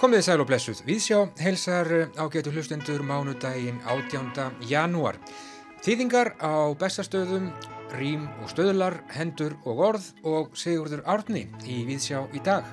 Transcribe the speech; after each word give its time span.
Komið 0.00 0.22
sæl 0.24 0.40
og 0.40 0.46
blessuð. 0.48 0.78
Viðsjá 0.88 1.18
helsar 1.44 1.90
ágætu 2.16 2.52
hlustendur 2.54 3.02
mánudaginn 3.04 3.82
18. 3.84 4.62
janúar. 4.64 5.18
Þýðingar 5.84 6.32
á 6.40 6.72
bestastöðum, 6.80 7.50
rým 7.92 8.24
og 8.40 8.48
stöðlar, 8.48 8.96
hendur 9.12 9.58
og 9.68 9.82
orð 9.90 10.06
og 10.24 10.56
Sigurður 10.56 11.04
Árni 11.04 11.44
í 11.68 11.82
Viðsjá 11.84 12.24
í 12.32 12.40
dag. 12.40 12.64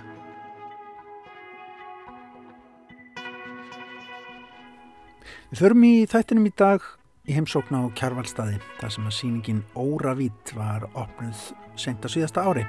Við 5.51 5.59
förum 5.59 5.83
í 5.83 5.93
þættinum 6.07 6.47
í 6.47 6.53
dag 6.55 6.87
í 7.27 7.35
heimsókn 7.35 7.75
á 7.75 7.91
Kjarvalstaði 7.99 8.63
þar 8.79 8.95
sem 8.95 9.11
að 9.11 9.17
síningin 9.19 9.63
Óravít 9.75 10.55
var 10.55 10.87
opnuð 10.95 11.51
sent 11.75 11.99
á 11.99 12.07
síðasta 12.07 12.47
ári. 12.47 12.63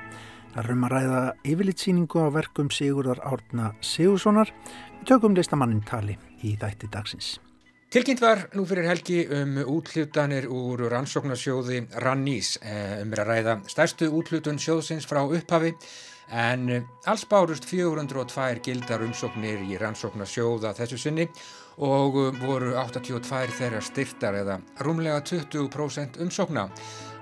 Það 0.53 0.67
er 0.67 0.73
um 0.75 0.83
að 0.85 0.93
ræða 0.93 1.21
yfirlitsýningu 1.49 2.21
á 2.21 2.29
verkum 2.35 2.69
Sigurðar 2.69 3.23
Árna 3.25 3.71
Sigurssonar. 3.81 4.51
Við 4.99 5.07
tökum 5.09 5.37
listamannin 5.39 5.81
tali 5.89 6.19
í 6.45 6.53
þætti 6.61 6.91
dagsins. 6.93 7.31
Tilkynnt 7.93 8.21
var 8.21 8.47
nú 8.57 8.67
fyrir 8.69 8.91
helgi 8.91 9.23
um 9.33 9.57
útlutanir 9.65 10.47
úr 10.53 10.87
rannsóknarsjóði 10.93 11.83
Rannís 12.05 12.59
eh, 12.61 13.01
um 13.01 13.17
að 13.17 13.25
ræða 13.29 13.57
stærstu 13.69 14.11
útlutun 14.13 14.61
sjóðsins 14.61 15.09
frá 15.09 15.23
upphafi 15.25 15.73
en 16.33 16.69
alls 17.09 17.25
bárust 17.29 17.65
402 17.69 18.61
gildar 18.65 19.05
umsóknir 19.05 19.65
í 19.69 19.77
rannsóknarsjóða 19.81 20.73
þessu 20.79 21.01
sinni 21.01 21.29
og 21.83 22.19
voru 22.39 22.75
82 22.79 23.57
þeirra 23.59 23.81
styrtar 23.83 24.37
eða 24.39 24.59
rúmlega 24.87 25.23
20% 25.27 26.21
umsókna. 26.23 26.69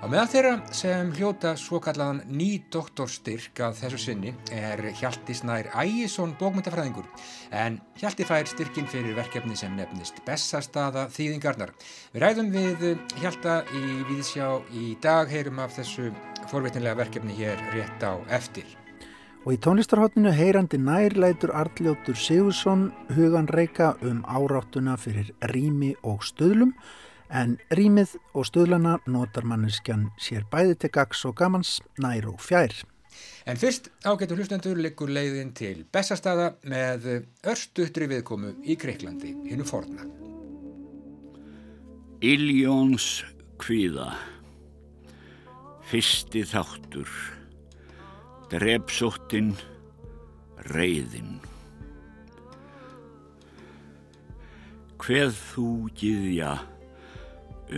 Á 0.01 0.09
meðal 0.09 0.29
þeirra 0.31 0.53
sem 0.73 1.11
hljóta 1.13 1.51
svo 1.61 1.77
kallaðan 1.81 2.23
ný 2.29 2.63
doktorstyrk 2.73 3.61
að 3.61 3.75
þessu 3.83 3.99
sinni 4.01 4.33
er 4.53 4.81
Hjalti 4.97 5.35
Snær 5.37 5.69
Ægjesson 5.77 6.33
bókmyndafræðingur 6.39 7.05
en 7.53 7.77
Hjalti 8.01 8.25
fær 8.25 8.49
styrkin 8.49 8.89
fyrir 8.89 9.17
verkefni 9.17 9.57
sem 9.57 9.77
nefnist 9.77 10.23
Bessastaða 10.25 11.05
þýðingarnar. 11.13 11.75
Við 12.15 12.25
ræðum 12.25 12.53
við 12.57 12.85
Hjalta 13.21 13.61
í 13.77 13.85
Víðsjá 14.09 14.51
í 14.73 14.91
dag, 15.05 15.29
heyrum 15.29 15.61
af 15.61 15.77
þessu 15.77 16.09
forveitinlega 16.49 17.03
verkefni 17.05 17.37
hér 17.37 17.61
rétt 17.75 18.01
á 18.01 18.17
eftir. 18.33 18.80
Og 19.41 19.55
í 19.55 19.57
tónlistarhóttinu 19.57 20.29
heyrandi 20.37 20.77
nærleitur 20.77 21.49
Arljóttur 21.57 22.13
Sigursson 22.13 22.91
hugan 23.15 23.47
reyka 23.49 23.95
um 24.05 24.19
áráttuna 24.29 24.93
fyrir 25.01 25.31
rými 25.49 25.95
og 26.05 26.21
stöðlum 26.21 26.75
en 27.33 27.55
rýmið 27.73 28.13
og 28.37 28.45
stöðlana 28.45 28.99
notar 29.09 29.47
manneskjan 29.49 30.11
sér 30.21 30.45
bæði 30.51 30.77
til 30.83 30.91
gags 30.93 31.25
og 31.25 31.33
gamans 31.41 31.79
nær 31.97 32.29
og 32.29 32.37
fjær. 32.37 32.75
En 33.49 33.57
fyrst 33.57 33.89
ágættu 34.05 34.37
hlustendur 34.37 34.77
liggur 34.77 35.09
leiðin 35.09 35.55
til 35.57 35.87
Bessastada 35.89 36.51
með 36.61 37.09
örstuðtri 37.41 38.11
viðkomu 38.13 38.53
í 38.61 38.77
Greiklandi, 38.77 39.33
hinnu 39.49 39.65
forna. 39.65 40.05
Iljóns 42.21 43.23
kvíða 43.57 44.11
Fyrsti 45.89 46.45
þáttur 46.45 47.09
Drepsóttin 48.51 49.53
Reyðin 50.75 51.37
Hveð 54.99 55.37
þú 55.53 55.67
giðja 55.95 56.49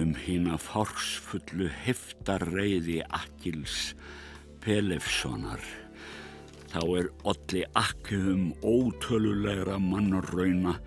um 0.01 0.15
hína 0.17 0.57
fársfullu 0.57 1.69
heftarreiði 1.83 3.03
Akils 3.05 3.93
Pelefssonar. 4.65 5.61
Þá 6.73 6.81
er 6.81 7.13
olli 7.21 7.61
akkjum 7.77 8.49
ótölulegra 8.65 9.77
mannrauna 9.77 10.79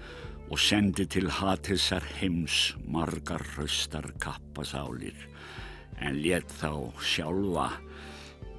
og 0.51 0.59
sendi 0.59 1.07
til 1.07 1.31
hatisar 1.31 2.03
heims 2.19 2.73
margar 2.91 3.47
hraustar 3.55 4.11
kappasálir 4.19 5.29
en 6.03 6.25
let 6.27 6.51
þá 6.59 6.91
sjálfa 6.99 7.71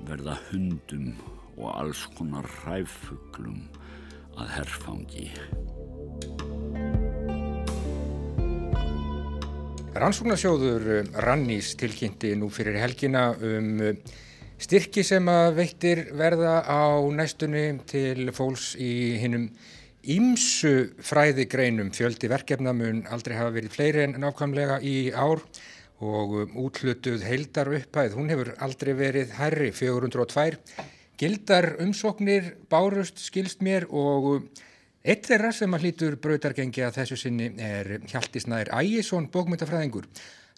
verða 0.06 0.38
hundum 0.52 1.13
og 1.58 1.72
alls 1.74 2.06
konar 2.18 2.46
ræfuglum 2.66 3.63
að 4.38 4.53
herfangi. 4.53 5.28
Rannsóknarsjóður 9.97 10.84
eh, 11.00 11.07
Rannís 11.25 11.72
tilkynnti 11.80 12.36
nú 12.38 12.52
fyrir 12.53 12.78
helgina 12.78 13.31
um 13.34 13.81
eh, 13.81 13.96
styrki 14.62 15.03
sem 15.06 15.25
að 15.31 15.56
veittir 15.57 16.03
verða 16.18 16.59
á 16.66 17.02
næstunni 17.13 17.80
til 17.90 18.30
fólks 18.36 18.75
í 18.78 19.18
hinnum 19.22 19.50
ímsu 20.07 20.94
fræðigreinum 21.03 21.90
fjöldi 21.96 22.30
verkefnamun 22.31 23.03
aldrei 23.12 23.36
hafa 23.38 23.56
verið 23.57 23.74
fleiri 23.74 24.06
en 24.06 24.16
nákvæmlega 24.22 24.80
í 24.86 25.09
ár 25.12 25.41
og 26.03 26.35
um, 26.44 26.56
útlutuð 26.68 27.25
heildar 27.25 27.72
upphæð, 27.74 28.16
hún 28.18 28.30
hefur 28.34 28.53
aldrei 28.62 28.94
verið 28.97 29.34
herri 29.40 29.72
402 29.74 30.59
gildar 31.18 31.74
umsóknir 31.81 32.53
bárust 32.69 33.22
skilst 33.24 33.63
mér 33.66 33.88
og 33.90 34.47
Eitt 35.07 35.24
þeirra 35.24 35.53
sem 35.56 35.72
að 35.72 35.86
hlýtur 35.86 36.16
brautargengi 36.19 36.81
að 36.84 36.97
þessu 36.97 37.18
sinni 37.22 37.46
er 37.63 38.02
Hjalti 38.12 38.41
Snær 38.44 38.68
Ægjesson, 38.75 39.30
bókmyndafræðingur. 39.31 40.09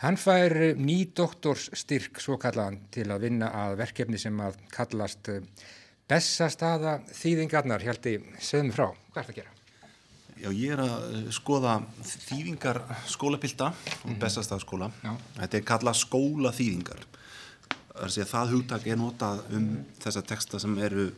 Hann 0.01 0.17
fær 0.17 0.55
ný 0.79 0.95
doktorsstyrk 1.13 2.17
svo 2.23 2.39
kallaðan 2.41 2.79
til 2.89 3.05
að 3.13 3.27
vinna 3.27 3.51
að 3.65 3.77
verkefni 3.83 4.17
sem 4.17 4.41
að 4.41 4.57
kallast 4.73 5.29
eh, 5.29 5.45
Bessastaða 6.09 6.97
þýðingarnar. 7.13 7.85
Hjalti, 7.85 8.17
segðum 8.41 8.73
frá, 8.73 8.87
hvað 9.11 9.21
er 9.21 9.29
það 9.29 9.33
að 9.35 9.41
gera? 9.43 9.58
Já, 10.39 10.49
ég 10.55 10.71
er 10.71 10.81
að 10.83 11.05
eh, 11.13 11.23
skoða 11.35 11.79
þýðingar 11.99 12.81
skólapilda 13.11 13.71
og 13.73 13.75
mm 13.75 14.13
-hmm. 14.13 14.19
Bessastaðskóla. 14.21 14.91
Þetta 15.35 15.57
er 15.57 15.65
kallað 15.67 16.01
skólaþýðingar. 16.05 17.01
Það 17.99 18.51
hugtak 18.53 18.87
er 18.87 18.97
notað 18.97 19.43
um 19.51 19.85
þessa 19.99 20.21
texta 20.23 20.59
sem 20.59 20.77
eru 20.77 21.11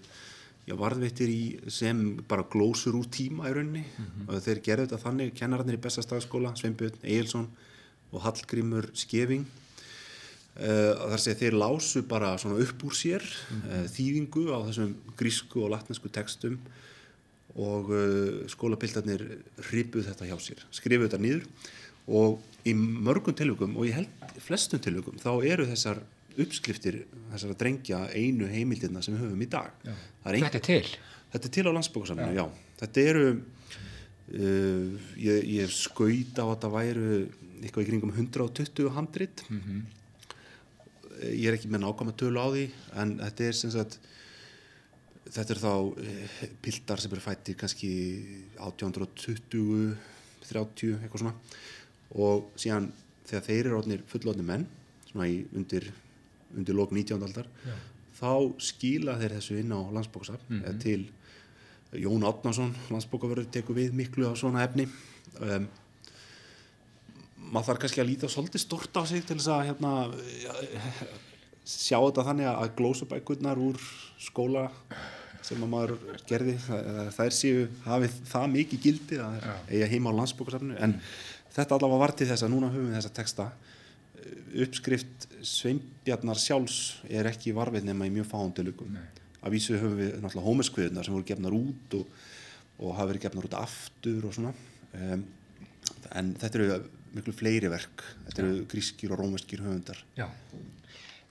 já, 0.65 0.75
varðveittir 0.77 1.29
í 1.29 1.43
sem 1.69 2.23
bara 2.27 2.45
glósur 2.49 2.95
úr 2.97 3.09
tíma 3.11 3.49
í 3.49 3.53
rauninni 3.53 3.83
mm 3.85 4.05
-hmm. 4.05 4.29
og 4.29 4.43
þeir 4.43 4.61
gerðu 4.65 4.85
þetta 4.87 5.03
þannig 5.05 5.33
kennararnir 5.35 5.77
í 5.77 5.81
bestastagskóla, 5.81 6.55
Sveinbjörn 6.55 7.03
Eilsson 7.03 7.49
og 8.11 8.21
Hallgrímur 8.21 8.89
Skeving 8.93 9.45
uh, 10.59 10.93
þar 11.11 11.19
sé 11.19 11.35
þeir 11.35 11.53
lásu 11.53 12.03
bara 12.03 12.37
svona 12.37 12.59
upp 12.61 12.83
úr 12.83 12.93
sér 12.93 13.21
mm 13.21 13.61
-hmm. 13.61 13.83
uh, 13.83 13.87
þýðingu 13.95 14.43
á 14.51 14.57
þessum 14.67 14.95
grísku 15.17 15.63
og 15.63 15.69
latnesku 15.69 16.09
textum 16.09 16.59
og 17.59 17.91
uh, 17.91 18.41
skólapildarnir 18.51 19.25
hripuð 19.69 20.07
þetta 20.07 20.29
hjá 20.29 20.37
sér, 20.39 20.65
skrifuð 20.71 21.09
þetta 21.09 21.21
nýður 21.21 21.45
og 22.11 22.67
í 22.67 22.73
mörgum 22.77 23.35
tilvökum 23.37 23.77
og 23.77 23.87
ég 23.89 23.99
held 23.99 24.41
flestum 24.41 24.81
tilvökum 24.83 25.19
þá 25.21 25.31
eru 25.45 25.67
þessar 25.69 26.01
uppskriftir 26.39 27.01
þessar 27.33 27.53
að 27.53 27.59
drengja 27.59 28.01
einu 28.15 28.47
heimildina 28.47 29.01
sem 29.03 29.15
við 29.17 29.25
höfum 29.25 29.43
í 29.43 29.49
dag 29.51 29.71
ein... 29.83 30.43
Þetta 30.45 30.61
er 30.61 30.67
til? 30.67 30.93
Þetta 31.31 31.47
er 31.47 31.53
til 31.55 31.65
á 31.67 31.71
landsbókarsamlinu, 31.75 32.35
já. 32.35 32.45
já 32.45 32.77
Þetta 32.81 33.03
eru 33.11 33.25
uh, 33.31 35.09
ég, 35.19 35.49
ég 35.59 35.73
skaut 35.75 36.39
á 36.39 36.45
að 36.47 36.59
það 36.63 36.77
væru 36.77 37.09
eitthvað 37.61 37.83
í 37.83 37.89
kringum 37.89 38.13
120 38.15 38.93
handrit 38.95 39.43
mm 39.49 39.59
-hmm. 39.65 39.81
ég 41.29 41.47
er 41.51 41.57
ekki 41.57 41.69
með 41.69 41.83
nákvæm 41.85 42.13
að 42.13 42.19
tölu 42.23 42.41
á 42.41 42.47
því 42.49 42.65
en 43.03 43.17
þetta 43.19 43.43
er 43.43 43.59
sem 43.59 43.71
sagt 43.71 43.99
þetta 45.31 45.53
er 45.55 45.61
þá 45.61 45.73
uh, 45.73 46.41
pildar 46.61 47.01
sem 47.01 47.13
eru 47.15 47.23
fættir 47.23 47.59
kannski 47.59 47.91
1820 48.59 49.95
30, 50.51 50.97
eitthvað 50.99 51.21
svona 51.21 51.35
og 52.21 52.49
síðan 52.59 52.89
þegar 53.29 53.45
þeir 53.45 53.69
eru 53.69 53.99
fullotni 54.11 54.45
menn 54.45 54.65
svona 55.07 55.29
í 55.31 55.41
undir 55.55 55.87
undir 56.57 56.75
lók 56.75 56.91
19. 56.91 57.21
aldar 57.23 57.47
Já. 57.63 57.75
þá 58.19 58.31
skíla 58.59 59.17
þeir 59.21 59.37
þessu 59.37 59.59
inn 59.61 59.71
á 59.71 59.79
landsbóksafn 59.95 60.49
mm 60.49 60.61
-hmm. 60.63 60.79
til 60.83 61.11
Jón 61.91 62.23
Átnarsson 62.27 62.75
landsbókaverður 62.89 63.51
tekur 63.51 63.75
við 63.75 63.93
miklu 63.93 64.27
á 64.27 64.33
svona 64.35 64.63
efni 64.63 64.87
um, 65.39 65.67
maður 67.51 67.65
þarf 67.65 67.81
kannski 67.83 68.01
að 68.01 68.09
líta 68.11 68.29
svolítið 68.29 68.61
stort 68.63 68.95
á 68.95 69.03
sig 69.05 69.25
til 69.25 69.37
þess 69.37 69.47
að 69.47 69.65
hérna, 69.67 69.91
sjá 71.65 71.97
þetta 71.99 72.27
þannig 72.27 72.47
að 72.47 72.75
glósubækurnar 72.75 73.59
úr 73.59 73.79
skóla 74.19 74.71
sem 75.45 75.63
að 75.63 75.71
maður 75.71 75.93
gerði 76.29 76.55
þær 77.15 77.35
séu 77.35 77.65
hafið 77.85 78.17
það 78.29 78.47
mikið 78.55 78.83
gildi 78.85 79.19
að 79.21 79.45
eiga 79.69 79.89
heima 79.91 80.13
á 80.13 80.17
landsbókarsafnu 80.19 80.77
en 80.77 80.95
þetta 81.55 81.77
allavega 81.77 82.01
var 82.03 82.15
til 82.17 82.27
þess 82.29 82.45
að 82.45 82.53
núna 82.53 82.71
höfum 82.71 82.89
við 82.89 82.97
þessa 82.99 83.13
texta. 83.17 83.47
Uppskrift 84.61 85.27
Sveinbjarnar 85.47 86.39
sjálfs 86.39 86.79
er 87.09 87.29
ekki 87.31 87.55
varfið 87.57 87.87
nema 87.87 88.07
í 88.07 88.13
mjög 88.13 88.29
fándilugum 88.31 88.97
af 89.41 89.53
vísu 89.53 89.77
höfum 89.79 89.97
við 89.97 90.17
náttúrulega 90.19 90.47
hómeskviðunar 90.47 91.07
sem 91.07 91.15
voru 91.15 91.27
gefnar 91.27 91.55
út 91.57 91.95
og, 91.97 92.17
og 92.77 92.97
hafa 92.97 93.09
verið 93.13 93.25
gefnar 93.25 93.47
út 93.47 93.57
aftur 93.57 94.27
og 94.29 94.35
svona. 94.37 94.51
Um, 94.93 95.23
en 96.19 96.35
þetta 96.37 96.59
eru 96.59 96.81
miklu 97.15 97.33
fleiri 97.35 97.71
verk. 97.71 98.03
Þetta 98.27 98.43
eru 98.43 98.67
grískir 98.69 99.15
og 99.15 99.23
rómeskir 99.23 99.63
höfundar. 99.65 100.03
Já 100.19 100.27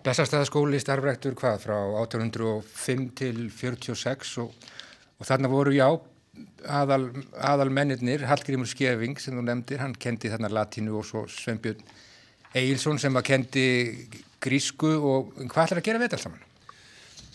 Bessastæðaskóli 0.00 0.79
starfræktur 0.81 1.35
hvað 1.37 1.58
frá 1.67 1.76
1805 2.00 3.08
til 3.20 3.50
46 3.52 4.38
og, 4.41 4.55
og 5.20 5.29
þarna 5.29 5.50
voru 5.52 5.75
já 5.76 5.88
aðal, 6.64 7.11
aðal 7.37 7.73
mennirnir 7.75 8.25
Hallgrímur 8.29 8.69
Skeving 8.70 9.19
sem 9.20 9.37
þú 9.37 9.44
nefndir, 9.44 9.82
hann 9.82 9.97
kendi 10.00 10.31
þarna 10.32 10.52
latínu 10.52 10.97
og 11.00 11.06
svo 11.08 11.26
Sveinbjörn 11.29 11.82
Eilsson 12.56 12.99
sem 12.99 13.17
að 13.17 13.26
kendi 13.29 13.67
grísku 14.43 14.91
og 14.97 15.35
hvað 15.43 15.67
ætlar 15.67 15.82
að 15.82 15.87
gera 15.91 16.00
við 16.00 16.08
þetta 16.08 16.23
saman? 16.25 16.46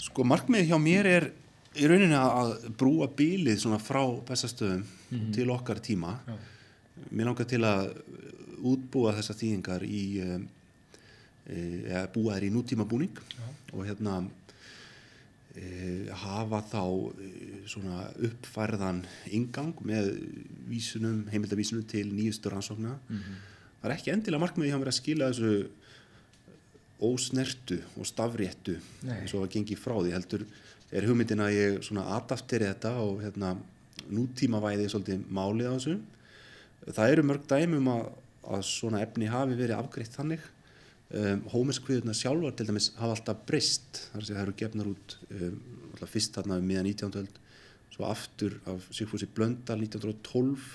Sko 0.02 0.26
markmið 0.28 0.70
hjá 0.72 0.78
mér 0.82 1.10
er 1.12 1.30
í 1.76 1.88
rauninni 1.90 2.18
að 2.18 2.56
brúa 2.80 3.08
bílið 3.12 3.62
svona 3.62 3.80
frá 3.84 4.02
bestastöðum 4.28 4.84
mm 4.84 5.20
-hmm. 5.20 5.34
til 5.36 5.50
okkar 5.50 5.80
tíma 5.80 6.18
Já. 6.28 6.36
mér 7.12 7.26
langar 7.26 7.46
til 7.46 7.64
að 7.64 7.94
útbúa 8.64 9.14
þessa 9.16 9.34
þýðingar 9.34 9.84
í 9.84 10.22
um, 10.24 10.48
e, 11.50 12.02
búa 12.14 12.36
þær 12.36 12.48
í 12.48 12.52
nútíma 12.54 12.88
búning 12.90 13.16
Já. 13.16 13.46
og 13.74 13.86
hérna 13.88 14.18
e, 15.56 16.10
hafa 16.24 16.62
þá 16.72 16.84
e, 17.22 17.32
svona 17.70 18.06
uppfærðan 18.28 19.04
ingang 19.36 19.76
með 19.86 20.12
vísunum, 20.70 21.26
heimildavísunum 21.32 21.86
til 21.90 22.08
nýjustur 22.14 22.58
ansókna 22.58 22.98
mm 22.98 23.18
-hmm. 23.18 23.42
það 23.82 23.90
er 23.90 23.98
ekki 23.98 24.12
endilega 24.12 24.44
markmiði 24.46 24.72
hjá 24.72 24.80
mér 24.80 24.94
að 24.94 25.00
skila 25.02 25.32
þessu 25.32 25.68
ósnertu 27.06 27.82
og 28.00 28.06
stafréttu 28.08 28.80
eins 29.04 29.34
og 29.34 29.44
að 29.44 29.52
gengi 29.58 29.76
frá 29.76 29.96
því 30.00 30.12
heldur 30.16 30.46
er 30.92 31.08
hugmyndin 31.08 31.44
að 31.44 31.56
ég 31.56 31.84
svona 31.84 32.06
adapteri 32.16 32.66
þetta 32.66 32.92
og 33.04 33.22
hérna 33.24 33.56
nútíma 34.10 34.62
væði 34.64 34.90
svolítið 34.90 35.26
málið 35.30 35.68
á 35.68 35.76
þessu 35.76 35.96
það 36.94 37.12
eru 37.12 37.24
mörg 37.24 37.48
dæmum 37.50 37.88
að, 37.88 38.04
að 38.56 38.62
svona 38.70 39.02
efni 39.02 39.30
hafi 39.32 39.58
verið 39.58 39.80
afgreitt 39.80 40.14
þannig 40.16 40.40
um, 41.14 41.42
hómiskviðuna 41.54 42.16
sjálfar 42.18 42.56
til 42.58 42.68
dæmis 42.70 42.92
hafa 43.00 43.18
alltaf 43.18 43.46
breyst 43.48 44.02
þar 44.12 44.26
sem 44.26 44.36
það 44.36 44.44
eru 44.44 44.58
gefnar 44.62 44.92
út 44.92 45.18
um, 45.30 45.60
fyrst 46.06 46.36
þarna 46.38 46.60
um 46.60 46.68
miðan 46.70 46.90
19. 46.92 47.20
öld 47.22 47.42
svo 47.96 48.10
aftur 48.10 48.58
af 48.68 48.90
Sigfúsi 48.92 49.28
Blöndal 49.32 49.80
1912 49.86 50.66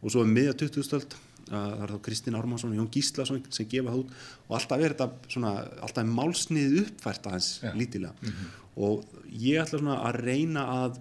og 0.00 0.12
svo 0.12 0.24
um 0.24 0.32
miðja 0.34 0.56
20. 0.66 0.96
öld 0.98 1.16
það 1.50 1.84
er 1.84 1.92
þá 1.94 2.02
Kristinn 2.06 2.36
Ármannsson 2.38 2.74
og 2.74 2.78
Jón 2.78 2.90
Gíslason 2.94 3.40
sem 3.50 3.68
gefa 3.70 3.90
það 3.90 4.02
út 4.02 4.12
og 4.48 4.58
alltaf 4.58 4.82
er 4.84 4.94
þetta 4.94 5.32
svona, 5.34 5.54
alltaf 5.86 6.10
málsnið 6.10 6.76
uppfært 6.84 7.30
aðeins 7.30 7.48
ja. 7.64 7.72
lítilega 7.74 8.12
mm 8.12 8.28
-hmm. 8.28 8.52
og 8.76 9.04
ég 9.32 9.62
ætla 9.62 9.80
svona 9.80 9.96
að 10.06 10.20
reyna 10.20 10.66
að 10.84 11.00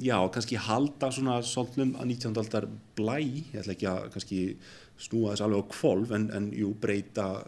já, 0.00 0.16
kannski 0.32 0.56
halda 0.56 1.10
svona 1.12 1.40
svolum 1.42 1.96
að 1.96 2.06
19. 2.06 2.38
aldar 2.38 2.68
blæ 2.96 3.18
ég 3.20 3.58
ætla 3.60 3.74
ekki 3.74 3.88
að 3.88 4.10
kannski 4.14 4.40
snúa 5.00 5.32
þess 5.32 5.44
alveg 5.44 5.64
á 5.64 5.72
kvolv 5.72 6.12
en, 6.12 6.30
en 6.30 6.52
jú, 6.52 6.74
breyta 6.80 7.44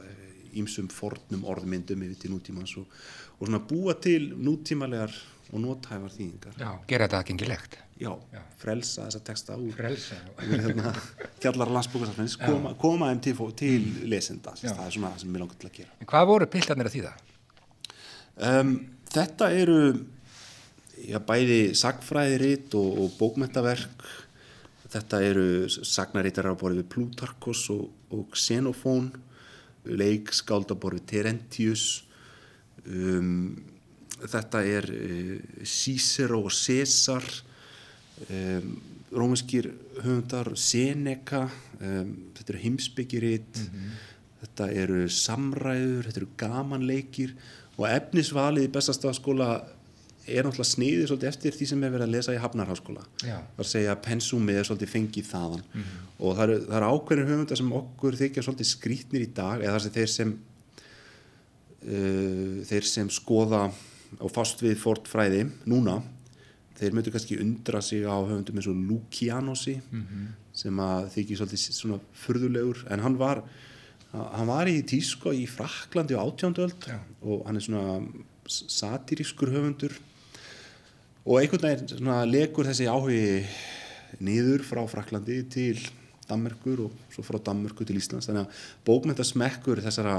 ímsum 0.59 0.89
fornum 0.93 1.45
orðmyndum 1.49 2.03
yfir 2.07 2.19
til 2.25 2.33
nútímans 2.35 2.75
og, 2.81 2.89
og 3.39 3.47
svona 3.47 3.63
búa 3.69 3.97
til 4.01 4.33
nútímalegar 4.37 5.15
og 5.53 5.61
nótæfar 5.61 6.13
þýðingar. 6.15 6.55
Já, 6.57 6.71
gera 6.89 7.09
þetta 7.09 7.19
aðgengilegt. 7.21 7.77
Já, 8.03 8.11
já, 8.33 8.41
frelsa 8.59 9.05
þessa 9.07 9.21
texta 9.27 9.57
úr, 9.61 9.75
frelsa, 9.77 10.17
hérna, 10.41 10.95
fjallar 11.43 11.71
landsbúkarsafnins 11.77 12.39
koma, 12.41 12.73
koma 12.81 13.11
þeim 13.13 13.21
til, 13.23 13.37
til 13.59 13.85
mm. 13.85 14.09
lesenda 14.11 14.57
það 14.59 14.81
er 14.87 14.97
svona 14.97 15.13
það 15.13 15.23
sem 15.23 15.37
ég 15.37 15.45
langar 15.45 15.61
til 15.61 15.69
að 15.69 15.77
gera. 15.77 15.95
En 16.01 16.11
Hvað 16.11 16.27
voru 16.33 16.49
piltarnir 16.55 16.91
að 16.91 16.97
þýða? 16.97 17.13
Um, 18.49 18.73
þetta 19.13 19.51
eru 19.61 19.79
já, 21.05 21.19
bæði 21.29 21.61
sagfræðiritt 21.79 22.77
og, 22.81 22.91
og 23.05 23.17
bókmentaverk 23.21 24.07
þetta 24.93 25.21
eru 25.25 25.47
sagnarítarar 25.69 26.57
á 26.57 26.61
borðið 26.61 26.83
við 26.83 26.91
Plutarkos 26.97 27.67
og, 27.73 27.87
og 28.13 28.35
Xenofón 28.37 29.13
leik 29.85 30.33
skáld 30.35 30.71
á 30.71 30.77
borðið 30.79 31.07
Terentius. 31.11 31.87
Um, 32.87 33.57
þetta 34.23 34.63
er 34.67 34.89
uh, 34.93 35.37
Cicero 35.67 36.43
og 36.47 36.55
César. 36.55 37.27
Um, 38.29 38.77
rómeskir 39.13 39.71
höfundar 40.01 40.53
Seneca. 40.57 41.47
Um, 41.81 42.15
þetta 42.37 42.55
eru 42.55 42.63
heimsbyggiritt 42.63 43.59
mm 43.59 43.69
-hmm. 43.69 44.01
þetta 44.43 44.71
eru 44.73 45.09
samræður 45.09 46.07
þetta 46.07 46.21
eru 46.21 46.31
gamanleikir. 46.37 47.35
Og 47.77 47.89
efnisvalið 47.89 48.69
í 48.69 48.73
bestastafskóla 48.73 49.65
er 50.27 50.47
náttúrulega 50.47 50.71
sniðið 50.71 51.09
svolítið 51.09 51.29
eftir 51.29 51.57
því 51.57 51.67
sem 51.71 51.83
er 51.83 51.93
verið 51.93 52.07
að 52.07 52.15
lesa 52.15 52.35
í 52.35 52.41
Hafnarháskóla 52.43 53.05
er 53.27 53.39
að 53.59 53.69
segja 53.69 53.95
að 53.95 54.03
pensumið 54.07 54.61
er 54.61 54.69
svolítið 54.69 54.93
fengið 54.93 55.29
þaðan 55.29 55.63
mm 55.65 55.83
-hmm. 55.83 56.09
og 56.19 56.37
það 56.37 56.45
eru, 56.45 56.59
eru 56.77 56.91
ákveðin 56.93 57.31
höfundar 57.33 57.61
sem 57.61 57.73
okkur 57.81 58.19
þykja 58.21 58.45
svolítið 58.47 58.69
skrítnir 58.71 59.23
í 59.27 59.31
dag 59.35 59.63
eða 59.63 59.73
þar 59.73 59.83
sem 59.83 59.95
þeir 59.97 60.11
sem 60.13 60.35
uh, 61.83 62.65
þeir 62.71 62.85
sem 62.93 63.11
skoða 63.11 63.63
og 64.21 64.31
fast 64.31 64.63
við 64.63 64.77
fortfræði 64.79 65.47
núna 65.67 66.03
þeir 66.79 66.95
mötu 66.95 67.11
kannski 67.11 67.41
undra 67.41 67.83
sig 67.83 68.07
á 68.07 68.17
höfundum 68.17 68.57
eins 68.57 68.71
og 68.71 68.77
Lukianosi 68.77 69.81
mm 69.81 70.03
-hmm. 70.03 70.27
sem 70.53 70.79
að 70.79 71.11
þykir 71.17 71.37
svolítið 71.37 71.59
svona 71.59 72.01
fyrðulegur 72.13 72.87
en 72.91 73.01
hann 73.01 73.19
var 73.19 73.43
hann 74.13 74.47
var 74.47 74.69
í 74.69 74.83
tísko 74.85 75.33
í 75.33 75.47
Fraklandi 75.49 76.15
á 76.15 76.21
átjóndöld 76.21 76.87
ja. 76.87 77.01
og 77.23 77.47
hann 77.47 77.57
er 77.57 77.65
svona 77.65 78.03
satirískur 78.47 79.53
höfundur 79.55 79.93
og 81.25 81.39
einhvern 81.39 81.69
veginn 81.69 82.31
legur 82.31 82.67
þessi 82.67 82.89
áhugi 82.91 83.43
niður 84.23 84.65
frá 84.67 84.83
Fraklandi 84.91 85.43
til 85.51 85.79
Danmerkur 86.29 86.87
og 86.87 86.97
svo 87.13 87.25
frá 87.27 87.39
Danmerku 87.45 87.87
til 87.87 87.99
Íslands. 87.99 88.29
Þannig 88.29 88.47
að 88.47 88.65
bókmyndasmekkur 88.89 89.83
þessara 89.85 90.17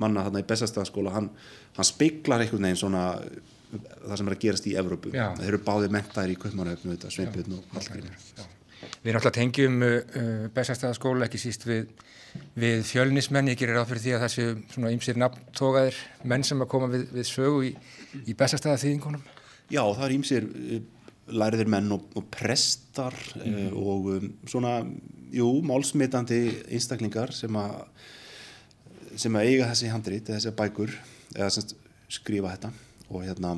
manna 0.00 0.24
þarna 0.26 0.42
í 0.42 0.48
bestastæðaskóla 0.48 1.12
hann, 1.14 1.28
hann 1.76 1.88
speiklar 1.88 2.42
einhvern 2.42 2.66
veginn 2.66 2.80
svona 2.80 3.04
það 3.74 4.16
sem 4.18 4.28
er 4.28 4.36
að 4.36 4.42
gerast 4.44 4.66
í 4.70 4.74
Evrópu. 4.78 5.12
Þeir 5.14 5.46
eru 5.50 5.62
báðið 5.66 5.94
mentaðir 5.94 6.34
í 6.34 6.40
Kaupmannahöfnu 6.42 6.98
Sveipjörn 7.02 7.56
og 7.58 7.76
Hallgrímur. 7.76 8.18
Við 9.04 9.10
erum 9.10 9.20
alltaf 9.20 9.36
tengjum 9.36 9.78
uh, 9.82 9.94
uh 10.18 10.42
bestastæðaskóla 10.54 11.28
ekki 11.28 11.40
síst 11.40 11.64
við, 11.66 11.88
við 12.58 12.82
fjölnismenn. 12.88 13.50
Ég 13.52 13.58
gerir 13.60 13.80
áfyrir 13.80 14.02
því 14.02 14.16
að 14.16 14.26
þessi 14.26 14.46
svona 14.74 14.92
ymsir 14.94 15.18
nafntógaðir 15.20 15.98
menn 16.30 16.44
sem 16.46 16.60
að 16.62 16.70
koma 16.74 16.90
við, 16.92 17.06
við 17.14 17.30
sögu 17.30 17.64
í, 17.70 17.72
í 18.28 18.36
bestastæðaþýðingunum 18.38 19.24
Já, 19.72 19.82
það 19.82 20.04
er 20.06 20.16
ymsir 20.18 20.48
uh, 20.50 20.80
læriðir 21.34 21.70
menn 21.72 21.92
og, 21.96 22.04
og 22.18 22.26
prestar 22.32 23.16
mm. 23.40 23.72
og 23.80 24.10
um, 24.16 24.28
svona 24.50 24.76
jú, 25.34 25.48
málsmitandi 25.66 26.42
einstaklingar 26.68 27.32
sem 27.34 27.56
að 27.58 27.80
sem 29.20 29.36
að 29.38 29.48
eiga 29.50 29.68
þessi 29.70 29.90
handrit, 29.92 30.26
þessi 30.26 30.52
bækur 30.58 30.94
eða 31.34 31.50
sem 31.54 31.74
skrifa 32.12 32.54
þetta. 32.54 32.70
Og 33.12 33.26
hérna 33.26 33.54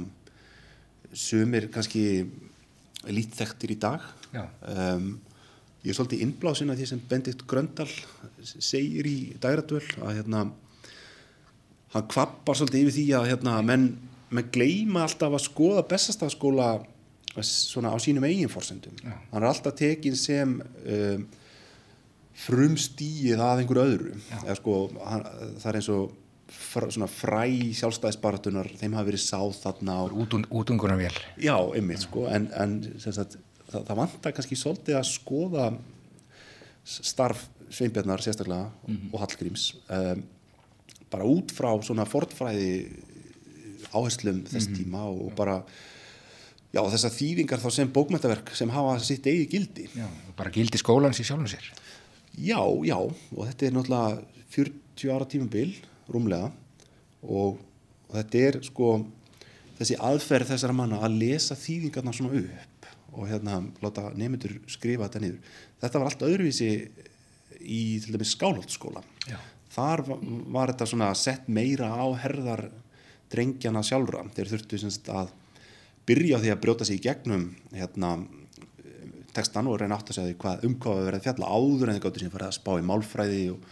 sumir 1.16 1.70
kannski 1.72 2.26
lítþektir 3.06 3.72
í 3.72 3.78
dag. 3.80 4.04
Um, 4.36 5.14
ég 5.84 5.92
er 5.92 5.96
svolítið 5.96 6.24
innblásin 6.26 6.72
að 6.72 6.82
því 6.82 6.88
sem 6.90 7.02
Bendit 7.08 7.44
Gröndal 7.48 7.88
segir 8.42 9.06
í 9.08 9.16
dæradvöld 9.40 9.96
að 10.02 10.18
hérna 10.18 10.42
hann 11.94 12.08
kvappar 12.10 12.58
svolítið 12.58 12.82
yfir 12.82 12.96
því 12.96 13.06
að 13.16 13.28
hérna 13.30 13.56
menn, 13.64 13.86
menn 14.30 14.50
gleima 14.52 15.04
alltaf 15.06 15.32
að 15.36 15.44
skoða 15.44 15.86
bestastafskóla 15.86 16.70
svona 17.44 17.92
á 17.92 17.96
sínum 18.00 18.24
eigin 18.24 18.48
fórsendum 18.48 18.96
hann 19.04 19.42
er 19.42 19.48
alltaf 19.50 19.76
tekin 19.76 20.16
sem 20.16 20.56
um, 20.60 21.26
frumstíið 22.36 23.40
að 23.40 23.62
einhver 23.62 23.82
öðru. 23.82 24.14
Eða 24.42 24.56
sko 24.58 24.76
hann, 25.00 25.26
það 25.56 25.68
er 25.70 25.78
eins 25.80 25.90
og 25.94 26.14
svona 26.94 27.08
fræ 27.10 27.46
sjálfstæðisbaratunar 27.80 28.68
þeim 28.78 28.94
hafi 28.96 29.10
verið 29.10 29.24
sáð 29.24 29.56
þarna 29.64 29.96
útungunar 30.14 31.00
vel 31.00 31.12
já, 31.42 31.56
einmitt 31.56 32.04
sko. 32.04 32.26
En, 32.30 32.46
en 32.54 32.78
sagt, 33.02 33.38
það, 33.66 33.80
það 33.88 34.00
vantar 34.02 34.36
kannski 34.36 34.58
svolítið 34.60 35.00
að 35.00 35.10
skoða 35.10 35.68
starf 36.86 37.48
Sveinbjarnar 37.66 38.22
sérstaklega 38.22 38.68
mm 38.68 38.94
-hmm. 38.94 39.08
og 39.12 39.20
Hallgríms 39.24 39.64
um, 39.90 40.22
bara 41.10 41.24
út 41.26 41.50
frá 41.50 41.72
svona 41.82 42.04
fortfræði 42.06 42.70
áherslum 43.92 44.42
þess 44.46 44.68
mm 44.68 44.74
-hmm. 44.74 44.78
tíma 44.78 45.02
og 45.06 45.34
bara 45.36 45.64
já 46.74 46.82
þessar 46.82 47.12
þýðingar 47.14 47.60
þá 47.62 47.70
sem 47.72 47.92
bókmyndaverk 47.92 48.54
sem 48.54 48.70
hafa 48.70 48.98
sitt 49.00 49.26
eigi 49.26 49.46
gildi. 49.46 49.88
Já, 49.94 50.08
bara 50.36 50.50
gildi 50.50 50.78
skólans 50.78 51.20
í 51.20 51.24
sjálfum 51.24 51.48
sér. 51.48 51.64
Já, 52.36 52.60
já 52.84 52.98
og 52.98 53.42
þetta 53.46 53.66
er 53.66 53.72
náttúrulega 53.72 54.22
40 54.50 55.12
ára 55.14 55.24
tímabil 55.24 55.74
rúmlega 56.08 56.52
og, 57.22 57.58
og 58.08 58.14
þetta 58.14 58.38
er 58.38 58.60
sko 58.62 59.06
þessi 59.78 59.96
aðferð 59.96 60.52
þessara 60.52 60.72
manna 60.72 61.00
að 61.00 61.18
lesa 61.20 61.54
þýðingarna 61.54 62.12
svona 62.12 62.40
upp 62.40 62.86
og 63.16 63.28
hérna 63.28 63.62
láta 63.80 64.10
nefndur 64.14 64.60
skrifa 64.68 65.08
þetta 65.08 65.20
niður. 65.20 65.40
Þetta 65.80 65.98
var 65.98 66.10
allt 66.10 66.26
öðruvísi 66.28 66.70
í 67.66 67.82
til 68.04 68.12
dæmis 68.14 68.34
skálholtskóla 68.36 69.02
þar 69.76 70.02
var, 70.06 70.24
var 70.54 70.72
þetta 70.72 70.88
svona 70.90 71.12
sett 71.18 71.48
meira 71.52 71.88
á 71.92 72.06
herðar 72.22 72.68
drengjana 73.32 73.82
sjálfra 73.86 74.24
þeir 74.36 74.52
þurftu 74.52 74.80
semst 74.80 75.10
að 75.12 75.32
byrja 76.06 76.40
því 76.42 76.52
að 76.52 76.62
brjóta 76.62 76.86
sig 76.86 77.00
í 77.00 77.04
gegnum 77.08 77.48
hérna 77.74 78.16
tekstan 79.36 79.68
og 79.68 79.80
reyna 79.80 79.98
átt 79.98 80.12
að 80.12 80.20
segja 80.20 80.38
hvað 80.40 80.64
umkváða 80.68 81.08
verið 81.10 81.26
fjalla 81.26 81.50
áður 81.50 81.90
en 81.90 81.96
það 81.96 82.04
gáttur 82.06 82.24
sem 82.24 82.32
farið 82.32 82.48
að 82.48 82.56
spá 82.56 82.72
í 82.76 82.86
málfræði 82.86 83.42
og, 83.52 83.66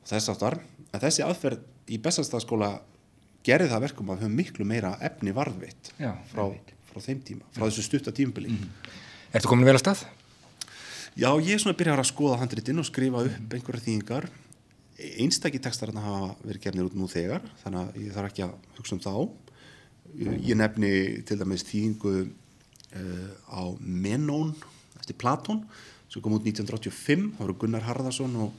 og 0.00 0.10
þess 0.10 0.32
aftar 0.32 0.58
en 0.90 1.02
þessi 1.04 1.24
aðferð 1.26 1.92
í 1.94 2.00
bestastafskóla 2.02 2.70
gerði 3.44 3.70
það 3.70 3.84
verkum 3.84 4.10
að 4.10 4.18
við 4.18 4.24
höfum 4.24 4.36
miklu 4.40 4.66
meira 4.68 4.94
efni 5.04 5.34
varðveitt 5.36 5.92
frá, 6.32 6.44
frá 6.88 7.00
þeim 7.04 7.20
tíma, 7.26 7.48
frá 7.52 7.66
þessu 7.66 7.84
stutta 7.84 8.14
tímabili. 8.14 8.56
Ertu 9.34 9.50
komin 9.50 9.68
vel 9.68 9.76
að 9.76 9.82
stað? 9.82 10.04
Já, 11.14 11.28
ég 11.38 11.52
er 11.54 11.60
svona 11.62 11.76
að 11.76 11.82
byrja 11.82 11.98
að 12.00 12.08
skoða 12.10 12.40
handritinn 12.40 12.80
og 12.82 12.88
skrifa 12.88 13.20
upp 13.28 13.52
einhverja 13.54 13.84
þýðingar. 13.84 14.30
Þarna 14.94 16.04
hafa 16.04 16.28
verið 16.44 16.62
gefnir 16.62 16.86
út 16.86 16.94
nú 16.98 17.08
þegar, 17.10 17.42
þannig 17.64 17.80
að 17.80 17.96
ég 18.04 18.14
þarf 18.14 18.30
ekki 18.30 18.44
að 18.46 18.52
hugsa 18.78 18.94
um 18.94 19.02
þá. 19.02 19.14
Ég 20.46 20.54
nefni 20.58 20.90
til 21.26 21.38
dæmis 21.40 21.64
þýðingu 21.66 22.14
uh, 22.22 23.30
á 23.50 23.62
Menón 23.80 24.52
eftir 25.00 25.18
Platón 25.18 25.64
sem 26.06 26.22
kom 26.22 26.36
út 26.36 26.46
1985, 26.46 27.32
það 27.34 27.42
voru 27.42 27.56
Gunnar 27.58 27.82
Harðarsson 27.88 28.36
og 28.44 28.52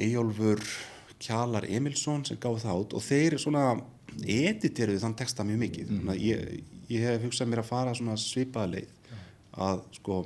Eyjólfur 0.00 0.64
Kjalar 1.20 1.66
Emilsson 1.68 2.24
sem 2.26 2.38
gáði 2.40 2.64
það 2.64 2.82
út. 2.82 2.96
Og 2.98 3.04
þeir 3.04 3.36
svona 3.38 3.64
editeruðu 4.24 5.02
þann 5.04 5.18
texta 5.20 5.46
mjög 5.46 5.60
mikið. 5.62 5.92
Þannig 5.92 6.14
að 6.14 6.24
ég, 6.24 6.64
ég 6.90 7.06
hef 7.06 7.26
hugsað 7.28 7.52
mér 7.52 7.62
að 7.62 7.70
fara 7.70 7.94
svona 7.94 8.16
svipaða 8.18 8.72
leið. 8.74 8.96
Að 9.60 9.84
sko 10.00 10.18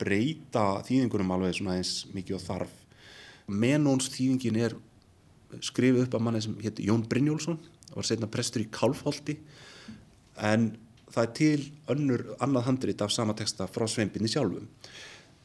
breyta 0.00 0.66
þýðingunum 0.88 1.32
alveg 1.36 1.56
svona 1.60 1.76
eins 1.78 1.94
mikið 2.16 2.40
og 2.40 2.44
þarf 2.46 2.74
Menóns 3.46 4.10
þýðingin 4.10 4.58
er 4.58 4.74
skrifið 5.62 6.06
upp 6.06 6.16
af 6.18 6.24
manni 6.26 6.42
sem 6.42 6.56
hétt 6.62 6.82
Jón 6.82 7.04
Brynjólfsson 7.06 7.60
var 7.94 8.06
setna 8.06 8.28
prestur 8.30 8.64
í 8.64 8.70
Kálfholti. 8.72 9.36
En 10.42 10.72
það 11.12 11.22
er 11.22 11.34
til 11.38 11.66
önnur 11.94 12.24
annað 12.42 12.66
handrit 12.66 13.04
af 13.04 13.14
sama 13.14 13.36
texta 13.38 13.68
frá 13.70 13.86
Sveinbyrni 13.88 14.30
sjálfum. 14.30 14.66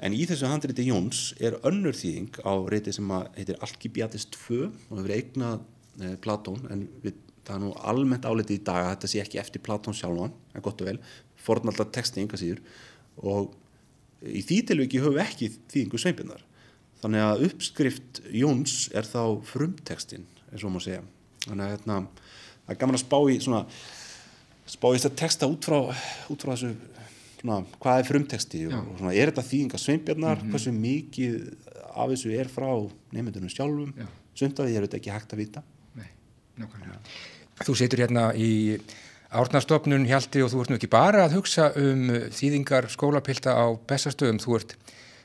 En 0.02 0.16
í 0.18 0.24
þessu 0.26 0.50
handriti 0.50 0.88
Jóns 0.88 1.30
er 1.40 1.60
önnur 1.68 1.94
þýðing 1.94 2.42
á 2.42 2.54
reyti 2.74 2.94
sem 2.96 3.12
heitir 3.38 3.60
Alkibiadis 3.62 4.26
2 4.34 4.62
og 4.66 4.96
hefur 4.98 5.14
eignað 5.14 5.62
eh, 6.02 6.16
Platón. 6.24 6.66
En 6.74 6.88
við, 7.04 7.20
það 7.46 7.58
er 7.60 7.64
nú 7.68 7.74
almennt 7.94 8.26
álitið 8.26 8.58
í 8.58 8.64
dag 8.66 8.82
að 8.82 8.94
þetta 8.96 9.12
sé 9.14 9.22
ekki 9.22 9.42
eftir 9.44 9.64
Platón 9.64 9.98
sjálfan 9.98 10.34
en 10.56 10.66
gott 10.66 10.82
og 10.82 10.90
vel, 10.90 10.98
fornallar 11.38 11.94
texti 11.94 12.26
yngar 12.26 12.42
síður. 12.42 12.64
Og 13.22 13.54
í 14.26 14.42
því 14.42 14.64
tilviki 14.72 15.04
höfum 15.04 15.20
við 15.20 15.28
ekki 15.28 15.52
þýðingu 15.70 16.02
Sveinbyrnar 16.02 16.48
þannig 17.02 17.26
að 17.26 17.44
uppskrift 17.48 18.22
Jóns 18.36 18.76
er 18.94 19.08
þá 19.08 19.42
frumtekstin 19.48 20.28
eins 20.52 20.64
og 20.64 20.74
maður 20.74 20.88
segja. 20.88 21.04
Þannig 21.48 21.66
að 21.66 21.74
hérna, 21.76 21.98
það 22.66 22.74
er 22.74 22.80
gaman 22.84 23.00
að 23.00 23.04
spá 23.06 23.18
í 23.32 23.38
svona 23.42 23.66
spá 24.72 24.88
í 24.92 25.00
þetta 25.02 25.20
texta 25.24 25.50
út 25.50 25.68
frá, 25.68 25.80
út 26.32 26.46
frá 26.46 26.54
þessu 26.54 26.72
svona, 27.42 27.60
hvað 27.82 28.00
er 28.00 28.08
frumteksti 28.08 28.64
og, 28.70 28.78
og 28.78 29.02
svona, 29.02 29.14
er 29.18 29.32
þetta 29.32 29.48
þýðinga 29.50 29.82
sveinbjarnar? 29.82 30.44
Hversu 30.52 30.74
mikið 30.76 31.38
af 31.92 32.12
þessu 32.14 32.34
er 32.38 32.52
frá 32.52 32.70
nefndunum 33.16 33.52
sjálfum? 33.52 33.94
Því 34.38 34.48
er 34.48 34.86
þetta 34.86 35.00
ekki 35.02 35.14
hægt 35.14 35.36
að 35.36 35.44
vita. 35.44 35.64
Nei, 35.98 36.10
nákvæmlega. 36.62 37.00
Þú 37.62 37.76
situr 37.78 38.02
hérna 38.02 38.30
í 38.34 38.52
árnastofnun 39.32 40.08
Hjalti 40.10 40.42
og 40.44 40.52
þú 40.52 40.64
ert 40.64 40.72
nú 40.72 40.78
ekki 40.80 40.90
bara 40.92 41.26
að 41.26 41.38
hugsa 41.38 41.70
um 41.80 42.08
þýðingar 42.36 42.90
skólapilta 42.92 43.54
á 43.56 43.66
bestastöðum, 43.88 44.42
þú 44.44 44.58
ert, 44.58 44.76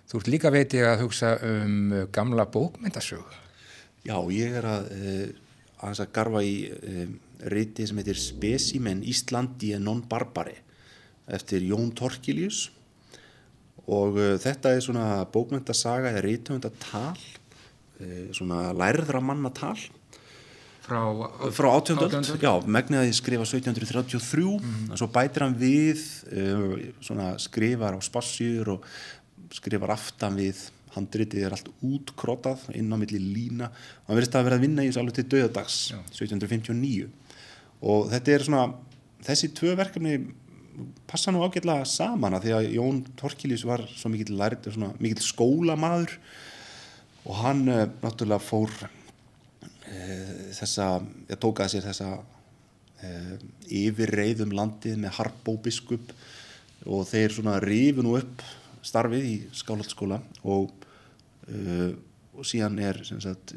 þú 0.06 0.20
ert 0.20 0.30
líka 0.30 0.52
veiti 0.54 0.82
að 0.86 1.02
hugsa 1.04 1.34
um 1.42 1.92
gamla 2.14 2.46
bókmyndasögu. 2.52 3.42
Já, 4.06 4.16
ég 4.30 4.54
er 4.60 4.68
að 4.70 4.90
uh, 4.94 5.24
aðeins 5.82 6.02
að 6.04 6.12
garfa 6.14 6.42
í 6.46 6.54
uh, 6.70 7.08
riti 7.52 7.86
sem 7.86 7.98
heitir 8.00 8.16
Specimen 8.20 9.02
Íslandi 9.04 9.74
non 9.82 10.04
barbari 10.08 10.54
eftir 11.26 11.64
Jón 11.66 11.90
Torkilius 11.98 12.68
og 13.90 14.14
uh, 14.18 14.36
þetta 14.42 14.72
er 14.76 14.84
svona 14.86 15.08
bókmyndasaga 15.34 16.12
eða 16.14 16.22
rithöndatal 16.24 17.18
uh, 17.18 18.30
svona 18.34 18.70
lærðra 18.78 19.20
manna 19.20 19.50
tal 19.54 19.76
Frá, 20.86 21.00
frá 21.50 21.66
18. 21.80 21.98
öld, 21.98 22.28
já, 22.38 22.52
megnið 22.62 23.00
að 23.00 23.08
ég 23.08 23.16
skrifa 23.18 23.42
1733 23.42 24.44
Mhm. 24.62 24.92
og 24.94 25.00
svo 25.00 25.08
bætir 25.10 25.42
hann 25.42 25.56
við 25.58 25.98
uh, 26.30 26.76
svona 27.02 27.32
skrifar 27.42 27.98
á 27.98 28.00
spassjur 28.06 28.70
og 28.76 28.86
skrifar 29.54 29.92
aftan 29.94 30.38
við 30.38 30.64
handritið 30.96 31.44
er 31.44 31.54
allt 31.54 31.68
útkrottað 31.84 32.70
inn 32.78 32.90
á 32.92 32.96
milli 32.96 33.20
lína. 33.20 33.68
Og 33.68 34.10
hann 34.10 34.18
verðist 34.18 34.38
að 34.38 34.48
vera 34.48 34.58
að 34.58 34.66
vinna 34.66 34.84
í 34.84 34.90
þessu 34.90 35.02
alveg 35.02 35.18
til 35.18 35.28
döðadags 35.34 35.78
Já. 35.92 36.00
1759 36.14 37.08
og 37.86 38.06
þetta 38.08 38.32
er 38.32 38.44
svona 38.46 38.66
þessi 39.26 39.50
tvö 39.56 39.74
verkefni 39.76 40.16
passa 41.08 41.32
nú 41.32 41.42
ágætlega 41.44 41.86
saman 41.88 42.36
að 42.36 42.46
því 42.46 42.54
að 42.56 42.68
Jón 42.76 43.00
Torkiljus 43.18 43.64
var 43.68 43.84
svo 43.90 44.10
mikill 44.12 44.36
lærið, 44.36 44.70
svona 44.74 44.92
mikill 45.00 45.24
skólamaður. 45.24 46.16
Og 47.26 47.40
hann 47.40 47.64
uh, 47.72 47.86
náttúrulega 48.02 48.44
fór 48.44 48.72
uh, 48.84 48.90
þessa, 50.54 50.90
ég 51.30 51.40
tók 51.42 51.62
að 51.64 51.72
sér 51.74 51.88
þessa 51.88 52.10
uh, 52.20 53.32
yfirreið 53.66 54.44
um 54.46 54.54
landið 54.56 55.00
með 55.02 55.16
Harbó 55.18 55.56
biskup 55.64 56.12
og 56.86 57.06
þeir 57.08 57.34
svona 57.34 57.58
rifu 57.64 58.04
nú 58.04 58.14
upp 58.20 58.44
starfið 58.86 59.24
í 59.26 59.36
skáldskóla 59.56 60.20
og, 60.46 60.70
uh, 61.50 61.92
og 62.36 62.44
síðan 62.46 62.78
er 62.82 62.96
sagt, 63.06 63.54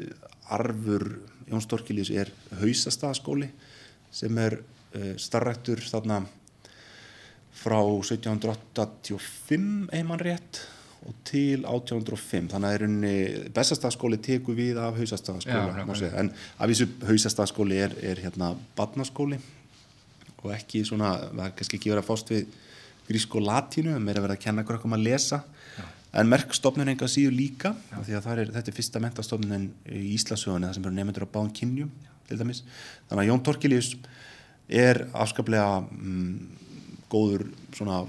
arfur 0.49 1.19
Jón 1.49 1.61
Storkiljus 1.65 2.11
er 2.13 2.29
hausastaðskóli 2.61 3.49
sem 4.13 4.37
er 4.41 4.53
uh, 4.59 5.15
starrættur 5.21 5.79
þarna 5.85 6.25
frá 7.59 7.79
1785 7.81 9.89
einmann 9.95 10.21
rétt 10.23 10.53
og 11.07 11.15
til 11.27 11.63
1805 11.63 12.49
þannig 12.51 12.69
að 12.69 12.85
unni 12.87 13.13
bestastafskóli 13.55 14.17
teku 14.23 14.55
við 14.55 14.75
af 14.81 14.97
Já, 14.99 15.05
nákvæmlega. 15.07 15.95
segja. 15.95 16.19
en 16.19 16.31
af 16.57 16.69
þessu 16.69 16.87
hausastafskóli 17.07 17.75
er, 17.79 17.95
er 18.03 18.19
hérna 18.19 18.55
badnaskóli 18.75 19.39
og 20.43 20.51
ekki 20.55 20.83
svona, 20.87 21.15
það 21.31 21.45
er 21.45 21.55
kannski 21.55 21.75
ekki 21.79 21.91
verið 21.93 22.03
að 22.03 22.09
fást 22.09 22.33
við 22.33 22.43
grísk 23.09 23.35
og 23.35 23.45
latínu, 23.47 23.95
meira 24.03 24.21
verið 24.23 24.37
að 24.37 24.43
kenna 24.45 24.65
krökkum 24.67 24.95
að 24.97 25.07
lesa. 25.07 25.41
En 26.09 26.29
merkstofnun 26.29 26.89
enga 26.89 27.09
síður 27.09 27.35
líka 27.37 27.73
því 27.91 28.15
að 28.17 28.29
er, 28.33 28.51
þetta 28.55 28.71
er 28.71 28.77
fyrsta 28.79 29.01
mentastofnun 29.03 29.67
í 29.93 30.05
Íslasögunni, 30.15 30.65
það 30.65 30.77
sem 30.79 30.87
eru 30.87 30.95
nefndur 30.95 31.25
á 31.29 31.33
báðum 31.35 31.51
kynjum 31.53 31.91
til 32.29 32.37
dæmis, 32.39 32.63
þannig 33.09 33.23
að 33.23 33.29
Jón 33.29 33.43
Torkilius 33.45 33.91
er 34.79 35.03
afskaplega 35.17 35.81
mm, 35.85 36.33
góður 37.09 37.47
svona 37.77 38.03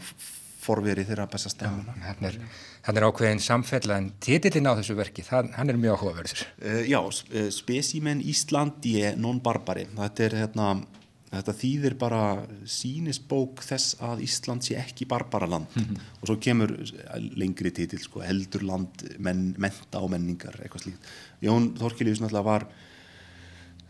forveri 0.61 1.05
þeirra 1.09 1.29
besta 1.31 1.53
stemmuna. 1.53 1.95
Hann 2.05 2.27
er, 2.29 2.39
hann 2.87 3.01
er 3.01 3.07
ákveðin 3.09 3.43
samfella 3.43 3.97
en 4.01 4.11
titillin 4.23 4.69
á 4.69 4.77
þessu 4.79 4.97
verki, 4.99 5.25
það, 5.25 5.53
hann 5.57 5.73
er 5.73 5.81
mjög 5.81 6.01
áhugaverður. 6.01 6.45
Uh, 6.61 6.81
já, 6.89 7.01
uh, 7.01 7.49
Specimen 7.53 8.21
Íslandi 8.33 8.97
non 9.21 9.41
barbari. 9.45 9.87
Þetta 9.97 10.27
er 10.27 10.39
hérna 10.43 10.71
þetta 11.31 11.55
þýðir 11.55 11.95
bara 12.01 12.23
sínisbók 12.67 13.63
þess 13.63 13.97
að 14.03 14.25
Ísland 14.27 14.67
sé 14.67 14.77
ekki 14.81 15.07
barbaraland 15.11 15.71
og 16.21 16.25
svo 16.27 16.37
kemur 16.43 16.75
lengri 17.39 17.71
titill 17.71 18.03
sko, 18.03 18.25
heldurland, 18.27 19.05
menn, 19.19 19.55
menta 19.59 20.03
og 20.03 20.11
menningar 20.11 20.59
eitthvað 20.59 20.89
slíkt. 20.89 21.13
Jón 21.41 21.71
Þorkilius 21.79 22.21
náttúrulega 22.21 22.49
var 22.49 22.67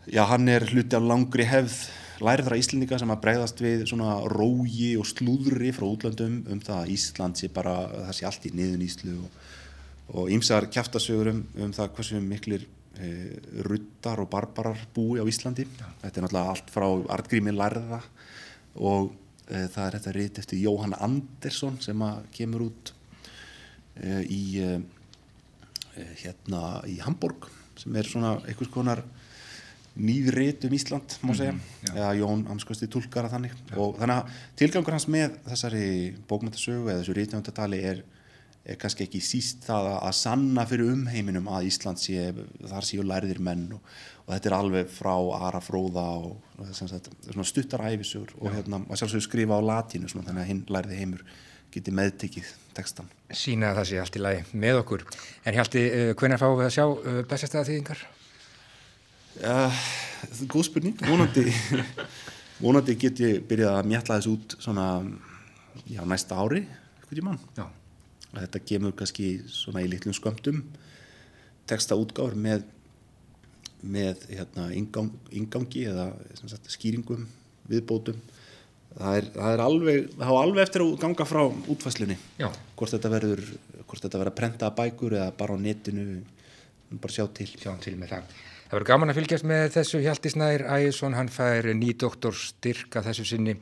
já, 0.05 0.23
hann 0.29 0.47
er 0.49 0.65
hluti 0.69 0.95
af 0.95 1.03
langri 1.05 1.45
hefð 1.49 1.81
lærðra 2.21 2.57
Íslendinga 2.61 2.99
sem 3.01 3.11
að 3.11 3.21
bregðast 3.23 3.61
við 3.63 3.87
svona 3.89 4.19
rógi 4.29 4.93
og 4.99 5.07
slúðri 5.09 5.71
frá 5.73 5.87
útlöndum 5.87 6.43
um 6.51 6.61
það 6.61 6.83
að 6.83 6.93
Ísland 6.95 7.39
sé 7.39 7.49
bara 7.53 7.75
það 7.89 8.13
sé 8.17 8.27
allt 8.29 8.45
í 8.45 8.53
niðun 8.57 8.85
Íslu 8.85 9.15
og, 9.17 10.29
ýmsar 10.29 10.69
kjaftasögur 10.69 11.31
um, 11.33 11.41
um 11.57 11.73
það 11.73 11.93
hversu 11.97 12.21
miklir 12.21 12.67
ruttar 13.65 14.19
og 14.19 14.29
barbarar 14.29 14.77
búi 14.93 15.21
á 15.21 15.25
Íslandi. 15.25 15.63
Þetta 16.01 16.11
er 16.11 16.25
náttúrulega 16.25 16.51
allt 16.51 16.73
frá 16.73 16.87
Artgrími 17.15 17.53
lærða 17.55 18.01
og 18.75 19.13
e, 19.47 19.67
það 19.71 19.85
er 19.85 19.95
þetta 19.97 20.13
rít 20.17 20.41
eftir 20.41 20.61
Jóhann 20.61 20.97
Andersson 20.99 21.79
sem 21.83 22.03
að 22.05 22.19
kemur 22.35 22.67
út 22.67 22.93
e, 23.95 24.21
í 24.27 24.43
e, 24.61 24.75
e, 25.95 26.05
hérna 26.23 26.81
í 26.89 26.99
Hamburg 27.03 27.49
sem 27.79 27.95
er 27.97 28.07
svona 28.07 28.35
einhvers 28.45 28.71
konar 28.71 29.03
nýðrit 29.91 30.63
um 30.67 30.73
Ísland 30.75 31.17
má 31.25 31.33
segja, 31.35 31.55
já. 31.83 31.91
eða 31.91 32.11
Jón 32.21 32.45
Amskosti 32.53 32.87
tólkara 32.91 33.31
þannig. 33.31 33.55
Og 33.75 33.97
þannig 33.99 34.21
að 34.21 34.37
tilgangur 34.61 34.95
hans 34.95 35.07
með 35.11 35.35
þessari 35.49 35.87
bókmyndasögu 36.29 36.87
eða 36.87 37.01
þessu 37.01 37.15
rítjóndatali 37.17 37.81
er, 37.89 38.03
er 38.61 38.77
kannski 38.81 39.07
ekki 39.07 39.21
síst 39.25 39.65
það 39.65 39.87
að, 39.95 40.15
sanna 40.17 40.65
fyrir 40.69 40.91
umheiminum 40.93 41.47
að 41.49 41.67
Ísland 41.71 42.01
sé, 42.01 42.29
þar 42.69 42.85
séu 42.85 43.05
lærðir 43.05 43.41
menn 43.41 43.67
og, 43.73 43.93
og 44.25 44.33
þetta 44.35 44.51
er 44.51 44.57
alveg 44.57 44.91
frá 44.93 45.13
Ara 45.47 45.61
Fróða 45.63 46.05
og, 46.21 46.35
og 46.59 46.73
sem 46.77 46.89
sagt, 46.91 47.09
svona 47.25 47.47
stuttar 47.49 47.85
æfisögur 47.89 48.35
og 48.39 48.53
hérna, 48.53 48.83
skrifa 49.01 49.57
á 49.57 49.61
latínu 49.71 50.11
svona, 50.11 50.27
þannig 50.29 50.43
að 50.45 50.51
hinn 50.51 50.61
lærði 50.69 50.99
heimur 50.99 51.25
geti 51.71 51.93
meðtekið 51.95 52.53
textan 52.75 53.09
Sína 53.31 53.71
að 53.71 53.81
það 53.81 53.89
sé 53.89 53.99
allt 54.01 54.17
í 54.19 54.21
lagi 54.21 54.41
með 54.59 54.81
okkur. 54.83 55.05
En 55.47 55.55
Hjalti, 55.55 55.83
uh, 55.87 56.13
hvenær 56.19 56.41
fáum 56.41 56.57
við 56.59 56.67
að 56.67 56.73
sjá 56.75 56.85
uh, 56.85 57.19
bestastæða 57.31 57.67
þýðingar? 57.69 58.05
Uh, 59.41 59.83
góð 60.51 60.67
spurning 60.67 61.03
vonandi, 61.07 61.47
vonandi 62.63 62.97
get 62.99 63.23
ég 63.23 63.43
byrjað 63.47 63.79
að 63.79 63.91
mjalla 63.95 64.17
þessu 64.19 64.35
út 64.35 64.57
svona 64.59 64.87
já, 65.87 66.03
næsta 66.05 66.37
ári 66.37 66.65
eitthvað 66.67 67.21
tímann 67.21 67.39
Já. 67.55 67.65
Þetta 68.35 68.63
kemur 68.65 68.95
kannski 68.97 69.31
svona 69.51 69.83
í 69.83 69.89
litlum 69.91 70.15
skömmtum 70.15 70.61
texta 71.69 71.97
útgáfur 71.99 72.37
með 72.37 72.67
með 73.81 74.27
hérna, 74.29 74.67
ingang, 74.77 75.09
ingangi 75.33 75.87
eða 75.89 76.11
sagt, 76.37 76.67
skýringum, 76.69 77.23
viðbótum 77.69 78.19
það 78.91 79.15
er, 79.17 79.29
það 79.33 79.55
er 79.55 79.63
alveg 79.63 80.11
það 80.11 80.27
hafa 80.27 80.43
alveg 80.45 80.63
eftir 80.67 80.83
að 80.85 80.91
ganga 81.01 81.25
frá 81.25 81.41
útfæslunni 81.49 82.17
Já. 82.37 82.51
hvort 82.77 82.93
þetta 82.93 83.11
verður 83.15 83.41
hvort 83.87 84.05
þetta 84.05 84.21
verður 84.21 84.31
að 84.33 84.37
prenta 84.37 84.71
bækur 84.77 85.17
eða 85.17 85.33
bara 85.39 85.57
á 85.57 85.63
netinu 85.63 86.21
bara 86.99 87.13
sjá 87.13 87.25
til 87.35 87.47
Sjáum 87.55 87.79
til 87.83 87.95
það. 87.99 88.25
Það 88.67 88.75
verður 88.75 88.87
gaman 88.87 89.11
að 89.11 89.17
fylgjast 89.19 89.47
með 89.47 89.65
þessu 89.75 90.01
Hjalti 90.03 90.31
Snær 90.31 90.63
Ægjesson, 90.75 91.15
hann 91.15 91.31
fær 91.31 91.67
nýdoktor 91.75 92.35
styrk 92.35 92.97
að 92.99 93.09
þessu 93.09 93.27
sinni. 93.27 93.55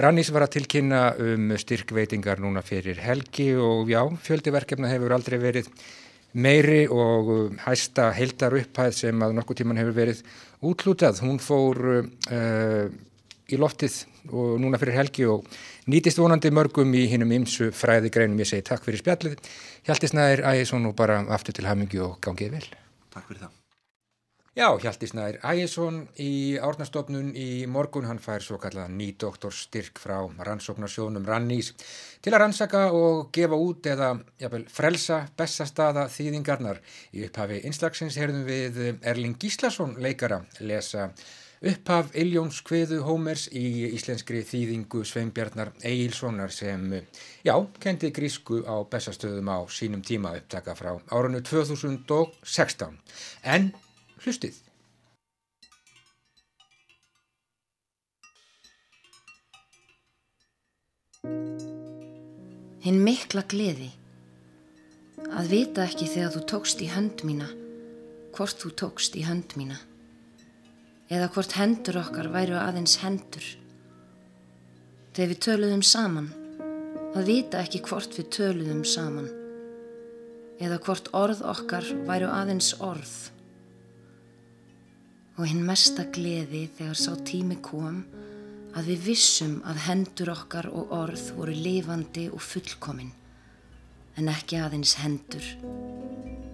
Rannís 0.00 0.30
var 0.32 0.46
að 0.46 0.54
tilkynna 0.56 1.02
um 1.20 1.50
styrkveitingar 1.60 2.40
núna 2.40 2.62
fyrir 2.64 3.00
helgi 3.04 3.50
og 3.60 3.90
já, 3.92 4.00
fjöldiverkefna 4.24 4.88
hefur 4.88 5.12
aldrei 5.12 5.36
verið 5.42 5.68
meiri 6.32 6.86
og 6.88 7.52
hæsta 7.66 8.08
heildar 8.16 8.56
upphæð 8.56 8.96
sem 8.96 9.24
að 9.24 9.36
nokkuð 9.36 9.60
tíman 9.60 9.80
hefur 9.82 9.98
verið 9.98 10.24
útlútað. 10.64 11.20
Hún 11.20 11.36
fór 11.44 11.82
uh, 11.92 12.88
í 13.52 13.60
loftið 13.60 14.00
og 14.32 14.58
núna 14.62 14.80
fyrir 14.80 14.96
helgi 14.96 15.28
og 15.28 15.44
nýtist 15.92 16.20
vonandi 16.22 16.52
mörgum 16.54 16.94
í 16.96 17.04
hinnum 17.12 17.36
ymsu 17.42 17.68
fræði 17.76 18.12
greinum. 18.14 18.40
Ég 18.40 18.48
segi 18.48 18.64
takk 18.72 18.86
fyrir 18.86 19.04
spjallið. 19.04 19.40
Hjalti 19.88 20.08
Snær 20.08 20.46
Ægjesson 20.54 20.88
og 20.88 20.96
bara 20.96 21.20
aftur 21.36 21.58
til 21.58 21.68
hamingju 21.68 22.06
og 22.14 22.22
gangið 22.24 22.56
vel. 22.56 22.70
Takk 23.12 23.28
fyrir 23.28 23.44
það. 23.44 23.61
Já, 24.52 24.66
Hjalti 24.76 25.08
Snær 25.08 25.38
Ægjesson 25.48 26.02
í 26.20 26.58
árnastofnun 26.60 27.30
í 27.32 27.64
morgun, 27.72 28.04
hann 28.04 28.18
fær 28.20 28.44
svo 28.44 28.58
kallað 28.60 28.90
nýdoktorstyrk 28.98 29.96
frá 29.96 30.18
rannsóknarsjónum 30.44 31.24
Rannís 31.24 31.70
til 32.20 32.34
að 32.34 32.42
rannsaka 32.42 32.82
og 32.92 33.30
gefa 33.32 33.56
út 33.56 33.86
eða 33.88 34.10
jafnvel, 34.42 34.66
frelsa 34.68 35.22
bestastaða 35.40 36.04
þýðingarnar. 36.12 36.82
Í 37.16 37.24
upphafi 37.30 37.62
einslagsins 37.64 38.18
herðum 38.20 38.44
við 38.44 38.76
Erling 39.00 39.40
Gíslason 39.40 39.94
leikara 40.04 40.42
lesa 40.60 41.06
upphaf 41.62 42.10
Iljóns 42.18 42.58
kviðu 42.66 42.98
Hómers 43.06 43.46
í 43.56 43.86
íslenskri 43.96 44.42
þýðingu 44.44 45.00
Sveinbjarnar 45.08 45.70
Egilsonar 45.80 46.52
sem, 46.52 46.90
já, 47.40 47.54
kendi 47.80 48.12
grísku 48.12 48.60
á 48.68 48.84
bestastöðum 48.84 49.48
á 49.48 49.64
sínum 49.72 50.04
tíma 50.04 50.34
upptaka 50.36 50.76
frá 50.76 50.92
árunnu 51.08 51.40
2016. 51.40 53.00
En 53.48 53.72
Hlustið. 54.22 54.54
Hinn 62.82 63.00
mikla 63.02 63.42
gleði. 63.50 63.88
Að 65.32 65.50
vita 65.50 65.88
ekki 65.88 66.06
þegar 66.12 66.30
þú 66.36 66.44
tókst 66.52 66.84
í 66.84 66.90
hönd 66.92 67.24
mína, 67.26 67.48
hvort 68.36 68.62
þú 68.62 68.72
tókst 68.84 69.18
í 69.18 69.24
hönd 69.26 69.56
mína. 69.58 69.80
Eða 71.10 71.28
hvort 71.34 71.58
hendur 71.58 71.98
okkar 72.04 72.30
væru 72.30 72.60
aðeins 72.62 73.00
hendur. 73.02 73.50
Þegar 75.16 75.34
við 75.34 75.44
töluðum 75.48 75.82
saman, 75.82 76.30
að 77.18 77.30
vita 77.34 77.58
ekki 77.58 77.82
hvort 77.90 78.14
við 78.14 78.30
töluðum 78.38 78.86
saman. 78.86 79.30
Eða 80.62 80.78
hvort 80.86 81.10
orð 81.10 81.42
okkar 81.56 81.90
væru 82.06 82.30
aðeins 82.30 82.76
orð 82.78 83.32
og 85.38 85.48
hinn 85.48 85.64
mesta 85.66 86.04
gleði 86.12 86.66
þegar 86.76 86.98
sá 86.98 87.12
tími 87.28 87.58
kom 87.64 88.02
að 88.76 88.92
við 88.92 89.06
vissum 89.10 89.58
að 89.68 89.84
hendur 89.86 90.32
okkar 90.32 90.68
og 90.72 90.92
orð 90.96 91.28
voru 91.36 91.56
lifandi 91.56 92.28
og 92.32 92.42
fullkomin 92.44 93.12
en 94.20 94.32
ekki 94.32 94.60
aðeins 94.60 94.98
hendur 95.00 95.46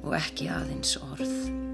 og 0.05 0.15
ekki 0.19 0.47
aðeins 0.53 0.95
orð. 1.03 1.68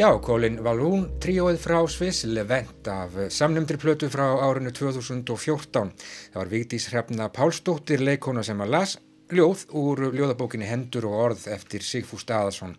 Já, 0.00 0.14
Colin 0.24 0.54
Valhoun, 0.64 1.02
tríóið 1.20 1.58
frá 1.60 1.74
Sviss, 1.92 2.22
Levent 2.24 2.86
af 2.88 3.18
samnumdri 3.36 3.76
plötu 3.76 4.08
frá 4.08 4.30
árinu 4.46 4.70
2014. 4.72 5.90
Það 6.32 6.38
var 6.38 6.48
Vigdís 6.48 6.86
Hrefna 6.88 7.26
Pálsdóttir, 7.28 8.00
leikona 8.00 8.40
sem 8.40 8.62
að 8.64 8.72
las 8.72 8.94
ljóð 9.28 9.66
úr 9.76 10.06
ljóðabókinni 10.14 10.70
Hendur 10.70 11.10
og 11.10 11.18
orð 11.26 11.44
eftir 11.52 11.84
Sigfús 11.84 12.24
Staðarsson 12.24 12.78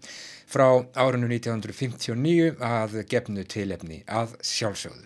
frá 0.50 0.66
árinu 0.98 1.30
1959 1.30 2.58
að 2.58 2.98
gefnu 3.14 3.46
tilefni 3.46 4.02
að 4.10 4.34
sjálfsögðu. 4.42 5.06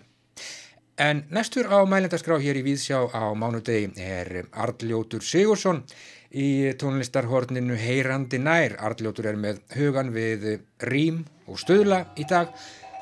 En 0.96 1.26
næstur 1.28 1.68
á 1.68 1.84
mælendaskrá 1.84 2.40
hér 2.40 2.56
í 2.56 2.64
Víðsjá 2.64 3.02
á 3.12 3.28
mánudegi 3.36 3.92
er 4.00 4.46
Arljótur 4.56 5.20
Sigursson 5.20 5.84
í 6.32 6.72
tónlistarhorninu 6.80 7.76
Heyrandi 7.78 8.40
nær. 8.42 8.78
Arljótur 8.80 9.30
er 9.30 9.40
með 9.40 9.62
hugan 9.76 10.12
við 10.14 10.48
rím 10.82 11.24
og 11.46 11.60
stöðla 11.62 12.04
í 12.18 12.26
dag. 12.28 12.52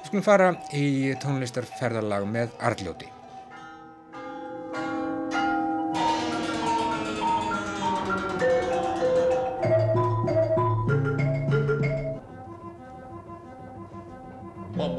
Við 0.03 0.11
skulum 0.11 0.27
fara 0.27 0.55
í 0.77 0.87
tónlistarferðarlag 1.23 2.29
með 2.29 2.57
Arljóti. 2.61 3.14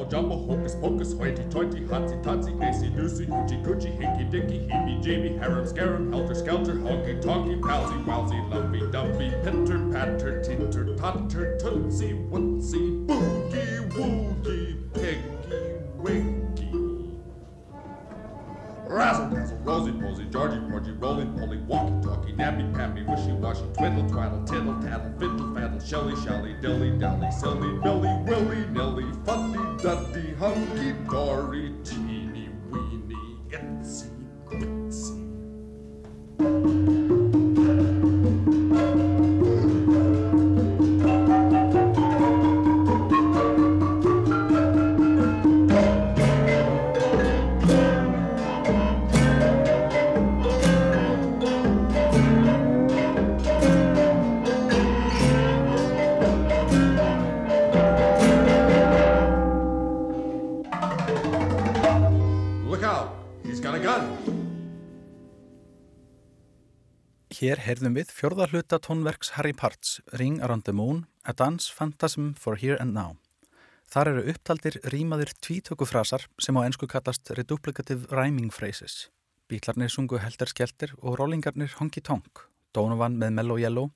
Jumbo 0.10 0.38
hocus 0.46 0.76
Pocus, 0.76 1.18
hoity 1.18 1.44
toity, 1.50 1.82
hotsy 1.88 2.22
totsy, 2.22 2.52
daisy 2.60 2.89
loosey, 2.89 3.26
hoochie 3.26 3.63
coochie, 3.65 3.91
hinky 3.98 4.30
dinky, 4.30 4.60
heebie 4.68 5.02
jeebie, 5.04 5.39
harum 5.39 5.65
scarum, 5.65 6.12
helter 6.12 6.36
skelter, 6.36 6.76
honky 6.76 7.20
tonky, 7.24 7.60
palsy 7.62 7.96
walsy, 8.06 8.39
lumpy 8.52 8.82
dumpy, 8.91 9.30
pitter 9.44 9.80
patter, 9.91 10.44
titter 10.44 10.96
totter, 10.96 11.58
tootsie 11.60 12.13
wootsy, 12.30 13.06
boogie 13.08 13.89
woogie, 13.94 14.94
piggy 14.94 15.20
winky. 15.98 16.46
Razzle 18.88 19.30
dazzle, 19.32 19.58
rosy 19.63 19.91
posy, 19.94 20.26
Georgie 20.26 20.62
porgy, 20.70 20.91
roly 20.91 21.26
poly, 21.26 21.58
walkie 21.68 22.08
talkie, 22.08 22.34
nappy 22.34 22.72
pappy, 22.76 23.02
wishy 23.04 23.32
washy, 23.34 23.65
twiddle 23.74 24.08
twaddle, 24.08 24.44
tittle 24.46 24.80
tattle, 24.82 25.12
fiddle 25.20 25.54
faddle, 25.56 25.80
shelly 25.80 26.15
shally, 26.24 26.54
dilly 26.62 26.91
dally, 27.00 27.32
silly 27.32 27.78
billy, 27.82 28.08
willy 28.26 28.65
nilly, 28.68 29.06
hunky 30.39 30.93
dory, 31.10 31.74
teeny 31.84 32.50
weeny, 32.69 33.38
itsy 33.52 34.24
heyrðum 67.75 67.95
við 67.97 68.11
fjörða 68.15 68.45
hluta 68.47 68.77
tónverks 68.79 69.33
Harry 69.35 69.51
Parts, 69.51 69.97
Ring 70.15 70.38
Around 70.39 70.63
the 70.63 70.71
Moon, 70.71 71.01
A 71.27 71.33
Dance 71.35 71.67
Phantasm 71.67 72.31
for 72.39 72.55
Here 72.55 72.77
and 72.79 72.95
Now. 72.95 73.17
Þar 73.91 74.11
eru 74.13 74.21
upptaldir 74.31 74.77
rímaðir 74.93 75.33
tvítökufrasar 75.43 76.23
sem 76.39 76.55
á 76.55 76.63
ennsku 76.63 76.88
kallast 76.88 77.27
Reduplicative 77.35 78.07
Rhyming 78.13 78.53
Phrases. 78.55 79.09
Bítlarnir 79.51 79.91
sungu 79.91 80.21
helder 80.23 80.47
skelter 80.47 80.95
og 81.01 81.19
rólingarnir 81.19 81.75
hongi 81.81 81.99
tonk, 81.99 82.45
Donovan 82.71 83.19
með 83.19 83.35
Mellow 83.41 83.59
Yellow. 83.59 83.91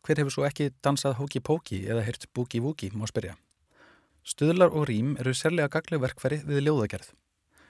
Hver 0.00 0.22
hefur 0.22 0.38
svo 0.38 0.48
ekki 0.48 0.72
dansað 0.80 1.18
Hóki 1.20 1.44
Póki 1.44 1.84
eða 1.84 2.06
hirt 2.08 2.24
Boogie 2.32 2.64
Woogie, 2.64 2.94
má 2.96 3.04
spyrja. 3.10 3.36
Stuðlar 4.24 4.72
og 4.72 4.88
rím 4.88 5.18
eru 5.20 5.36
sérlega 5.36 5.68
gagleg 5.76 6.00
verkfæri 6.08 6.40
við 6.48 6.70
ljóðagerð. 6.70 7.12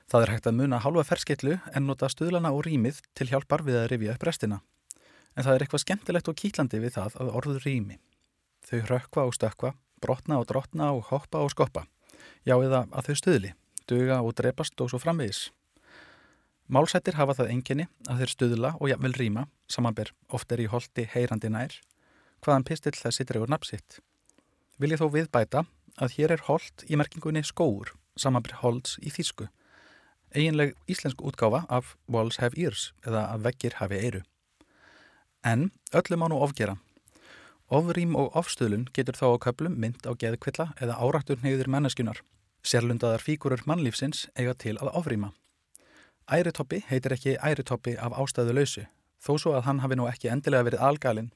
Það 0.06 0.28
er 0.28 0.36
hægt 0.36 0.46
að 0.46 0.60
muna 0.62 0.84
halva 0.84 1.02
ferskillu 1.06 1.58
en 1.74 1.90
nota 1.90 2.06
stuðlana 2.06 2.54
og 2.54 2.68
rýmið 2.68 3.02
til 3.18 3.32
hjálpar 3.32 3.66
við 3.66 3.82
að 3.82 3.90
rifja 3.96 4.14
upp 4.14 4.30
restina. 4.30 4.66
En 5.36 5.46
það 5.46 5.54
er 5.54 5.64
eitthvað 5.64 5.84
skemmtilegt 5.84 6.28
og 6.30 6.38
kýtlandi 6.40 6.80
við 6.82 6.96
það 6.96 7.16
að 7.22 7.32
orður 7.38 7.64
rými. 7.66 8.00
Þau 8.66 8.80
hrökkva 8.88 9.26
og 9.28 9.36
stökkva, 9.36 9.72
brotna 10.02 10.40
og 10.40 10.48
drotna 10.50 10.90
og 10.96 11.06
hoppa 11.10 11.44
og 11.44 11.52
skoppa. 11.54 11.86
Já 12.44 12.56
eða 12.56 12.86
að 12.90 13.10
þau 13.10 13.16
stuðli, 13.20 13.54
duga 13.88 14.20
og 14.24 14.34
drepast 14.38 14.80
og 14.80 14.90
svo 14.92 15.00
framvegis. 15.00 15.48
Málsættir 16.70 17.16
hafa 17.18 17.34
það 17.34 17.52
enginni 17.54 17.86
að 18.06 18.22
þeir 18.22 18.32
stuðla 18.34 18.68
og 18.78 18.90
jafnvel 18.92 19.16
rýma, 19.18 19.46
samanber 19.66 20.12
oft 20.30 20.52
er 20.54 20.62
í 20.62 20.68
holdi 20.70 21.06
heyrandi 21.14 21.50
nær, 21.50 21.74
hvaðan 22.44 22.66
pistill 22.68 22.94
þessi 22.94 23.26
dregur 23.26 23.50
napsitt. 23.50 23.98
Vil 24.78 24.92
ég 24.94 25.00
þó 25.00 25.08
viðbæta 25.10 25.64
að 25.98 26.14
hér 26.14 26.36
er 26.36 26.44
holt 26.46 26.84
í 26.86 26.96
merkingunni 27.00 27.42
skóur, 27.44 27.90
samanber 28.14 28.54
holds 28.62 29.00
í 29.02 29.10
þýsku. 29.10 29.48
Eginleg 30.30 30.76
íslensk 30.86 31.24
útgáfa 31.26 31.64
af 31.68 31.96
Walls 32.06 32.38
Have 32.38 32.54
Ears 32.54 32.92
eða 33.02 33.26
að 33.34 33.48
veggir 33.48 33.80
hafi 33.80 33.98
eiru. 33.98 34.22
En 35.44 35.70
öllum 35.96 36.24
á 36.24 36.28
nú 36.28 36.38
ofgera. 36.44 36.76
Ofrým 37.70 38.16
og 38.18 38.34
ofstuðlun 38.36 38.88
getur 38.92 39.16
þá 39.16 39.26
á 39.32 39.42
köplum 39.46 39.76
mynd 39.78 40.04
á 40.04 40.12
geðkvilla 40.12 40.72
eða 40.82 40.98
árættur 41.00 41.40
neyður 41.40 41.70
manneskjunar. 41.70 42.20
Sérlundaðar 42.66 43.22
fígurur 43.24 43.62
mannlífsins 43.64 44.26
eiga 44.36 44.54
til 44.54 44.76
að 44.76 44.90
ofrýma. 45.00 45.30
Æritoppi 46.30 46.82
heitir 46.90 47.14
ekki 47.16 47.36
æritoppi 47.40 47.96
af 47.96 48.12
ástæðu 48.20 48.56
lausu, 48.58 48.84
þó 49.22 49.32
svo 49.38 49.54
að 49.56 49.64
hann 49.68 49.80
hafi 49.84 49.96
nú 49.96 50.08
ekki 50.10 50.28
endilega 50.30 50.66
verið 50.68 50.84
algalinn. 50.88 51.30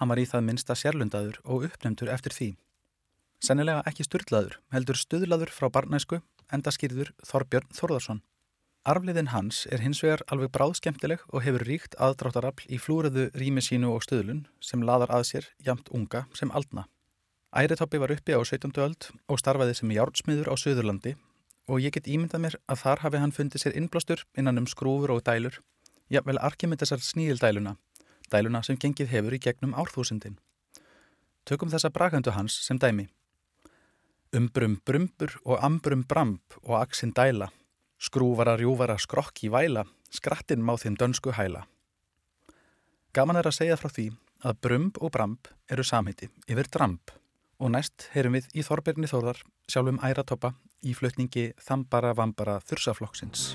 Hann 0.00 0.08
var 0.08 0.22
í 0.22 0.28
það 0.30 0.46
minnsta 0.46 0.76
sérlundaður 0.78 1.40
og 1.44 1.66
uppnefndur 1.68 2.12
eftir 2.12 2.32
því. 2.32 2.48
Sennilega 3.42 3.84
ekki 3.86 4.06
styrlaður, 4.06 4.56
heldur 4.72 4.96
stuðlaður 4.96 5.52
frá 5.52 5.68
barnæsku, 5.68 6.22
enda 6.52 6.72
skýrður 6.72 7.12
Þorbjörn 7.28 7.74
Þórðarsson. 7.76 8.22
Arfliðin 8.86 9.32
hans 9.32 9.64
er 9.74 9.80
hins 9.82 9.98
vegar 10.04 10.20
alveg 10.30 10.52
bráðskemtileg 10.54 11.22
og 11.34 11.42
hefur 11.42 11.64
ríkt 11.66 11.96
aðdráttarafl 11.98 12.68
í 12.70 12.76
flúriðu 12.78 13.24
rými 13.34 13.64
sínu 13.64 13.88
og 13.90 14.04
stuðlun 14.06 14.44
sem 14.62 14.84
laðar 14.86 15.10
að 15.16 15.24
sér 15.26 15.48
jamt 15.66 15.90
unga 15.90 16.28
sem 16.38 16.52
aldna. 16.54 16.84
Æritoppi 17.50 17.98
var 17.98 18.14
uppi 18.14 18.36
á 18.38 18.40
17. 18.46 18.70
öld 18.84 19.08
og 19.26 19.40
starfaði 19.42 19.74
sem 19.74 19.90
járnsmiður 19.90 20.52
á 20.52 20.54
Suðurlandi 20.54 21.16
og 21.66 21.82
ég 21.82 21.96
get 21.98 22.06
ímyndað 22.06 22.44
mér 22.44 22.58
að 22.70 22.82
þar 22.84 23.02
hafi 23.02 23.24
hann 23.24 23.34
fundið 23.34 23.64
sér 23.64 23.76
innblástur 23.80 24.22
innan 24.38 24.62
um 24.62 24.70
skrúfur 24.70 25.16
og 25.16 25.24
dælur, 25.26 25.58
jafnvel 26.06 26.38
arkimindasar 26.38 27.02
sníðildæluna, 27.02 27.74
dæluna 28.30 28.62
sem 28.62 28.78
gengið 28.78 29.10
hefur 29.10 29.34
í 29.34 29.42
gegnum 29.42 29.74
árþúsundin. 29.74 30.38
Tökum 31.42 31.74
þessa 31.74 31.90
brakandu 31.90 32.38
hans 32.38 32.54
sem 32.62 32.78
dæmi. 32.78 33.08
Umbrum 34.30 34.78
brumbur 34.86 35.40
og 35.42 35.58
ambrum 35.58 36.06
bramb 36.06 36.60
og 36.62 36.78
aksinn 36.84 37.14
dæla, 37.16 37.50
skrúvara 37.98 38.56
rjúvara 38.58 38.98
skrokk 39.00 39.44
í 39.46 39.50
væla, 39.52 39.86
skrattin 40.10 40.64
má 40.64 40.76
þeim 40.80 40.96
dönsku 41.00 41.34
hæla. 41.36 41.64
Gaman 43.16 43.40
er 43.40 43.48
að 43.48 43.58
segja 43.60 43.78
frá 43.80 43.88
því 43.88 44.10
að 44.44 44.60
brumb 44.60 44.98
og 45.00 45.12
bramb 45.14 45.48
eru 45.72 45.84
samhiti 45.86 46.28
yfir 46.46 46.68
dramb 46.68 47.14
og 47.56 47.72
næst 47.72 48.10
heyrum 48.12 48.36
við 48.36 48.50
í 48.52 48.64
Þorbirni 48.66 49.08
Þórðar 49.08 49.40
sjálfum 49.70 50.02
æratoppa 50.04 50.52
í 50.84 50.92
flutningi 50.96 51.50
Þambara 51.56 52.12
Vambara 52.18 52.60
Þursaflokksins. 52.68 53.54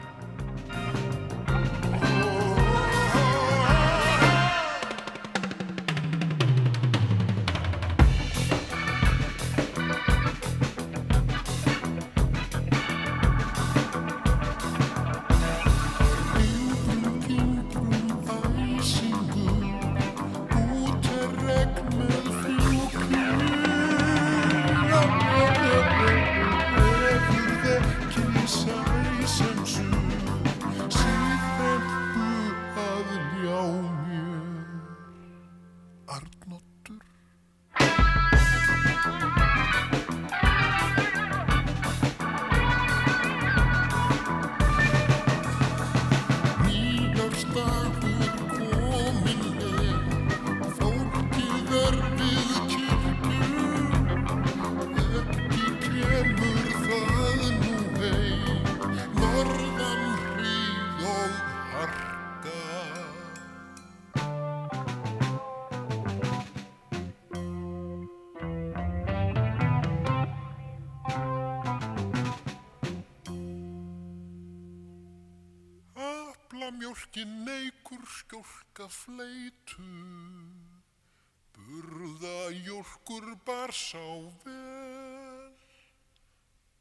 Bar 83.72 83.78
sá 83.78 83.98
vel 84.44 85.54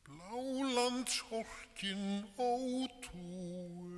Blálandshólkin 0.04 2.02
ótúel 2.34 3.90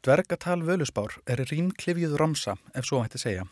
Dvergatal 0.00 0.64
völusbár 0.64 1.20
er 1.26 1.44
rýmklifjuð 1.44 2.16
romsa 2.16 2.56
ef 2.72 2.84
svo 2.88 3.02
hætti 3.04 3.18
segja. 3.20 3.44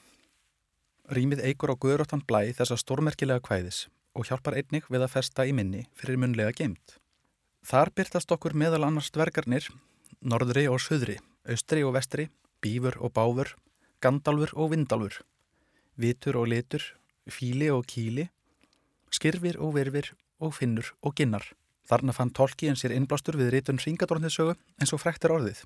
Rýmið 1.12 1.44
eigur 1.44 1.76
á 1.76 1.76
guðróttan 1.76 2.24
blæ 2.24 2.56
þessa 2.56 2.76
stórmerkilega 2.80 3.44
kvæðis 3.44 3.92
og 4.16 4.24
hjálpar 4.24 4.56
einnig 4.56 4.88
við 4.88 5.04
að 5.04 5.12
festa 5.18 5.44
í 5.44 5.52
minni 5.52 5.84
fyrir 5.92 6.16
munlega 6.16 6.56
geimt. 6.56 6.96
Þar 7.66 7.92
byrtast 7.96 8.32
okkur 8.32 8.54
meðal 8.54 8.84
annars 8.86 9.10
dvergarnir, 9.14 9.68
norðri 10.20 10.66
og 10.70 10.80
söðri, 10.82 11.18
austri 11.48 11.84
og 11.84 11.94
vestri, 11.96 12.28
bífur 12.62 12.98
og 13.00 13.14
báfur, 13.16 13.54
gandalfur 14.02 14.54
og 14.54 14.72
vindalfur, 14.74 15.22
vitur 15.96 16.38
og 16.42 16.48
litur, 16.52 16.84
fíli 17.28 17.70
og 17.70 17.86
kíli, 17.86 18.28
skirfir 19.10 19.58
og 19.58 19.74
virfir 19.76 20.12
og 20.38 20.54
finnur 20.54 20.94
og 21.02 21.16
ginnar. 21.18 21.44
Þarna 21.88 22.12
fann 22.12 22.34
tólki 22.36 22.68
en 22.68 22.76
sér 22.76 22.94
innblástur 22.94 23.38
við 23.40 23.54
rítun 23.56 23.80
ringadornðisögu 23.80 24.54
eins 24.78 24.92
og 24.92 25.00
frektir 25.00 25.32
orðið 25.32 25.64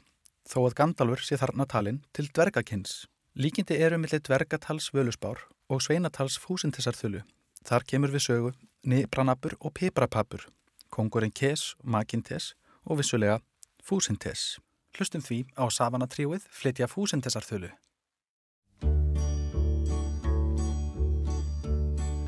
þó 0.49 0.67
að 0.67 0.77
Gandalfur 0.79 1.23
sé 1.23 1.39
þarna 1.41 1.67
talinn 1.69 2.03
til 2.17 2.29
dvergakins. 2.35 3.07
Líkindi 3.39 3.79
eru 3.81 3.99
millir 4.01 4.23
dvergatals 4.25 4.91
völusbár 4.93 5.47
og 5.73 5.83
sveinatals 5.85 6.39
fúsintessarþulu. 6.43 7.23
Þar 7.65 7.87
kemur 7.89 8.13
við 8.13 8.27
sögu 8.27 8.51
nibranabur 8.83 9.55
og 9.61 9.73
piprapapur, 9.79 10.49
kongurinn 10.93 11.33
kes, 11.33 11.73
makintes 11.83 12.53
og 12.85 13.01
vissulega 13.01 13.41
fúsintes. 13.83 14.59
Hlustum 14.93 15.25
því 15.25 15.39
á 15.57 15.65
savanatríuð 15.73 16.45
flytja 16.53 16.89
fúsintessarþulu. 16.93 17.71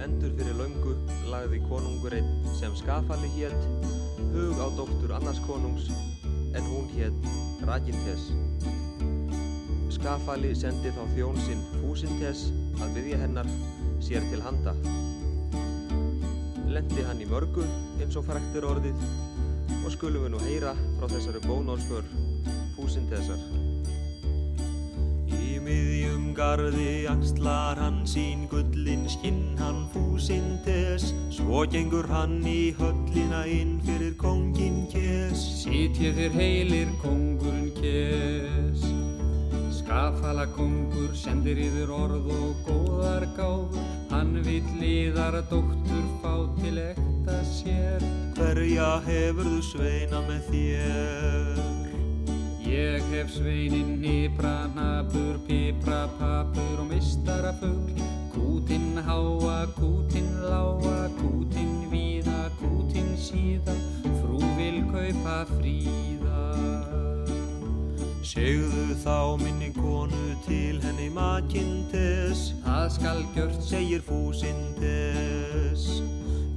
Endur 0.05 0.33
fyrir 0.39 0.57
löngu 0.57 0.97
lagði 1.29 1.61
konungur 1.69 2.17
einn 2.17 2.31
sem 2.57 2.73
skafali 2.81 3.29
hétt 3.37 3.69
hug 4.33 4.57
á 4.57 4.69
dóttur 4.79 5.13
annars 5.17 5.43
konungs 5.45 5.91
en 6.55 6.65
hún 6.71 6.89
hétt 6.97 7.29
Ragintes. 7.69 8.31
Skafali 9.95 10.55
sendi 10.57 10.93
þá 10.95 11.05
þjón 11.15 11.41
sinn 11.47 11.65
Fúsintes 11.81 12.49
að 12.81 12.97
byggja 12.97 13.21
hennar 13.25 13.51
sér 14.03 14.25
til 14.33 14.43
handa. 14.45 14.75
Lendi 16.75 17.05
hann 17.07 17.21
í 17.23 17.27
mörgu 17.31 17.63
eins 18.03 18.17
og 18.19 18.25
fræktir 18.27 18.65
orðið 18.67 19.03
og 19.85 19.93
skulum 19.95 20.25
við 20.25 20.33
nú 20.33 20.41
heyra 20.43 20.73
frá 20.97 21.07
þessari 21.13 21.43
bónórsför 21.45 22.09
Fúsintesar. 22.75 23.39
Í 25.31 25.61
miðjum 25.63 26.33
gardi 26.35 27.05
axlar 27.13 27.79
hann 27.79 28.03
sín 28.11 28.49
gullin 28.51 29.07
skinn 29.13 29.55
hann 29.61 29.85
Fúsintes 29.95 31.13
Svo 31.37 31.63
gengur 31.71 32.11
hann 32.11 32.41
í 32.43 32.75
höllina 32.81 33.45
inn 33.47 33.79
fyrir 33.87 34.19
kongin 34.19 34.83
kes 34.91 35.47
Sitjið 35.63 36.19
þér 36.19 36.39
heilir 36.41 36.93
kongurinn 37.05 37.71
kes 37.79 38.94
Skafala 39.85 40.47
kongur 40.57 41.11
sendir 41.13 41.59
yfir 41.61 41.91
orð 41.93 42.31
og 42.33 42.61
góðar 42.65 43.27
gáður 43.37 43.83
Hann 44.09 44.39
vill 44.47 44.71
liðar 44.81 45.37
dóttur 45.51 46.07
fá 46.23 46.33
til 46.57 46.79
ekta 46.81 47.35
sér. 47.45 48.07
Hverja 48.39 48.87
hefurðu 49.05 49.61
sveina 49.67 50.23
með 50.25 50.49
þér? 50.49 51.61
Ég 52.65 53.13
hef 53.13 53.37
sveinin 53.37 53.99
nýbra, 54.01 54.71
nabur, 54.73 55.37
pipra, 55.45 56.07
papur 56.17 56.81
og 56.81 56.89
mistarafugl 56.89 58.01
Kútinn 58.33 58.97
háa, 59.05 59.69
kútinn 59.77 60.33
láa, 60.49 61.11
kútinn 61.21 61.91
víða, 61.93 62.49
kútinn 62.57 63.13
síða. 63.21 63.77
Frú 64.17 64.41
vil 64.57 64.81
kaupa 64.89 65.43
fríða 65.53 66.24
Segðu 68.35 68.97
þá 68.99 69.39
minni 69.39 69.69
konu 69.77 70.33
til 70.43 70.81
henni 70.83 71.05
makintes 71.15 72.41
Það 72.65 72.87
skal 72.91 73.21
gjört 73.37 73.61
segir 73.63 74.03
fúsintes 74.03 75.85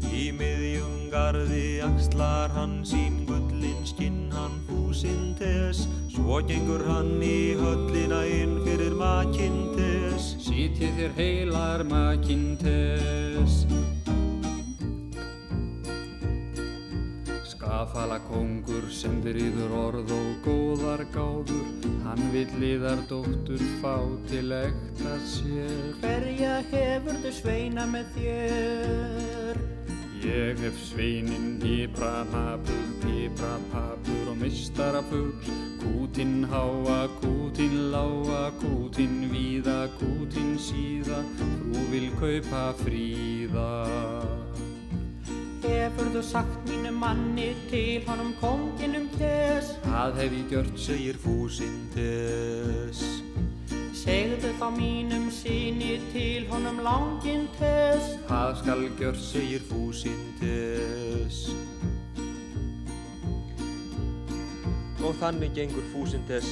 Í 0.09 0.23
miðjum 0.33 0.95
garði 1.13 1.77
axlar 1.85 2.49
hann 2.55 2.79
sín 2.81 3.19
gullin 3.29 3.85
skinn 3.85 4.33
hann 4.33 4.57
fúsintes 4.65 5.83
Svo 6.15 6.41
gengur 6.49 6.81
hann 6.89 7.21
í 7.21 7.53
höllina 7.61 8.23
inn 8.25 8.57
fyrir 8.65 8.97
makintes 8.97 10.33
Sitjið 10.47 10.97
þér 10.97 11.13
heilar 11.21 11.85
makintes 11.93 13.67
Skafala 17.77 18.17
kongur 18.25 18.87
sendir 18.89 19.37
yður 19.37 19.73
orð 19.77 20.11
og 20.15 20.29
góðar 20.41 21.03
gáður. 21.13 21.67
Hann 22.07 22.23
vill 22.33 22.49
liðar 22.57 23.03
dóttur 23.05 23.61
fá 23.83 24.01
til 24.31 24.49
ekta 24.57 25.11
sér. 25.21 25.75
Hverja 26.01 26.55
hefurðu 26.71 27.33
sveina 27.37 27.85
með 27.91 28.09
þér? 28.15 29.61
Ég 30.23 30.63
hef 30.65 30.81
sveinin 30.87 31.61
hýbra, 31.61 32.25
nabur, 32.31 32.81
pipra, 33.05 33.53
papur 33.69 34.33
og 34.33 34.41
mistarafugl 34.41 35.53
Kútinn 35.83 36.49
háa, 36.49 36.97
kútinn 37.21 37.91
láa, 37.93 38.47
kútinn 38.57 39.29
víða, 39.29 39.83
kútinn 40.01 40.57
síða. 40.57 41.21
Frú 41.37 41.87
vil 41.93 42.09
kaupa 42.17 42.71
fríða 42.81 44.46
Hefurðu 45.63 46.21
sagt 46.23 46.69
mínu 46.69 46.91
manni 46.93 47.55
til 47.71 48.03
honum 48.07 48.33
konginum 48.41 49.07
kes? 49.17 49.73
Það 49.85 50.19
hef 50.21 50.35
ég 50.37 50.51
gjört, 50.53 50.75
segir 50.79 51.17
fúsintes 51.23 53.01
Segðu 53.97 54.53
þá 54.59 54.67
mínum 54.77 55.25
síni 55.33 55.97
til 56.13 56.45
honum 56.51 56.77
langin 56.85 57.47
tes 57.57 58.13
Það 58.29 58.53
skal 58.61 58.85
gjört, 58.99 59.21
segir 59.21 59.65
fúsintes 59.69 61.41
Og 65.01 65.13
þannig 65.21 65.53
gengur 65.55 65.85
fúsintes 65.93 66.47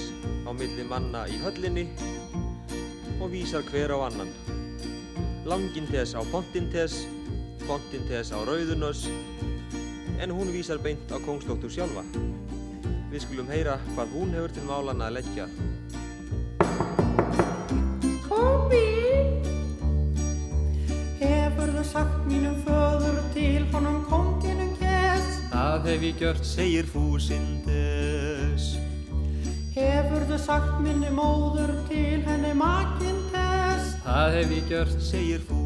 á 0.46 0.54
milli 0.56 0.86
manna 0.88 1.26
í 1.28 1.38
höllinni 1.42 1.90
og 3.20 3.32
vísar 3.32 3.64
hver 3.72 3.92
á 3.96 3.98
annan. 4.08 4.30
Langintes 5.46 6.16
á 6.16 6.22
pontintes, 7.68 8.30
pontintes 8.30 8.32
á 8.32 8.40
rauðunös, 8.46 9.08
en 10.20 10.32
hún 10.32 10.52
vísar 10.54 10.78
beint 10.80 11.12
á 11.12 11.18
kongsdóttur 11.26 11.72
sjálfa. 11.72 12.04
Við 13.12 13.22
skulum 13.26 13.48
heyra 13.50 13.78
hvað 13.96 14.14
hún 14.14 14.34
hefur 14.36 14.52
til 14.56 14.66
málan 14.68 15.02
að 15.02 15.16
leggja. 15.18 15.46
Komi 18.28 18.84
Hefurðu 21.20 21.84
sagt 21.88 22.26
mínum 22.30 22.58
föður 22.66 23.20
til 23.34 23.66
honum 23.74 24.02
konginum 24.10 24.74
kes? 24.80 25.30
það 25.52 25.86
hef 25.90 26.02
ég 26.10 26.20
gjört, 26.22 26.46
Segir 26.46 26.86
fúsintes, 26.92 28.76
Hefurðu 29.76 30.38
sagt 30.40 30.80
minni 30.84 31.10
móður 31.12 31.74
til 31.90 32.22
henni 32.28 32.54
makinn 32.56 33.22
tes? 33.34 33.96
það 34.06 34.38
hef 34.40 34.52
ég 34.60 34.70
gjört, 34.72 35.00
segir 35.02 35.40
fúsintes, 35.48 35.65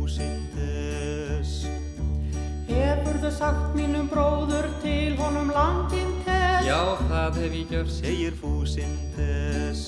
Hefurðu 2.70 3.32
sagt 3.34 3.74
mínum 3.76 4.08
bróður 4.12 4.68
til 4.84 5.16
honum 5.20 5.50
langin 5.54 6.12
tes? 6.26 6.68
já 6.68 6.78
það 7.10 7.40
hef 7.42 7.54
ég 7.58 7.72
gjört, 7.74 7.92
segir 7.96 8.36
fúsintes, 8.38 9.82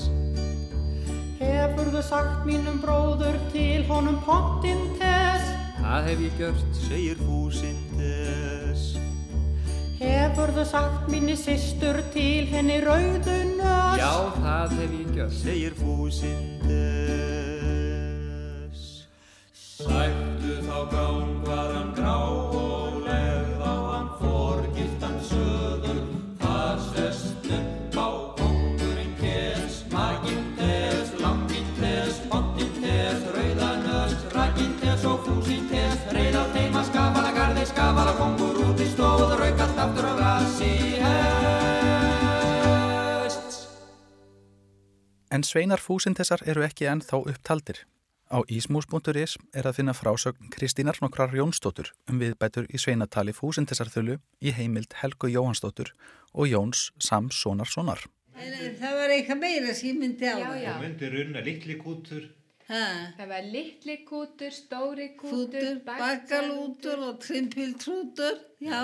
Hefurðu 1.41 2.01
sagt 2.05 2.45
mínum 2.45 2.79
bróður 2.81 3.37
til 3.53 3.83
honum 3.89 4.17
pontin 4.25 4.81
tes? 4.99 5.45
það 5.81 6.09
hef 6.09 6.23
ég 6.27 6.39
gjört, 6.41 6.65
segir 6.87 7.21
fúsintes, 7.21 8.87
Hefurðu 10.01 10.63
sagt 10.65 11.09
minni 11.13 11.35
systur 11.37 12.01
til 12.13 12.47
henni 12.49 12.79
rauðunös? 12.81 13.99
já 14.01 14.13
það 14.41 14.77
hef 14.79 14.95
ég 15.01 15.11
gjört. 15.19 15.37
segir 15.43 15.77
fúsintes. 15.77 17.30
En 45.41 45.45
sveinar 45.49 45.81
fúsintessar 45.81 46.43
eru 46.45 46.61
ekki 46.61 46.85
ennþá 46.85 47.17
upptaldir. 47.31 47.79
Á 48.29 48.45
ísmús.is 48.45 49.31
er 49.57 49.65
að 49.65 49.77
finna 49.79 49.95
frásögn 49.97 50.51
Kristínar 50.53 50.99
nokkrar 51.01 51.33
Jónsdóttur 51.33 51.89
um 52.11 52.19
viðbætur 52.21 52.67
í 52.69 52.77
sveinatali 52.77 53.33
fúsintessarþölu 53.33 54.19
í 54.45 54.53
heimild 54.53 54.93
Helgu 54.99 55.31
Jóhansdóttur 55.33 55.89
og 56.37 56.45
Jóns 56.51 56.83
Sam 57.01 57.31
Sonarssonar. 57.33 58.05
En 58.37 58.77
það 58.77 58.93
var 58.99 59.15
eitthvað 59.15 59.41
meira 59.41 59.73
sem 59.73 59.89
ég 59.89 59.97
myndi 60.03 60.29
á 60.29 60.37
Já, 60.37 60.45
það. 60.45 60.61
já. 60.61 60.69
Það 60.75 60.85
myndi 60.85 61.11
runna 61.15 61.43
litli 61.49 61.79
kútur. 61.81 62.23
Ha, 62.69 62.85
Það 63.17 63.33
var 63.33 63.49
litli 63.57 63.97
kútur, 64.13 64.53
stóri 64.61 65.09
kútur, 65.17 65.49
Kútur, 65.57 65.83
bakkalútur 65.89 67.01
og 67.09 67.17
trimpiltrútur, 67.25 68.37
já. 68.61 68.83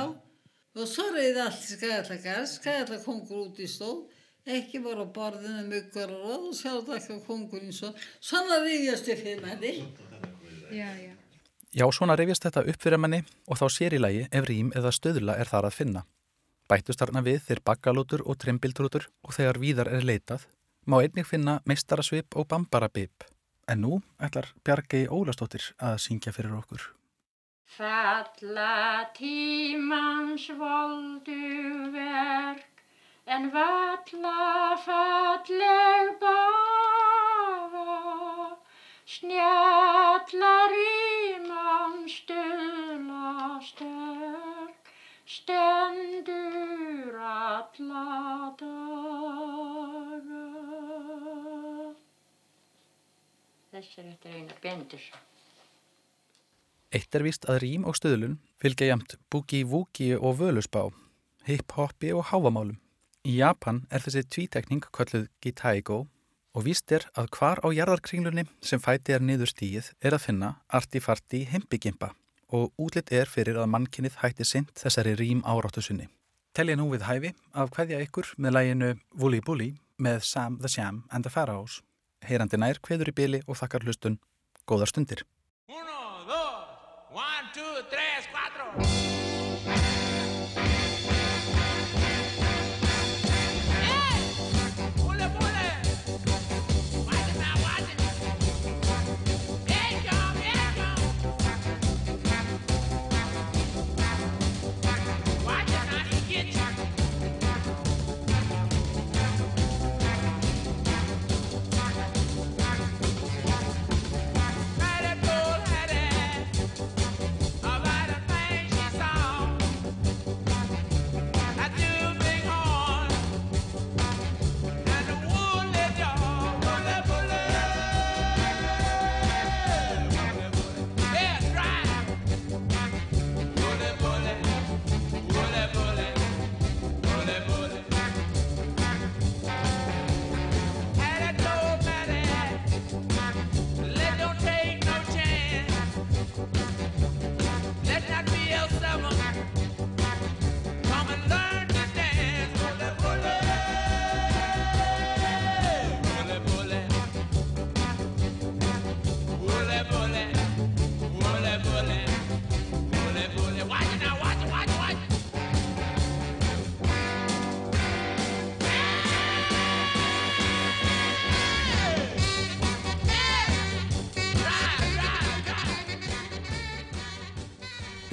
Og 0.74 0.89
svo 0.89 1.06
reyði 1.13 1.46
allt 1.46 1.62
í 1.70 1.78
skæðallakar, 1.78 2.50
skæðallakongur 2.58 3.46
út 3.46 3.62
í 3.62 3.70
stól, 3.70 4.08
ekki 4.48 4.82
bara 4.84 5.04
á 5.04 5.08
borðinu 5.20 5.68
myggur 5.68 6.14
og 6.18 6.50
sjálf 6.56 6.90
ekki 6.98 7.20
kongurinn 7.28 7.76
svo. 7.76 7.94
Svona 8.20 8.62
reyðjast 8.64 9.12
upp 9.14 9.24
fyrir 9.24 9.46
manni. 9.46 9.74
Já, 10.72 10.90
já. 10.96 11.14
Já, 11.78 11.86
svona 11.92 12.16
reyfjast 12.18 12.46
þetta 12.48 12.64
upp 12.72 12.82
fyrir 12.82 12.98
manni 12.98 13.20
og 13.46 13.60
þá 13.60 13.66
sér 13.70 13.94
í 13.94 14.00
lagi 14.00 14.22
ef 14.32 14.46
rým 14.48 14.70
eða 14.76 14.92
stöðla 14.96 15.36
er 15.38 15.50
þar 15.50 15.68
að 15.68 15.76
finna. 15.76 16.04
Bættust 16.68 17.00
þarna 17.04 17.22
við 17.24 17.42
þeir 17.48 17.62
bakkalútur 17.70 18.24
og 18.26 18.40
trimbildrútur 18.42 19.08
og 19.24 19.36
þegar 19.36 19.60
víðar 19.62 19.92
er 19.92 20.08
leitað, 20.08 20.48
má 20.88 20.98
einnig 21.02 21.28
finna 21.28 21.60
meistarasvip 21.70 22.36
og 22.40 22.48
bambarabip. 22.50 23.28
En 23.68 23.84
nú 23.84 24.00
ætlar 24.24 24.50
Bjargei 24.64 25.06
Ólastóttir 25.12 25.74
að 25.78 26.00
syngja 26.06 26.34
fyrir 26.36 26.56
okkur. 26.56 26.88
Falla 27.78 29.12
tímans 29.14 30.48
voldu 30.58 31.38
verk 31.94 32.77
en 33.28 33.50
valla 33.52 34.76
falleg 34.86 36.12
bafa 36.22 37.96
snjallar 39.16 40.76
í 40.80 41.36
mann 41.44 42.08
stula 42.08 43.60
sterk 43.68 44.94
stendur 45.36 47.20
alla 47.34 48.08
daga 48.63 48.88
Þessi 53.68 54.00
er 54.02 54.08
eftir 54.13 54.32
eina 54.40 54.56
Bendursson 54.63 55.24
Eitt 56.96 57.12
er 57.12 57.28
víst 57.28 57.44
að 57.52 57.60
rým 57.66 57.84
og 57.84 58.00
stöðlun 58.00 58.40
fylgja 58.63 58.88
jæmt 58.94 59.20
boogie-woogie 59.28 60.16
og 60.16 60.40
völusbá, 60.40 60.88
hip-hopi 61.44 62.13
og 62.16 62.30
hávamálum. 62.32 62.80
Í 63.28 63.34
Japan 63.42 63.82
er 63.92 64.00
þessi 64.00 64.22
tvítekning 64.32 64.86
kölluð 64.96 65.26
Gitaigo 65.44 65.98
og 66.56 66.63
víst 66.63 66.94
er 66.96 67.10
að 67.20 67.26
hvar 67.36 67.60
á 67.60 67.68
jarðarkringlunni 67.76 68.46
sem 68.63 68.80
fæti 68.80 69.12
er 69.18 69.26
niður 69.26 69.52
stíið 69.52 69.90
er 70.00 70.16
að 70.16 70.24
finna 70.30 70.52
artifarti 70.80 71.42
hempigimpa 71.52 72.13
og 72.56 72.72
útlitt 72.80 73.12
er 73.12 73.28
fyrir 73.28 73.60
að 73.60 73.68
mannkinnið 73.74 74.16
hætti 74.22 74.48
sint 74.48 74.72
þessari 74.80 75.18
rým 75.20 75.42
áráttu 75.44 75.84
sinni. 75.84 76.08
Telja 76.56 76.80
nú 76.80 76.88
við 76.94 77.04
hæfi 77.10 77.34
af 77.52 77.74
hverja 77.76 78.00
ykkur 78.06 78.32
með 78.38 78.56
læginu 78.56 78.94
Wooly 79.20 79.44
Bully 79.44 79.74
með 80.00 80.24
Sam 80.24 80.62
the 80.63 80.72
Sham 80.72 81.04
and 81.12 81.28
the 81.28 81.34
Pharaohs. 81.34 81.82
Heyrandi 82.24 82.56
nær 82.63 82.80
hveður 82.80 83.12
í 83.12 83.18
byli 83.20 83.44
og 83.44 83.60
þakkar 83.60 83.84
hlustun. 83.84 84.22
Góðar 84.63 84.94
stundir. 84.94 85.28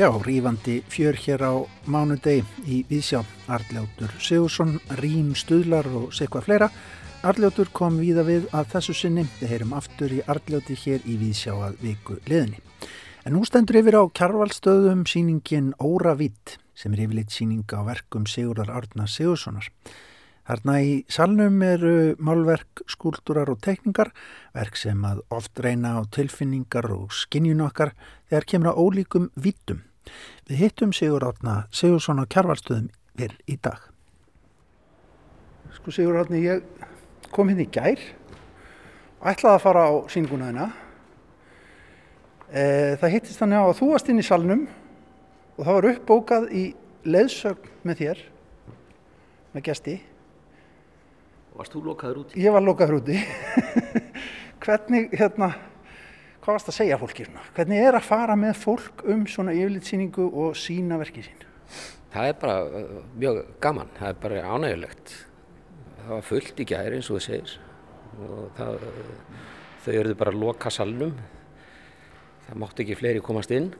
Já, 0.04 0.12
rífandi 0.20 0.82
fjör 0.84 1.16
hér 1.16 1.42
á 1.48 1.64
mánudegi 1.88 2.44
í 2.68 2.84
Vísjá. 2.84 3.24
Arljótur 3.48 4.12
Sigursson, 4.20 4.76
Rím 5.00 5.30
Stuðlar 5.32 5.86
og 5.88 6.10
sekvað 6.12 6.44
fleira. 6.44 6.66
Arljótur 7.24 7.70
kom 7.72 7.96
víða 7.96 8.20
við 8.26 8.44
að 8.52 8.68
þessu 8.74 8.94
sinni. 8.98 9.24
Við 9.40 9.48
heyrum 9.54 9.72
aftur 9.72 10.12
í 10.12 10.18
Arljóti 10.28 10.76
hér 10.76 11.06
í 11.08 11.14
Vísjá 11.16 11.54
að 11.56 11.78
viku 11.80 12.18
liðni. 12.28 12.60
En 13.24 13.32
nú 13.32 13.46
stendur 13.48 13.78
yfir 13.80 13.96
á 13.96 14.04
kjarvalstöðum 14.12 15.06
síningin 15.08 15.72
Óra 15.80 16.12
Vitt 16.20 16.58
sem 16.76 16.92
er 16.92 17.06
yfirleitt 17.06 17.32
síninga 17.32 17.80
á 17.80 17.88
verkum 17.88 18.28
Sigurðar 18.28 18.74
Árna 18.76 19.08
Sigurssonar. 19.08 19.72
Þarna 20.44 20.76
í 20.84 20.92
salnum 21.08 21.64
eru 21.64 21.94
málverk, 22.20 22.84
skúldurar 22.92 23.48
og 23.48 23.64
tekningar, 23.64 24.12
verk 24.52 24.76
sem 24.76 25.00
að 25.00 25.24
oft 25.32 25.56
reyna 25.64 25.96
á 25.96 26.04
tilfinningar 26.12 26.92
og 26.92 27.16
skinnjun 27.16 27.64
okkar 27.64 27.96
þegar 28.28 28.50
kemur 28.52 28.76
á 28.76 28.76
ólíkum 28.76 29.32
vittum. 29.40 29.80
Við 30.48 30.60
hittum 30.60 30.92
Sigur 30.96 31.24
Átna 31.24 31.64
Sigursson 31.74 32.20
á 32.20 32.24
kjarvalstöðum 32.28 32.90
fyrr 33.16 33.34
í 33.48 33.56
dag. 33.62 33.80
Sko 35.78 35.94
Sigur 35.94 36.20
Átni, 36.20 36.42
ég 36.44 36.64
kom 37.34 37.50
hérna 37.50 37.64
í 37.64 37.70
gær 37.72 38.00
og 39.20 39.28
ætlaði 39.32 39.54
að 39.56 39.64
fara 39.64 39.84
á 39.88 39.92
síninguna 40.12 40.50
þina. 40.50 40.70
E, 42.52 42.64
það 43.00 43.14
hittist 43.16 43.40
þannig 43.40 43.62
á 43.62 43.64
að 43.66 43.78
þú 43.80 43.90
varst 43.90 44.10
inn 44.12 44.22
í 44.22 44.26
salnum 44.26 44.66
og 45.56 45.62
það 45.62 45.76
var 45.78 45.88
uppbókað 45.92 46.48
í 46.54 46.64
leðsögn 47.08 47.70
með 47.88 48.02
þér, 48.02 48.24
með 49.54 49.66
gesti. 49.68 49.96
Varst 51.54 51.74
þú 51.74 51.84
lokaður 51.88 52.24
úti? 52.24 52.40
Ég 52.42 52.54
var 52.54 52.64
lokaður 52.64 52.98
úti. 52.98 53.18
Hvernig, 54.64 55.12
hérna, 55.14 55.52
hvað 56.44 56.58
varst 56.58 56.68
að 56.68 56.76
segja 56.76 57.00
fólki? 57.00 57.24
Hvernig 57.56 57.80
er 57.80 57.96
að 57.96 58.04
fara 58.04 58.34
með 58.36 58.58
fólk 58.60 59.04
um 59.08 59.22
svona 59.30 59.54
yfirlitsýningu 59.56 60.26
og 60.28 60.56
sína 60.60 60.98
verkið 61.00 61.30
sín? 61.30 61.44
Það 62.12 62.28
er 62.30 62.36
bara 62.42 62.56
uh, 62.68 62.98
mjög 63.18 63.38
gaman, 63.64 63.92
það 63.96 64.10
er 64.10 64.18
bara 64.22 64.42
ánægulegt. 64.52 65.14
Það 66.02 66.10
var 66.12 66.26
fullt 66.28 66.60
í 66.60 66.66
gæri 66.68 66.98
eins 66.98 67.08
og 67.08 67.18
það 67.18 67.24
segir 67.26 67.54
og 68.24 68.44
það, 68.58 68.84
uh, 68.90 69.48
þau 69.86 69.94
eruðu 69.94 70.18
bara 70.20 70.34
að 70.34 70.42
loka 70.44 70.74
salnum. 70.74 71.16
Það 72.44 72.60
mátti 72.60 72.84
ekki 72.84 73.00
fleiri 73.00 73.24
komast 73.24 73.54
inn, 73.56 73.72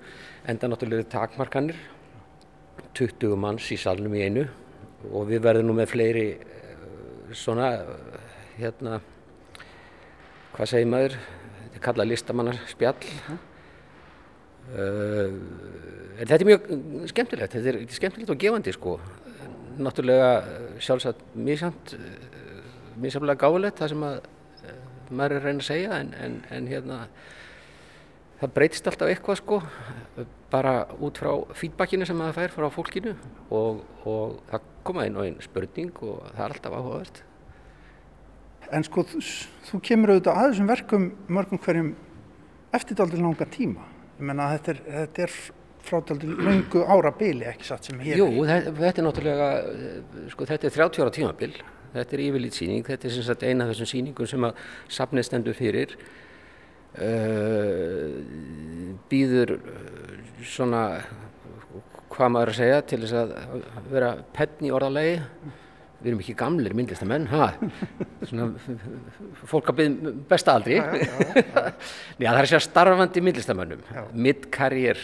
enda 0.48 0.72
náttúrulega 0.72 1.10
takmarkanir, 1.12 1.76
20 2.96 3.36
manns 3.38 3.68
í 3.74 3.78
salnum 3.78 4.16
í 4.16 4.24
einu 4.24 4.48
og 5.12 5.28
við 5.28 5.44
verðum 5.44 5.68
nú 5.68 5.76
með 5.76 5.90
fleiri 5.92 6.26
svona 7.36 7.68
hérna 8.56 9.00
hvað 10.54 10.70
segir 10.70 10.88
maður 10.88 11.16
kallað 11.84 12.10
listamannarspjall. 12.12 13.10
Uh, 14.74 15.34
en 16.16 16.24
þetta 16.24 16.40
er 16.40 16.48
mjög 16.48 16.68
skemmtilegt 17.10 17.52
þetta 17.52 17.72
er, 17.72 17.80
skemmtilegt 17.92 18.32
og 18.32 18.40
gefandi 18.40 18.72
sko. 18.72 18.96
Náttúrulega 19.76 20.30
sjálfsagt 20.80 21.24
mísamt 21.34 21.96
mísamlega 23.00 23.42
gáðilegt 23.42 23.82
það 23.82 23.92
sem 23.92 24.06
að 24.08 24.20
uh, 24.22 24.76
maður 25.10 25.36
er 25.36 25.40
að 25.42 25.48
reyna 25.50 25.64
að 25.64 25.68
segja 25.68 25.98
en, 26.00 26.14
en, 26.24 26.38
en 26.54 26.70
hérna 26.70 27.00
það 28.40 28.54
breytist 28.56 28.88
alltaf 28.88 29.10
eitthvað 29.10 29.40
sko 29.40 29.60
bara 30.52 30.74
út 31.02 31.18
frá 31.20 31.30
feedbackinu 31.58 32.06
sem 32.08 32.20
það 32.24 32.36
fær 32.38 32.54
frá 32.54 32.66
fólkinu 32.72 33.14
og, 33.54 33.84
og 34.06 34.40
það 34.50 34.66
koma 34.86 35.06
inn 35.08 35.18
og 35.18 35.28
einn 35.28 35.38
spurning 35.44 35.94
og 36.04 36.24
það 36.32 36.44
er 36.46 36.56
alltaf 36.56 36.76
áhugavert 36.78 37.22
En 38.72 38.86
sko, 38.86 39.04
þú, 39.04 39.80
kemur 39.84 40.14
auðvitað 40.14 40.38
að 40.40 40.48
þessum 40.52 40.70
verkum 40.70 41.10
mörgum 41.28 41.60
hverjum 41.64 41.92
eftir 42.74 42.98
dálítið 42.98 43.22
langa 43.24 43.46
tíma. 43.50 43.84
Ég 44.18 44.26
menna 44.30 44.48
að 44.48 44.56
þetta 44.56 44.72
er, 44.72 44.80
þetta 44.94 45.24
er 45.26 45.36
frá 45.84 46.00
dálítið 46.00 46.42
lungu 46.46 46.82
ára 46.88 47.12
bili, 47.18 47.46
ekki 47.48 47.68
satt 47.68 47.88
sem 47.88 48.00
hér 48.00 48.20
Jú, 48.20 48.28
þetta, 48.48 48.90
er 48.90 49.06
náttúrulega, 49.06 49.48
eh, 49.70 50.28
sko 50.32 50.46
þetta 50.48 50.68
er 50.68 50.76
30 50.78 51.04
ára 51.04 51.14
tímabil, 51.14 51.56
þetta 51.94 52.16
er 52.16 52.22
yfirlít 52.24 52.58
síning, 52.58 52.86
þetta 52.86 53.08
er 53.08 53.14
sem 53.16 53.26
sagt 53.26 53.44
eina 53.44 53.66
af 53.66 53.74
þessum 53.74 53.90
síningum 53.92 54.30
sem 54.30 54.46
að 54.48 54.62
safnið 54.98 55.28
stendur 55.28 55.58
fyrir, 55.58 55.96
uh, 56.94 58.06
býður 59.10 59.56
eh, 59.58 60.14
svona, 60.54 60.84
hvað 62.14 62.32
maður 62.32 62.54
að 62.54 62.60
segja, 62.62 62.80
til 62.88 63.02
þess 63.04 63.20
að 63.20 63.36
vera 63.92 64.14
penn 64.36 64.68
í 64.68 64.72
orðalegi, 64.74 65.20
við 66.04 66.10
erum 66.12 66.20
ekki 66.20 66.36
gamlir 66.36 66.76
myndlistamenn, 66.76 67.26
svona 68.28 68.50
fólk 69.48 69.72
að 69.72 69.78
byggja 69.80 70.14
besta 70.28 70.54
aldri, 70.58 70.76
já, 70.76 70.84
já, 71.00 71.06
já, 71.08 71.64
já. 72.20 72.28
það 72.28 72.40
er 72.42 72.50
segja 72.50 72.64
starfandi 72.68 73.22
myndlistamennum, 73.24 73.86
mid-career 74.12 75.00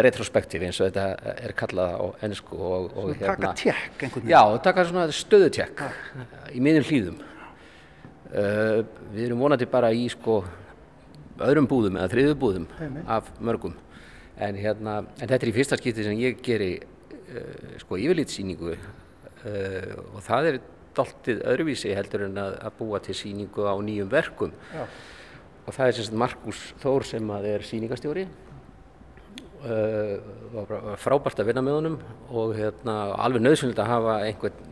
retrospektíf 0.00 0.62
eins 0.64 0.78
og 0.80 0.90
þetta 0.90 1.34
er 1.46 1.54
kallað 1.58 1.96
á 1.98 2.04
ennsku 2.26 2.56
og, 2.56 2.90
og 2.94 3.10
hérna 3.16 3.34
taka 3.34 3.52
tjekk 3.58 4.04
einhvern 4.06 4.24
veginn. 4.24 4.32
Já, 4.32 4.62
taka 4.64 4.84
svona 4.88 5.06
stöðutjekk 5.14 5.82
í 6.54 6.62
miðjum 6.62 6.86
hlýðum 6.90 7.20
uh, 7.20 8.80
við 9.14 9.24
erum 9.26 9.44
vonandi 9.44 9.68
bara 9.70 9.90
í 9.94 10.06
sko 10.12 10.40
öðrum 11.40 11.68
búðum 11.70 11.98
eða 11.98 12.12
þriðu 12.14 12.38
búðum 12.40 12.66
Heimi. 12.78 13.04
af 13.08 13.30
mörgum. 13.40 13.76
En 14.40 14.56
hérna, 14.56 15.00
en 15.18 15.26
þetta 15.26 15.40
er 15.40 15.50
í 15.50 15.56
fyrsta 15.56 15.78
skipti 15.80 16.04
sem 16.06 16.18
ég 16.20 16.40
geri 16.44 16.74
uh, 16.80 17.76
sko 17.82 17.98
yfirlitsýningu 18.00 18.76
og 19.46 20.20
það 20.26 20.50
er 20.50 20.60
doltið 20.96 21.40
öðruvísi 21.48 21.94
heldur 21.96 22.26
en 22.26 22.38
að, 22.42 22.58
að 22.66 22.76
búa 22.80 23.00
til 23.04 23.16
síningu 23.16 23.64
á 23.64 23.74
nýjum 23.80 24.10
verkum. 24.10 24.52
Já. 24.74 24.84
og 25.66 25.74
það 25.76 25.86
er 25.86 25.96
sem 25.96 26.08
sagt 26.08 26.20
Markus 26.24 26.62
Þór 26.82 27.06
sem 27.06 27.34
að 27.36 27.50
er 27.54 27.66
síningastjóri 27.68 28.28
Uh, 29.60 30.16
var 30.54 30.96
frábært 30.96 31.42
að 31.42 31.50
vinna 31.50 31.60
með 31.60 31.74
honum 31.76 31.96
og 32.32 32.54
hérna, 32.56 32.94
alveg 33.20 33.42
nöðsynlegt 33.44 33.82
að 33.82 33.90
hafa 33.90 34.14
einhvern 34.24 34.70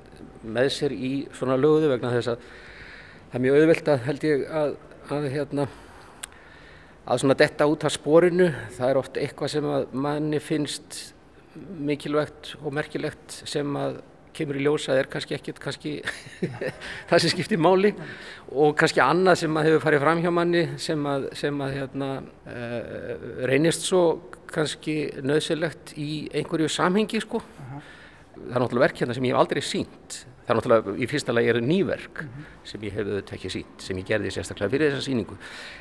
með 0.48 0.68
sér 0.72 0.94
í 0.96 1.10
svona 1.36 1.58
löguðu 1.60 1.90
vegna 1.90 2.12
þess 2.14 2.30
að 2.32 2.46
það 3.28 3.36
er 3.36 3.42
mjög 3.44 3.58
auðvelt 3.58 3.90
að 3.92 4.06
held 4.06 4.24
ég 4.24 4.44
að, 4.48 4.72
að 5.12 5.26
hérna 5.34 5.66
að 7.04 7.20
svona 7.20 7.36
detta 7.42 7.68
út 7.68 7.84
af 7.84 7.94
spórinu 7.98 8.48
það 8.78 8.86
er 8.88 9.00
oft 9.02 9.20
eitthvað 9.20 9.52
sem 9.58 9.68
að 9.74 9.84
manni 10.06 10.40
finnst 10.40 10.98
mikilvægt 11.84 12.54
og 12.62 12.72
merkilegt 12.80 13.42
sem 13.44 13.76
að 13.76 14.00
kemur 14.38 14.58
í 14.58 14.64
ljósa 14.64 14.96
er 14.98 15.08
kannski 15.10 15.36
ekkit 15.36 15.60
kannski 15.62 15.92
það 17.10 17.22
sem 17.24 17.32
skiptir 17.34 17.60
máli 17.60 17.92
og 18.48 18.76
kannski 18.78 19.02
annað 19.04 19.42
sem 19.42 19.58
að 19.58 19.68
hefur 19.68 19.84
farið 19.84 20.04
fram 20.04 20.22
hjá 20.24 20.30
manni 20.34 20.64
sem 20.80 21.06
að, 21.10 21.28
sem 21.38 21.62
að 21.64 21.76
hérna, 21.76 22.10
uh, 22.48 23.28
reynist 23.50 23.86
svo 23.88 24.02
kannski 24.48 24.96
nöðsilegt 25.24 25.94
í 26.00 26.28
einhverju 26.36 26.70
samhengi 26.72 27.20
sko. 27.24 27.42
Uh 27.42 27.68
-huh. 27.72 27.94
Það 28.38 28.56
er 28.56 28.62
náttúrulega 28.62 28.86
verk 28.86 29.00
hérna 29.02 29.14
sem 29.14 29.24
ég 29.24 29.34
hef 29.34 29.40
aldrei 29.40 29.62
sínt. 29.62 30.24
Það 30.46 30.50
er 30.54 30.56
náttúrulega 30.58 30.96
í 30.96 31.08
fyrsta 31.10 31.32
lagi 31.32 31.48
eru 31.48 31.60
nýverk 31.60 32.22
uh 32.22 32.24
-huh. 32.24 32.44
sem 32.64 32.80
ég 32.80 32.92
hef 32.92 33.06
auðvitað 33.06 33.34
ekki 33.34 33.50
sínt, 33.50 33.76
sem 33.78 33.98
ég 33.98 34.06
gerði 34.06 34.30
sérstaklega 34.30 34.70
fyrir 34.70 34.92
þessa 34.92 35.04
síningu. 35.10 35.36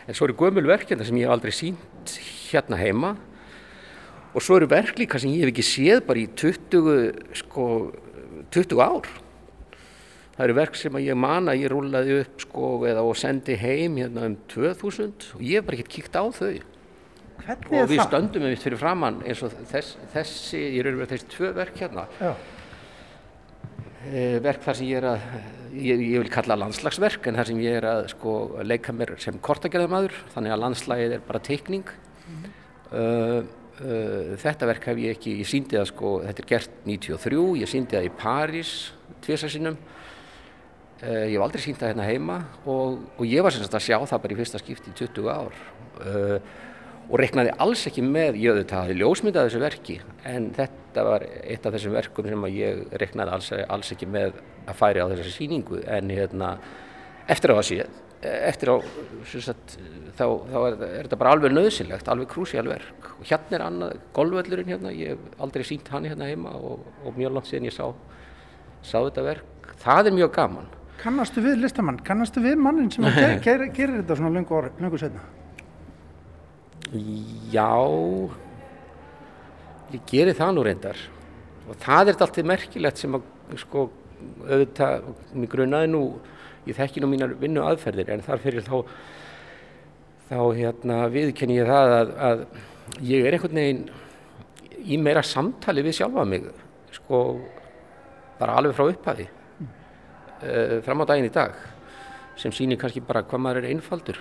En 0.07 0.13
svo 0.13 0.25
eru 0.25 0.33
gömul 0.33 0.67
verk 0.67 0.89
hérna 0.89 1.05
sem 1.05 1.15
ég 1.15 1.23
hef 1.23 1.31
aldrei 1.31 1.51
sínt 1.51 2.19
hérna 2.51 2.77
heima 2.77 3.17
og 4.33 4.41
svo 4.41 4.57
eru 4.57 4.67
verk 4.67 4.97
líka 4.99 5.19
sem 5.19 5.31
ég 5.31 5.39
hef 5.45 5.53
ekki 5.53 5.63
séð 5.63 6.05
bara 6.05 6.19
í 6.19 6.27
20 6.35 7.13
sko 7.33 7.93
20 8.53 8.81
ár. 8.83 9.09
Það 10.37 10.43
eru 10.45 10.55
verk 10.59 10.75
sem 10.77 10.97
ég 11.01 11.17
man 11.17 11.49
að 11.49 11.63
ég 11.63 11.71
rúlaði 11.73 12.17
upp 12.21 12.43
sko 12.43 12.67
eða 12.85 13.03
og 13.07 13.15
sendi 13.17 13.55
heim 13.57 13.95
hérna 13.97 14.27
um 14.29 14.35
2000 14.51 15.31
og 15.33 15.41
ég 15.41 15.57
hef 15.57 15.65
bara 15.65 15.79
ekkert 15.79 15.95
kíkt 15.95 16.19
á 16.19 16.23
þau. 16.29 16.59
Hvernig 17.41 17.73
og 17.79 17.89
við 17.89 18.03
stöndum 18.03 18.45
við 18.45 18.61
fyrir 18.61 18.81
framann 18.81 19.17
eins 19.25 19.41
og 19.45 19.55
þess, 19.71 19.97
þessi, 20.13 20.61
ég 20.75 20.79
er 20.83 20.91
auðvitað 20.91 21.13
þessi 21.15 21.29
tvö 21.33 21.51
verk 21.57 21.81
hérna. 21.81 22.05
E, 24.07 24.23
verk 24.45 24.61
þar 24.65 24.77
sem 24.77 24.89
ég 24.91 25.01
er 25.01 25.09
að, 25.09 25.25
ég, 25.73 26.05
ég 26.05 26.21
vil 26.21 26.33
kalla 26.33 26.57
landslagsverk 26.61 27.29
en 27.29 27.39
þar 27.39 27.49
sem 27.49 27.63
ég 27.65 27.79
er 27.79 27.89
að 27.89 28.03
sko 28.13 28.33
leika 28.61 28.93
mér 28.93 29.15
sem 29.21 29.41
kortagerðamadur 29.41 30.15
þannig 30.35 30.53
að 30.53 30.63
landslagið 30.67 31.17
er 31.17 31.25
bara 31.31 31.43
teikning. 31.49 31.95
Mm 32.27 32.37
-hmm. 32.43 32.53
uh, 32.93 33.66
Uh, 33.77 34.33
þetta 34.41 34.65
verk 34.71 34.87
hef 34.89 34.99
ég 35.03 35.13
ekki, 35.13 35.35
ég 35.43 35.49
síndi 35.49 35.77
það 35.77 35.89
sko, 35.91 36.11
þetta 36.25 36.41
er 36.41 36.49
gert 36.49 36.77
93, 36.87 37.41
ég 37.61 37.69
síndi 37.69 37.93
það 37.93 38.07
í 38.07 38.13
París 38.17 38.71
tviðsarsinnum, 39.21 39.75
uh, 39.77 41.25
ég 41.27 41.35
hef 41.35 41.43
aldrei 41.45 41.61
sínt 41.61 41.77
það 41.83 41.91
hérna 41.91 42.07
heima 42.07 42.37
og, 42.65 43.03
og 43.13 43.21
ég 43.29 43.45
var 43.45 43.53
semst 43.53 43.77
að 43.77 43.85
sjá 43.85 43.99
það 43.99 44.23
bara 44.23 44.33
í 44.33 44.39
fyrsta 44.39 44.61
skipti 44.63 44.93
í 44.95 44.97
20 44.97 45.29
ár. 45.29 45.61
Uh, 46.01 46.39
og 47.07 47.21
reknaði 47.21 47.53
alls 47.63 47.85
ekki 47.87 48.01
með, 48.03 48.39
ég 48.41 48.55
auðvitað 48.55 48.81
hafi 48.81 48.97
ljósmyndað 48.97 49.47
þessu 49.47 49.61
verki 49.61 49.99
en 50.27 50.49
þetta 50.57 51.05
var 51.07 51.27
eitt 51.27 51.69
af 51.69 51.77
þessum 51.77 51.95
verkum 51.95 52.27
sem 52.27 52.49
ég 52.57 52.81
reknaði 52.99 53.35
alls, 53.37 53.53
alls 53.77 53.93
ekki 53.93 54.09
með 54.11 54.41
að 54.67 54.81
færi 54.81 55.05
á 55.05 55.09
þessari 55.13 55.37
síningu 55.37 55.85
en 55.85 56.11
hérna, 56.11 56.51
eftir 57.29 57.53
að 57.53 57.61
það 57.61 57.69
séð 57.69 57.95
eftir 58.25 58.71
á 58.73 58.75
sagt, 59.29 59.75
þá, 60.17 60.25
þá 60.49 60.57
er, 60.59 60.77
er 60.87 61.07
þetta 61.07 61.19
bara 61.21 61.33
alveg 61.35 61.53
nöðsynlegt, 61.53 62.07
alveg 62.09 62.29
krúsialverk 62.31 63.11
og 63.17 63.27
hérna 63.29 63.57
er 63.57 63.65
annað, 63.65 63.99
golvöllurinn 64.15 64.71
hérna 64.73 64.93
ég 64.95 65.13
hef 65.13 65.43
aldrei 65.43 65.65
sínt 65.67 65.91
hann 65.93 66.07
hérna 66.09 66.29
heima 66.29 66.55
og, 66.57 66.85
og 67.05 67.17
mjög 67.17 67.35
langt 67.37 67.49
síðan 67.49 67.69
ég 67.69 67.75
sá, 67.75 67.85
sá 68.81 68.97
þetta 68.97 69.25
verk. 69.27 69.71
Það 69.83 70.09
er 70.09 70.17
mjög 70.17 70.33
gaman. 70.37 70.71
Kannastu 70.97 71.43
við 71.45 71.59
listamann, 71.61 71.99
kannastu 72.05 72.41
við 72.41 72.57
mannin 72.61 72.89
sem 72.93 73.05
ger, 73.19 73.37
ger, 73.45 73.67
gerir 73.69 74.01
þetta 74.01 74.17
svona 74.17 74.33
lungu, 74.33 74.63
lungu 74.81 75.01
setna? 75.01 75.25
Já 77.53 77.69
ég 79.93 80.01
gerir 80.09 80.35
það 80.37 80.57
nú 80.57 80.65
reyndar. 80.65 81.05
Og 81.67 81.77
það 81.83 82.09
er 82.09 82.15
alltaf 82.15 82.43
merkilegt 82.47 83.01
sem 83.01 83.15
að 83.17 83.25
sko 83.61 83.89
auðvitað, 84.47 85.11
mér 85.37 85.51
grunnaði 85.51 85.89
nú 85.91 86.01
ég 86.67 86.77
þekki 86.77 87.03
nú 87.03 87.11
mínar 87.11 87.35
vinnu 87.39 87.63
aðferðir 87.65 88.11
en 88.13 88.25
þar 88.25 88.43
fyrir 88.43 88.65
þá 88.65 88.75
þá 90.27 90.39
hérna 90.57 90.97
viðkenni 91.11 91.59
ég 91.59 91.69
það 91.69 91.93
að, 91.97 92.11
að 92.29 92.43
ég 93.07 93.27
er 93.27 93.37
einhvern 93.37 93.61
veginn 93.61 93.85
í 94.87 94.99
meira 95.01 95.23
samtali 95.25 95.83
við 95.85 95.99
sjálfa 95.99 96.25
mig 96.27 96.49
sko 96.97 97.21
bara 98.39 98.57
alveg 98.59 98.75
frá 98.77 98.87
upphafi 98.91 99.27
mm. 99.27 99.71
uh, 100.41 100.75
fram 100.85 101.03
á 101.03 101.09
daginn 101.09 101.29
í 101.29 101.33
dag 101.33 101.55
sem 102.37 102.53
sýnir 102.53 102.79
kannski 102.81 103.01
bara 103.05 103.23
hvað 103.27 103.43
maður 103.43 103.63
er 103.63 103.71
einfaldur 103.71 104.19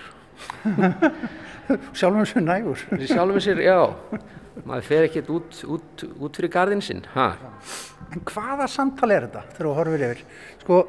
Sjálfum 1.96 2.26
sér 2.28 2.44
nægur 2.44 2.82
Sjálfum 3.08 3.42
sér, 3.42 3.62
já 3.64 3.78
maður 4.64 4.86
fer 4.88 5.06
ekkert 5.08 5.28
út, 5.34 5.58
út, 5.68 6.04
út 6.22 6.38
fyrir 6.38 6.52
gardin 6.52 6.82
sinn 6.84 7.02
ha. 7.14 7.32
En 8.14 8.22
hvaða 8.30 8.68
samtali 8.70 9.16
er 9.16 9.26
þetta 9.26 9.44
þegar 9.52 9.68
þú 9.68 9.74
horfir 9.80 10.04
yfir? 10.06 10.22
Sko 10.62 10.80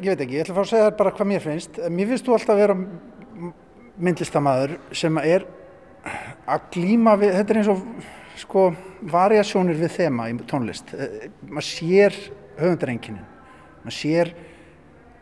ég 0.00 0.08
veit 0.12 0.22
ekki, 0.24 0.38
ég 0.38 0.44
ætla 0.44 0.54
að 0.54 0.58
fá 0.58 0.62
að 0.62 0.70
segja 0.70 0.86
þér 0.86 0.96
bara 1.00 1.12
hvað 1.16 1.30
mér 1.32 1.44
finnst. 1.44 1.80
Mér 1.90 2.10
finnst 2.10 2.28
þú 2.28 2.36
alltaf 2.36 2.54
að 2.54 2.62
vera 2.62 2.76
myndlistamæður 4.02 4.76
sem 4.96 5.18
er 5.22 5.44
að 6.50 6.70
glýma 6.74 7.16
við, 7.20 7.34
þetta 7.38 7.54
er 7.54 7.60
eins 7.60 7.70
og 7.72 7.82
sko 8.42 8.64
variasjónir 9.12 9.78
við 9.78 9.92
þema 9.98 10.30
í 10.30 10.38
tónlist. 10.50 10.94
Eh, 10.96 11.28
maður 11.48 11.68
sér 11.68 12.16
höfundarenginin, 12.58 13.28
maður 13.84 13.98
sér 13.98 14.32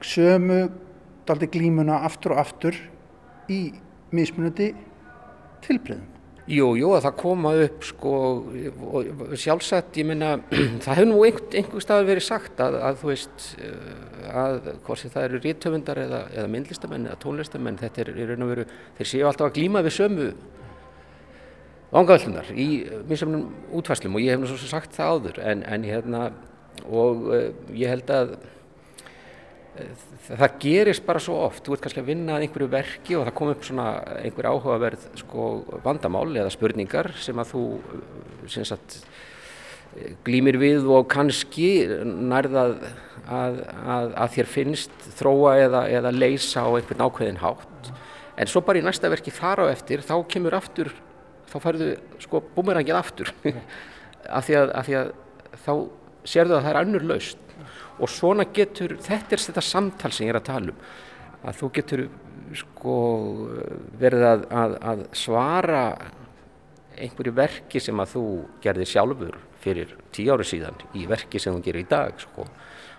sömu 0.00 0.62
daldi 1.28 1.50
glýmuna 1.52 2.00
aftur 2.06 2.36
og 2.36 2.44
aftur 2.44 2.78
í 3.50 3.60
mismunandi 4.14 4.72
tilbreyðum. 5.66 6.19
Jú, 6.48 6.70
jú, 6.78 6.92
að 6.96 7.04
það 7.04 7.16
koma 7.20 7.50
upp 7.66 7.84
sko, 7.84 8.12
sjálfsagt, 9.38 9.98
ég 10.00 10.06
minna, 10.08 10.30
það 10.84 10.96
hefur 10.96 11.08
nú 11.10 11.18
einhver, 11.26 11.48
einhver 11.60 11.84
staður 11.84 12.08
verið 12.08 12.26
sagt 12.26 12.62
að, 12.64 12.78
að 12.88 13.02
þú 13.02 13.10
veist, 13.10 13.44
eh, 13.60 14.30
að 14.30 14.56
hvort 14.86 15.02
sem 15.02 15.12
það 15.12 15.26
eru 15.28 15.42
rítöfundar 15.44 16.00
eða, 16.06 16.22
eða 16.32 16.52
myndlistamenn 16.54 17.10
eða 17.10 17.20
tónlistamenn, 17.22 17.78
þetta 17.82 18.02
er 18.02 18.12
í 18.14 18.30
raun 18.30 18.46
og 18.46 18.54
veru, 18.54 18.66
þeir 18.98 19.10
séu 19.12 19.28
alltaf 19.28 19.50
að 19.50 19.58
glýma 19.58 19.84
við 19.84 19.96
sömu 19.98 20.30
vangavöldunar 21.90 22.52
í 22.54 22.68
minnsamnum 23.10 23.48
útfæslum 23.76 24.16
og 24.16 24.24
ég 24.24 24.34
hef 24.34 24.42
nú 24.42 24.50
svo 24.50 24.70
sagt 24.70 24.94
það 24.96 25.14
áður, 25.16 25.42
en, 25.52 25.64
en 25.66 25.86
hérna, 25.86 26.24
og 26.86 27.28
uh, 27.28 27.46
ég 27.74 27.90
held 27.90 28.12
að 28.14 28.36
það 30.26 30.56
gerist 30.62 31.04
bara 31.06 31.22
svo 31.22 31.36
oft, 31.46 31.62
þú 31.64 31.76
ert 31.76 31.84
kannski 31.84 32.02
að 32.02 32.10
vinna 32.10 32.36
að 32.36 32.46
einhverju 32.46 32.70
verki 32.72 33.16
og 33.16 33.26
það 33.26 33.36
kom 33.38 33.52
upp 33.52 33.66
svona 33.66 33.88
einhver 34.20 34.48
áhugaverð 34.50 35.04
sko, 35.20 35.48
vandamál 35.84 36.28
eða 36.34 36.52
spurningar 36.52 37.12
sem 37.22 37.38
að 37.40 37.52
þú 37.52 37.62
sem 38.50 38.66
sagt, 38.66 38.98
glýmir 40.26 40.58
við 40.60 40.88
og 40.90 41.06
kannski 41.10 41.70
nærðað 42.04 42.76
að, 43.30 43.60
að, 43.70 44.10
að 44.24 44.34
þér 44.36 44.50
finnst 44.54 45.06
þróa 45.18 45.54
eða, 45.64 45.84
eða 46.00 46.14
leysa 46.14 46.66
á 46.66 46.70
einhvern 46.70 47.06
ákveðin 47.06 47.40
hátt. 47.42 47.92
En 48.40 48.50
svo 48.50 48.62
bara 48.64 48.80
í 48.80 48.84
næsta 48.84 49.10
verki 49.12 49.32
þar 49.34 49.66
á 49.66 49.72
eftir 49.72 50.02
þá 50.06 50.14
kemur 50.30 50.56
aftur, 50.56 50.92
þá 51.50 51.56
færðu 51.62 51.90
sko 52.22 52.42
búmerangið 52.54 52.98
aftur. 52.98 53.32
Af 54.36 54.46
því 54.46 54.60
að, 54.60 54.72
að 54.76 54.88
því 54.88 55.02
þá 55.64 55.72
sérðu 56.24 56.58
að 56.58 56.66
það 56.66 56.72
er 56.72 56.80
önnur 56.84 57.06
laust 57.10 57.54
og 58.00 58.08
svona 58.08 58.46
getur, 58.54 58.96
þetta 59.02 59.36
er 59.36 59.44
þetta 59.44 59.64
samtal 59.64 60.12
sem 60.12 60.26
ég 60.26 60.34
er 60.34 60.40
að 60.40 60.48
tala 60.48 60.74
um 60.74 60.82
að 61.40 61.60
þú 61.60 61.68
getur 61.76 62.02
sko 62.60 62.96
verið 64.00 64.24
að, 64.26 64.42
að, 64.50 64.74
að 64.90 65.04
svara 65.16 65.84
einhverju 67.00 67.32
verki 67.36 67.80
sem 67.80 68.02
að 68.02 68.16
þú 68.16 68.24
gerði 68.64 68.88
sjálfur 68.90 69.38
fyrir 69.60 69.94
tíu 70.14 70.32
ári 70.34 70.46
síðan 70.48 70.82
í 70.96 71.06
verki 71.08 71.40
sem 71.40 71.54
þú 71.56 71.64
gerir 71.64 71.84
í 71.84 71.88
dag 71.90 72.20
sko. 72.20 72.46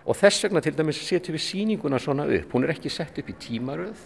og 0.06 0.18
þess 0.18 0.46
vegna 0.46 0.64
til 0.64 0.74
dæmis 0.78 1.02
setjum 1.06 1.38
við 1.38 1.46
síninguna 1.46 2.00
svona 2.02 2.26
upp, 2.26 2.54
hún 2.54 2.66
er 2.66 2.74
ekki 2.74 2.90
sett 2.90 3.20
upp 3.22 3.30
í 3.30 3.38
tímaröð. 3.38 4.00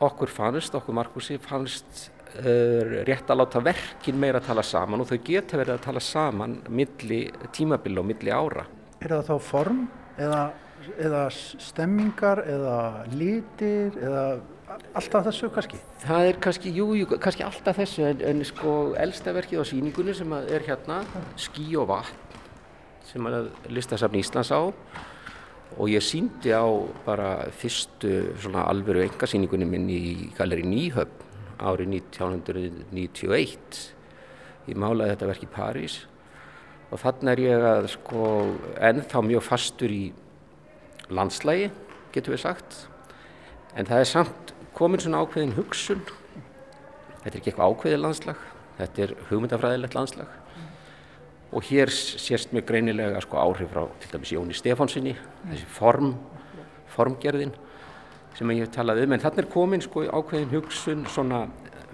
Okkur 0.00 0.30
fannst, 0.32 0.74
okkur 0.74 0.96
Markusi 0.96 1.36
fannst 1.44 2.06
rétt 3.06 3.30
að 3.30 3.40
láta 3.40 3.62
verkin 3.64 4.18
meira 4.20 4.40
að 4.40 4.50
tala 4.50 4.62
saman 4.66 5.02
og 5.02 5.08
þau 5.10 5.18
geta 5.26 5.58
verið 5.58 5.74
að 5.74 5.84
tala 5.88 6.02
saman 6.04 6.60
milli 6.68 7.20
tímabil 7.54 7.98
og 7.98 8.06
milli 8.06 8.30
ára. 8.30 8.66
Er 9.00 9.16
það 9.16 9.26
þá 9.30 9.48
form 9.48 9.82
eða, 10.20 10.40
eða 10.98 11.26
stemmingar 11.34 12.44
eða 12.46 12.78
litir 13.14 13.98
eða 13.98 14.24
alltaf 14.94 15.26
þessu 15.28 15.50
kannski? 15.54 15.80
Það 16.04 16.30
er 16.30 16.40
kannski, 16.46 16.72
jú, 16.76 16.90
jú, 16.98 17.08
kannski 17.18 17.46
alltaf 17.46 17.80
þessu 17.80 18.06
en, 18.10 18.24
en 18.30 18.42
sko 18.46 18.74
elsta 19.00 19.34
verkið 19.36 19.62
á 19.62 19.70
síningunni 19.72 20.14
sem 20.16 20.34
er 20.40 20.66
hérna, 20.68 21.02
Skí 21.40 21.72
og 21.80 21.88
vatn 21.90 22.28
sem 23.10 23.26
að 23.26 23.48
listasafn 23.74 24.20
Íslands 24.20 24.52
á. 24.54 24.70
Og 25.78 25.90
ég 25.90 26.02
síndi 26.02 26.52
á 26.54 26.66
bara 27.06 27.46
fyrstu 27.54 28.36
svona 28.42 28.66
alveru 28.70 29.02
engasýningunni 29.06 29.66
minn 29.66 29.88
í 29.90 30.30
Galeri 30.36 30.66
Nýhöfn 30.66 31.29
árið 31.60 31.92
1991 31.96 33.80
ég 34.70 34.80
málaði 34.80 35.14
þetta 35.14 35.30
verk 35.30 35.44
í 35.44 35.50
París 35.54 35.98
og 36.90 37.02
þannig 37.02 37.32
er 37.32 37.42
ég 37.44 37.66
að 37.70 37.90
sko 37.94 38.22
ennþá 38.90 39.24
mjög 39.26 39.44
fastur 39.46 39.92
í 39.94 40.04
landslægi, 41.10 41.68
getur 42.14 42.34
við 42.34 42.42
sagt. 42.42 42.70
En 43.78 43.86
það 43.86 44.02
er 44.02 44.08
samt 44.10 44.54
komin 44.74 45.02
svona 45.02 45.20
ákveðin 45.22 45.54
hugsun. 45.54 46.02
Þetta 47.20 47.30
er 47.30 47.38
ekki 47.38 47.50
eitthvað 47.52 47.70
ákveðið 47.70 48.02
landslag 48.02 48.40
þetta 48.80 49.04
er 49.04 49.14
hugmyndafræðilegt 49.30 49.96
landslag. 49.96 50.28
Og 51.50 51.64
hér 51.66 51.90
sést 51.90 52.52
mjög 52.54 52.68
greinilega 52.68 53.22
sko 53.24 53.40
áhrif 53.42 53.72
frá 53.72 53.88
til 54.00 54.12
dæmis 54.12 54.32
Jóni 54.32 54.54
Stefánsinni 54.54 55.16
þessi 55.48 55.66
form, 55.74 56.12
formgerðin 56.94 57.52
sem 58.38 58.52
ég 58.54 58.64
hef 58.64 58.72
talað 58.74 59.04
um 59.04 59.14
en 59.14 59.22
þannig 59.22 59.44
er 59.44 59.52
komin 59.52 59.84
sko 59.84 60.06
ákveðin 60.06 60.52
hugsun 60.54 61.06
svona 61.10 61.44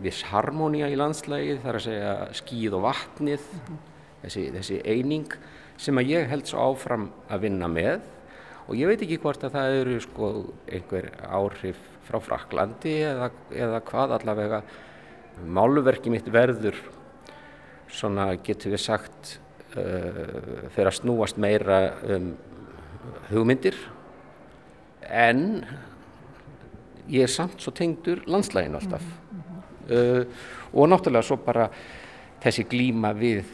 viss 0.02 0.26
harmonía 0.28 0.88
í 0.92 0.96
landslægi 0.98 1.60
þar 1.62 1.78
að 1.78 1.86
segja 1.86 2.16
skíð 2.36 2.76
og 2.76 2.84
vatnið 2.84 3.46
þessi, 4.22 4.48
þessi 4.58 4.80
eining 4.84 5.38
sem 5.80 6.00
að 6.00 6.12
ég 6.12 6.28
held 6.30 6.48
svo 6.48 6.70
áfram 6.72 7.08
að 7.32 7.46
vinna 7.46 7.68
með. 7.70 8.04
Og 8.66 8.74
ég 8.78 8.90
veit 8.90 9.02
ekki 9.04 9.20
hvort 9.22 9.44
að 9.46 9.54
það 9.54 9.78
eru 9.80 9.96
sko 10.02 10.30
einhver 10.66 11.08
áhrif 11.22 11.80
frá 12.06 12.18
Fraklandi 12.22 12.96
eða, 13.06 13.30
eða 13.54 13.82
hvað 13.86 14.14
allavega 14.18 14.60
máluverki 15.46 16.10
mitt 16.10 16.28
verður 16.32 16.78
svona 17.92 18.32
getur 18.42 18.74
við 18.74 18.82
sagt 18.82 19.36
uh, 19.76 20.66
fyrir 20.74 20.90
að 20.90 20.96
snúast 20.98 21.38
meira 21.38 21.80
um 22.16 22.32
hugmyndir. 23.30 23.76
En 25.06 25.62
ég 27.12 27.26
er 27.26 27.32
samt 27.32 27.62
svo 27.62 27.72
tengdur 27.76 28.24
landslægin 28.30 28.76
alltaf. 28.78 29.04
Uh, 29.86 30.24
og 30.74 30.90
náttúrulega 30.90 31.26
svo 31.26 31.38
bara 31.38 31.68
þessi 32.42 32.66
glíma 32.68 33.12
við 33.16 33.44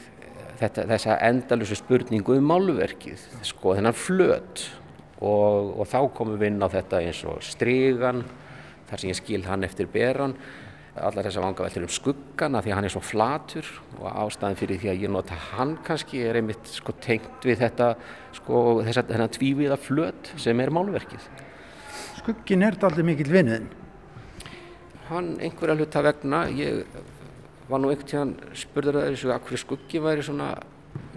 þetta, 0.61 0.87
þessa 0.91 1.19
endalusu 1.29 1.77
spurningu 1.79 2.39
um 2.39 2.49
málverkið 2.53 3.27
sko 3.47 3.77
þennan 3.77 3.97
flöt. 3.97 4.67
Og, 5.23 5.77
og 5.79 5.87
þá 5.87 6.01
komum 6.17 6.39
við 6.41 6.51
inn 6.51 6.65
á 6.67 6.69
þetta 6.73 7.03
eins 7.05 7.23
og 7.31 7.45
strygan 7.47 8.25
þar 8.89 9.01
sem 9.01 9.13
ég 9.13 9.21
skil 9.21 9.45
hann 9.47 9.67
eftir 9.69 9.87
beran. 9.93 10.35
Allar 10.93 11.25
þessar 11.25 11.47
vangaveltur 11.47 11.87
um 11.87 11.93
skuggana 11.93 12.61
því 12.61 12.73
að 12.73 12.77
hann 12.77 12.89
er 12.89 12.93
svo 12.93 13.01
flatur 13.07 13.69
og 13.97 14.09
ástæðan 14.11 14.59
fyrir 14.61 14.81
því 14.83 14.91
að 14.93 15.05
ég 15.07 15.13
nota 15.15 15.39
hann 15.53 15.79
kannski 15.87 16.21
er 16.27 16.37
einmitt 16.41 16.69
sko 16.69 16.93
tengt 17.01 17.47
við 17.49 17.63
þetta 17.63 17.95
sko 18.37 18.59
þess 18.83 19.01
að 19.01 19.15
þennan 19.15 19.33
tvíviða 19.33 19.79
flöt 19.81 20.35
sem 20.43 20.61
er 20.61 20.75
málverkið 20.75 21.31
Skuggin 22.23 22.63
er 22.63 22.77
aldrei 22.79 23.03
mikill 23.03 23.33
vinniðin 23.33 23.65
Hann 25.09 25.33
einhverja 25.43 25.75
hluta 25.75 26.03
vegna 26.07 26.45
ég 26.55 26.85
var 27.67 27.81
nú 27.83 27.91
einhvern 27.91 28.09
tíðan 28.09 28.35
spurður 28.57 29.01
að 29.01 29.09
þessu 29.11 29.33
að 29.33 29.41
hverju 29.49 29.61
skuggi 29.65 30.03
væri 30.05 30.23
svona 30.27 30.53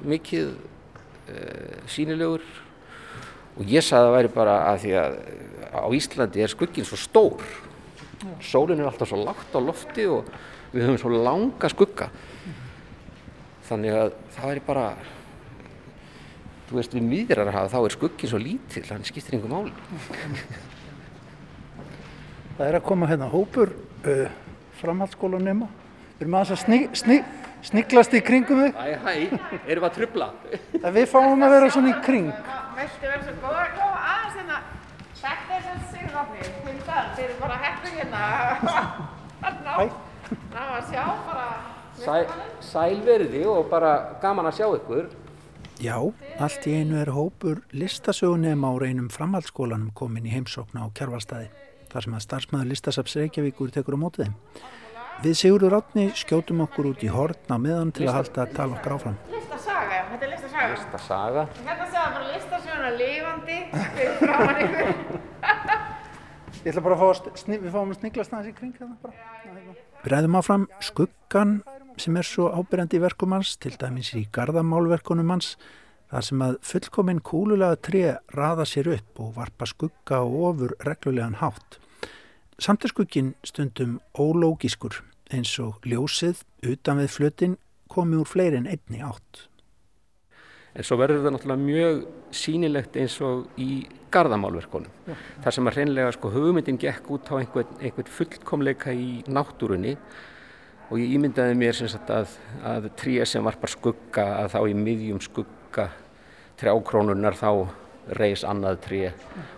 mikið 0.06 0.50
uh, 0.56 1.76
sínilegur 1.92 2.44
og 3.56 3.70
ég 3.70 3.86
sagði 3.86 4.02
að 4.02 4.08
það 4.10 4.18
væri 4.18 4.34
bara 4.36 4.58
að 4.72 4.82
því 4.84 4.94
að 5.04 5.18
á 5.76 5.86
Íslandi 6.00 6.44
er 6.44 6.52
skuggin 6.52 6.88
svo 6.88 7.00
stór. 7.00 7.46
Sólinn 8.44 8.82
er 8.82 8.90
alltaf 8.90 9.12
svo 9.12 9.22
lágt 9.22 9.56
á 9.56 9.60
lofti 9.62 10.08
og 10.10 10.30
við 10.74 10.88
höfum 10.88 11.02
svo 11.04 11.12
langa 11.14 11.70
skugga. 11.72 12.10
Þannig 13.70 14.00
að 14.00 14.16
það 14.36 14.52
væri 14.52 14.66
bara 14.66 14.88
þú 16.70 16.80
veist 16.80 16.96
við 16.98 17.10
miðrar 17.10 17.50
að 17.50 17.60
hafa 17.60 17.74
þá 17.76 17.82
er 17.84 17.96
skuggin 18.00 18.32
svo 18.32 18.42
lítill 18.42 18.88
hann 18.90 19.06
skiptir 19.06 19.38
einhver 19.38 19.54
máli 19.54 20.74
Það 22.56 22.68
er 22.70 22.78
að 22.78 22.86
koma 22.88 23.10
hérna 23.10 23.28
hópur 23.32 23.74
uh, 24.08 24.28
framhaldsskólanema 24.80 25.68
við 26.16 26.24
erum 26.24 26.38
aðeins 26.40 26.54
að 26.56 26.62
snig, 26.62 26.86
snig, 26.96 27.26
sniglast 27.68 28.16
í 28.16 28.22
kringum 28.24 28.62
þig 28.64 28.78
Æ, 28.80 28.86
hæ, 29.04 29.12
erum 29.68 29.84
við 29.84 29.88
að 29.90 29.96
trubla? 29.98 30.30
En 30.80 30.96
við 30.96 31.10
fáum 31.12 31.44
að 31.44 31.56
vera 31.58 31.72
svona 31.76 31.92
í 31.92 31.98
kring 32.06 32.32
Viltu 32.32 33.10
vera 33.10 33.20
svo 33.26 33.36
góð 33.44 33.60
að 33.60 33.76
koma 33.82 34.06
aðeins 34.14 34.40
hérna? 34.40 34.62
Þetta 35.26 35.58
er 35.58 35.64
sem 35.66 35.84
sigurofni, 35.92 36.50
hundar, 36.64 37.12
þeir 37.18 37.28
eru 37.28 37.38
bara 37.42 37.56
heppið 37.64 37.96
hérna. 37.98 38.20
Ná, 39.66 39.76
ná 40.54 40.60
að 40.62 40.92
sjá 40.92 41.04
bara. 41.26 41.46
Sæ, 41.98 42.16
sælverði 42.62 43.44
og 43.50 43.70
bara 43.72 43.92
gaman 44.22 44.50
að 44.52 44.60
sjá 44.60 44.68
ykkur 44.78 45.08
Já, 45.82 45.98
allt 46.40 46.68
í 46.70 46.74
einu 46.80 47.00
er 47.02 47.12
hópur 47.16 47.62
listasögunema 47.76 48.72
á 48.72 48.74
reynum 48.80 49.08
framhaldsskólanum 49.12 49.92
komin 49.98 50.28
í 50.28 50.34
heimsókna 50.36 50.86
á 50.86 50.88
kjárvalstæði 50.96 51.50
þar 51.96 52.06
sem 52.06 52.18
að 52.18 52.26
starfsmæður 52.26 52.72
listasaps 52.74 53.16
Reykjavíkur 53.22 53.72
tekur 53.74 53.96
á 53.96 54.00
mótið 54.04 54.28
þeim. 54.28 54.36
Við 55.24 55.38
Sigurður 55.40 55.78
Átni 55.78 56.10
skjótum 56.20 56.66
okkur 56.66 56.90
út 56.92 57.04
í 57.06 57.10
hortn 57.12 57.56
á 57.56 57.56
meðan 57.56 57.94
til 57.96 58.10
að 58.10 58.18
halda 58.18 58.44
að 58.44 58.56
tala 58.58 58.76
okkar 58.76 58.96
áfram. 58.98 59.16
Listasaga, 59.32 60.02
þetta 60.10 60.28
er 60.28 60.34
listasaga. 60.34 60.66
Listasaga. 60.74 61.46
Þetta 61.62 61.86
segja 61.94 62.08
bara 62.18 62.34
listasöguna 62.34 62.90
lifandi 63.00 63.60
fyrir 63.96 64.18
framann 64.20 64.60
ykkur. 64.66 65.22
Ég 66.66 66.74
ætla 66.74 66.82
bara 66.82 66.98
að 66.98 67.02
fá 67.04 67.08
að, 67.14 67.32
sni, 67.40 67.62
við 67.62 67.74
fáum 67.78 67.94
að 67.94 68.00
sniglast 68.02 68.36
aðeins 68.36 68.52
í 68.52 68.58
kring 68.58 68.76
hérna 68.76 68.96
bara. 69.06 69.32
Við 70.02 70.12
ræðum 70.12 70.38
áfram 70.42 70.68
skuggan 70.84 71.56
sem 72.02 72.20
er 72.20 72.28
svo 72.28 72.50
ábyrjandi 72.52 73.00
í 73.00 73.04
verkum 73.06 73.36
hans, 73.38 73.54
til 73.62 73.72
dæmis 73.80 74.12
í 74.18 74.26
garðamálverkunum 74.36 75.32
hans, 75.32 75.54
þar 76.12 76.28
sem 76.28 76.44
að 76.44 76.60
fullkominn 76.66 77.24
kúlulega 77.24 77.80
tré 77.88 78.04
raða 78.36 78.68
sér 78.68 78.92
upp 78.98 79.24
og 79.24 79.32
varpa 79.38 79.70
skugga 79.70 80.24
og 80.26 80.38
ofur 80.50 80.76
reglulegan 80.90 81.40
hátt. 81.40 81.80
Samt 82.56 82.86
er 82.86 82.92
skuggin 82.94 83.34
stundum 83.44 83.98
ólógískur 84.16 85.02
eins 85.36 85.52
og 85.60 85.84
ljósið 85.84 86.46
utan 86.64 87.02
við 87.02 87.10
flutin 87.12 87.58
komi 87.92 88.16
úr 88.16 88.30
fleiri 88.30 88.62
en 88.62 88.70
einni 88.72 89.02
átt. 89.04 89.42
En 90.76 90.84
svo 90.88 90.96
verður 91.00 91.26
það 91.26 91.34
náttúrulega 91.36 91.64
mjög 91.66 92.00
sínilegt 92.36 92.96
eins 93.00 93.18
og 93.24 93.60
í 93.60 93.86
garðamálverkunum. 94.12 94.94
Já. 95.08 95.18
Þar 95.44 95.56
sem 95.58 95.68
að 95.68 95.80
hreinlega 95.80 96.14
sko 96.16 96.32
hugmyndin 96.32 96.80
gekk 96.80 97.10
út 97.12 97.32
á 97.32 97.36
einhvern, 97.42 97.76
einhvern 97.82 98.14
fullkomleika 98.18 98.96
í 98.96 99.10
náttúrunni 99.28 99.98
og 100.88 101.02
ég 101.02 101.12
ímyndaði 101.18 101.58
mér 101.60 101.76
sem 101.76 101.92
sagt 101.92 102.12
að, 102.14 102.38
að 102.64 102.88
tré 102.96 103.18
sem 103.28 103.44
varpar 103.44 103.74
skugga 103.74 104.30
að 104.46 104.56
þá 104.56 104.60
í 104.72 104.78
miðjum 104.80 105.20
skugga 105.24 105.90
trjákrónunar 106.62 107.36
þá 107.36 107.50
reys 108.16 108.46
annað 108.48 108.80
tré 108.88 109.04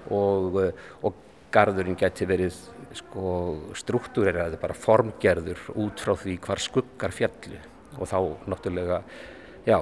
og, 0.09 0.57
og 1.05 1.23
garðurinn 1.53 1.97
geti 1.99 2.25
verið 2.29 2.57
sko 2.95 3.31
struktúreraði 3.77 4.59
bara 4.61 4.77
formgerður 4.77 5.65
út 5.75 6.03
frá 6.03 6.15
því 6.15 6.37
hvar 6.45 6.61
skuggar 6.63 7.15
fjallu 7.15 7.59
og 7.97 8.07
þá 8.07 8.19
náttúrulega 8.47 9.01
já 9.67 9.79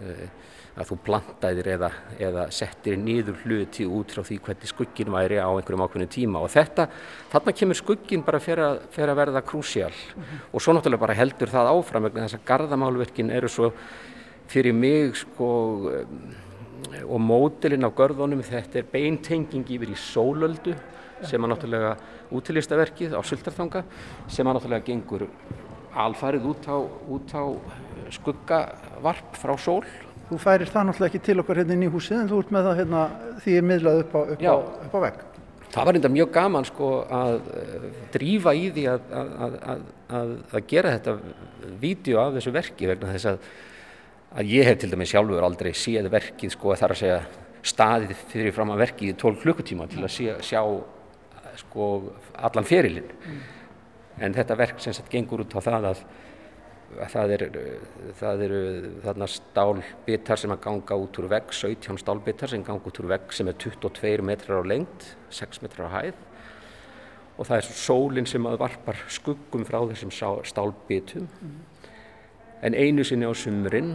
eh, 0.00 0.28
að 0.80 0.90
þú 0.90 0.96
plantaðir 1.04 1.68
eða, 1.74 1.88
eða 2.20 2.44
settir 2.54 2.98
nýður 3.00 3.40
hluti 3.44 3.86
út 3.86 4.12
frá 4.14 4.22
því 4.26 4.38
hvernig 4.46 4.70
skuggin 4.70 5.10
væri 5.12 5.40
á 5.42 5.48
einhverjum 5.50 5.82
ákveðinu 5.84 6.12
tíma. 6.14 6.42
Og 6.44 6.52
þetta, 6.52 6.86
þarna 7.32 7.54
kemur 7.58 7.78
skuggin 7.78 8.22
bara 8.26 8.40
fyrir 8.42 8.78
fyrir 8.94 9.12
að 9.12 9.20
verða 9.20 9.42
krúsjál. 9.46 9.92
Og 10.54 10.62
svo 10.62 10.74
náttúrulega 10.76 11.04
bara 11.04 11.18
heldur 11.18 11.52
það 11.52 11.72
áfram 11.74 12.06
vegna 12.06 12.28
þess 12.28 12.38
að 12.38 12.46
garðamálverkin 12.52 13.34
eru 13.34 13.50
svo 13.50 13.72
fyrir 14.50 14.74
mig 14.74 15.18
sko 15.18 15.50
um, 15.90 16.22
og 17.06 17.20
mótilinn 17.22 17.86
á 17.86 17.90
görðunum 17.92 18.42
þetta 18.46 18.80
er 18.80 18.88
beintenging 18.90 19.68
yfir 19.68 19.92
í 19.92 19.98
sólöldu 19.98 20.74
sem 21.28 21.44
að 21.44 21.52
náttúrulega 21.54 21.96
útilistaverkið 22.36 23.16
á 23.16 23.20
Sultarþanga 23.26 23.84
sem 24.28 24.46
að 24.46 24.58
náttúrulega 24.58 24.86
gengur 24.86 25.26
alfarið 26.00 26.46
út 26.52 26.70
á, 26.70 26.76
út 26.80 27.34
á 27.34 27.44
skuggavarp 28.14 29.36
frá 29.38 29.56
sól 29.58 29.84
Þú 30.30 30.36
færir 30.38 30.70
það 30.70 30.84
náttúrulega 30.86 31.10
ekki 31.10 31.26
til 31.26 31.40
okkar 31.42 31.58
hérna 31.58 31.74
inn 31.74 31.82
í 31.82 31.90
húsið 31.90 32.20
en 32.20 32.28
þú 32.30 32.36
ert 32.38 32.50
með 32.54 32.66
það 32.68 32.76
hérna 32.78 32.98
því 33.42 33.54
ég 33.56 33.64
miðlað 33.66 33.96
upp 34.04 34.12
á, 34.14 34.20
upp 34.20 34.44
á, 34.46 34.54
upp 34.86 34.92
á 34.94 35.00
vegg. 35.02 35.24
Það 35.70 35.88
var 35.88 35.98
enda 35.98 36.10
mjög 36.14 36.30
gaman 36.36 36.66
sko 36.68 36.90
að 37.16 37.34
uh, 37.40 37.88
drífa 38.14 38.52
í 38.54 38.68
því 38.76 38.84
að, 38.92 39.10
að, 39.18 39.56
að, 39.72 39.82
að, 40.20 40.60
gera 40.70 40.92
þetta 40.94 41.16
vídeo 41.82 42.22
af 42.22 42.38
þessu 42.38 42.54
verki 42.54 42.90
vegna 42.92 43.10
þess 43.16 43.30
að, 43.32 43.50
að 44.38 44.54
ég 44.54 44.70
hef 44.70 44.78
til 44.84 44.92
dæmis 44.94 45.10
sjálfur 45.10 45.48
aldrei 45.48 45.72
séð 45.74 46.10
verkið 46.14 46.54
sko 46.54 46.78
þar 46.78 46.94
að 46.94 47.02
segja 47.02 47.18
staðið 47.72 48.24
fyrir 48.30 48.54
fram 48.54 48.70
að 48.76 48.84
verkið 48.84 49.10
í 49.10 49.18
12 49.18 49.42
klukkutíma 49.42 49.90
til 49.90 50.04
að 50.04 50.14
sé, 50.14 50.38
sjá 50.46 50.62
sko 51.60 51.90
allan 52.34 52.66
ferilinn. 52.68 53.12
En 54.20 54.34
þetta 54.36 54.58
verk 54.58 54.82
sem 54.82 54.94
sagt 54.96 55.12
gengur 55.12 55.44
út 55.44 55.56
á 55.56 55.60
það 55.60 55.92
að 55.92 56.02
að 56.90 57.12
það 57.12 57.32
eru 57.36 57.48
það 58.18 58.40
eru 58.48 58.62
þarna 59.04 59.26
stálbitar 59.30 60.40
sem 60.42 60.50
að 60.50 60.62
ganga 60.64 60.96
út 60.98 61.18
úr 61.22 61.28
vegg, 61.30 61.52
17 61.54 62.00
stálbitar 62.02 62.50
sem 62.50 62.64
ganga 62.66 62.90
út 62.90 62.98
úr 62.98 63.06
vegg 63.12 63.30
sem 63.36 63.46
er 63.46 63.54
22 63.62 64.24
metrar 64.26 64.58
á 64.58 64.64
lengd, 64.66 65.06
6 65.30 65.62
metrar 65.62 65.86
á 65.86 65.94
hæð. 65.94 66.18
Og 67.38 67.46
það 67.46 67.60
er 67.60 67.68
sólinn 67.78 68.26
sem 68.28 68.48
að 68.50 68.58
varpar 68.60 68.98
skuggum 69.08 69.62
frá 69.64 69.78
þessum 69.92 70.10
stálbitum. 70.44 71.28
En 72.60 72.74
einu 72.74 73.06
sinni 73.06 73.24
á 73.24 73.32
sumrin 73.32 73.94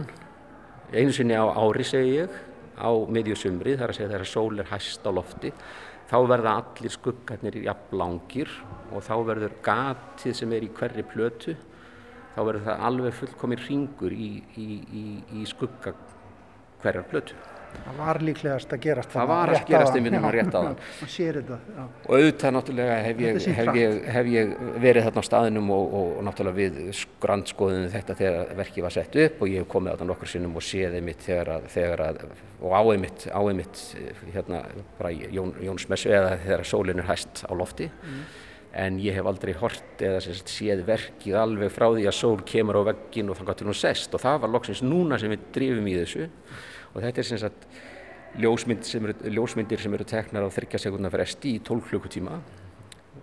einu 0.92 1.12
sinni 1.12 1.34
á 1.34 1.46
ári 1.50 1.84
segi 1.84 2.16
ég 2.22 2.34
á 2.78 2.90
miðju 2.90 3.36
sumri 3.38 3.74
þar 3.76 3.90
að 3.90 3.98
segja 3.98 4.10
þegar 4.12 4.30
sól 4.30 4.60
er 4.60 4.68
hæst 4.70 5.06
á 5.06 5.10
lofti 5.10 5.52
þá 6.06 6.16
verða 6.30 6.56
allir 6.60 6.92
skuggarnir 6.94 7.56
jafnlangir 7.64 8.50
og 8.94 9.02
þá 9.02 9.14
verður 9.26 9.56
gatið 9.66 10.36
sem 10.38 10.52
er 10.54 10.66
í 10.66 10.70
hverri 10.76 11.04
plötu 11.06 11.56
þá 12.36 12.40
verður 12.44 12.66
það 12.68 12.84
alveg 12.90 13.18
fullkomin 13.20 13.62
ringur 13.64 14.12
í, 14.12 14.30
í, 14.60 14.68
í, 14.92 15.04
í 15.40 15.46
skugga 15.48 15.94
hverjar 16.82 17.06
plötu. 17.10 17.38
Það 17.86 17.98
var 18.00 18.18
líklegast 18.26 18.72
að 18.74 18.80
gerast 18.82 19.12
Það 19.12 19.20
þarna 19.20 19.34
var 19.36 19.50
að 19.52 19.66
gerast 19.70 19.92
áðan. 19.92 19.96
einmitt 20.00 20.14
núna 20.16 20.30
rétt 20.34 20.48
Já, 20.48 20.58
áðan. 20.58 20.78
Það 21.00 21.10
sér 21.14 21.36
þetta, 21.38 21.58
já. 21.76 21.82
Og 22.06 22.14
auðvitað 22.16 22.54
náttúrulega 22.56 22.96
hef 23.06 23.20
ég, 23.22 23.38
hef 23.56 23.70
ég, 23.78 23.98
hef 24.16 24.30
ég 24.32 24.54
verið 24.86 25.06
þarna 25.06 25.22
á 25.22 25.28
staðinum 25.28 25.70
og, 25.76 25.94
og, 26.00 26.08
og 26.16 26.26
náttúrulega 26.26 26.56
við 26.60 27.04
grandskoðum 27.22 27.86
þetta 27.94 28.16
þegar 28.20 28.54
verkið 28.62 28.86
var 28.88 28.96
sett 28.96 29.20
upp 29.26 29.42
og 29.46 29.52
ég 29.52 29.62
hef 29.62 29.70
komið 29.76 29.92
á 29.92 29.94
þetta 29.96 30.08
nokkur 30.10 30.32
sinnum 30.34 30.58
og 30.58 30.66
séð 30.66 30.98
einmitt 30.98 31.22
þegar 31.26 31.52
að, 31.56 31.68
þegar 31.76 32.04
að 32.08 32.24
og 32.56 32.74
á 32.74 32.82
einmitt, 32.96 33.28
á 33.30 33.40
einmitt 33.46 33.84
hérna 34.34 34.62
bara 34.98 35.14
Jón, 35.14 35.54
Jónsmessu 35.62 36.10
eða 36.16 36.34
þegar 36.42 36.66
sólinn 36.66 37.02
er 37.04 37.08
hæst 37.12 37.44
á 37.46 37.52
lofti 37.54 37.90
en 38.76 38.98
ég 39.00 39.14
hef 39.16 39.24
aldrei 39.30 39.54
hort 39.56 40.02
eða 40.04 40.20
sagt, 40.20 40.50
séð 40.52 40.82
verkið 40.88 41.36
alveg 41.40 41.70
frá 41.72 41.86
því 41.94 42.08
að 42.10 42.16
sól 42.18 42.40
kemur 42.44 42.76
á 42.82 42.88
veggin 42.90 43.30
og 43.32 43.38
þannig 43.38 43.60
til 43.60 43.68
hún 43.70 43.78
sest 43.78 44.16
og 44.16 44.20
það 44.20 44.42
var 44.42 44.52
loksins 44.52 44.82
núna 44.84 45.16
sem 45.20 45.32
við 45.32 45.46
drifum 45.54 45.86
í 45.88 45.94
þessu 46.02 46.26
og 46.96 47.04
þetta 47.04 47.20
er 47.20 47.28
sem 47.28 47.40
sagt 47.42 47.66
ljósmynd 48.40 48.84
sem 48.88 49.04
eru, 49.04 49.16
ljósmyndir 49.36 49.80
sem 49.80 49.94
eru 49.96 50.06
teknar 50.08 50.46
á 50.48 50.50
30 50.52 50.80
sekundar 50.80 51.12
fresti 51.12 51.56
í 51.56 51.62
12 51.64 51.90
klukkutíma. 51.90 52.38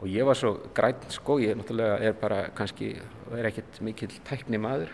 Og 0.01 0.09
ég 0.09 0.25
var 0.27 0.37
svo 0.37 0.55
græn 0.75 0.99
sko, 1.13 1.39
ég 1.41 1.57
náttúrulega 1.57 1.97
er 2.05 2.15
bara 2.19 2.43
kannski, 2.55 2.93
er 3.33 3.49
ekkert 3.49 3.79
mikill 3.85 4.11
tækni 4.27 4.59
maður 4.61 4.91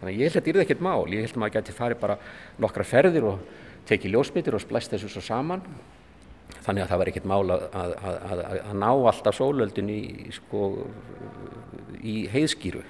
þannig 0.00 0.16
að 0.16 0.18
ég 0.18 0.26
held 0.26 0.36
að 0.36 0.38
þetta 0.38 0.52
er 0.52 0.64
ekkert 0.64 0.82
mál, 0.82 1.02
ég 1.14 1.22
held 1.22 1.36
að 1.36 1.42
maður 1.42 1.54
geti 1.56 1.74
farið 1.76 2.00
bara 2.02 2.16
nokkra 2.62 2.86
ferðir 2.86 3.28
og 3.30 3.44
tekið 3.86 4.16
ljósmyndir 4.16 4.56
og 4.58 4.62
splæst 4.64 4.94
þessu 4.94 5.10
svo 5.12 5.22
saman. 5.22 5.62
Þannig 6.62 6.84
að 6.84 6.90
það 6.90 7.00
var 7.00 7.10
ekkert 7.10 7.28
mál 7.30 7.54
að, 7.54 7.62
að, 7.74 7.92
að, 8.02 8.42
að 8.58 8.74
ná 8.82 8.88
alltaf 8.90 9.38
sólöldin 9.38 9.88
í, 9.90 10.02
sko, 10.34 10.66
í 12.02 12.16
heiðskýru 12.30 12.82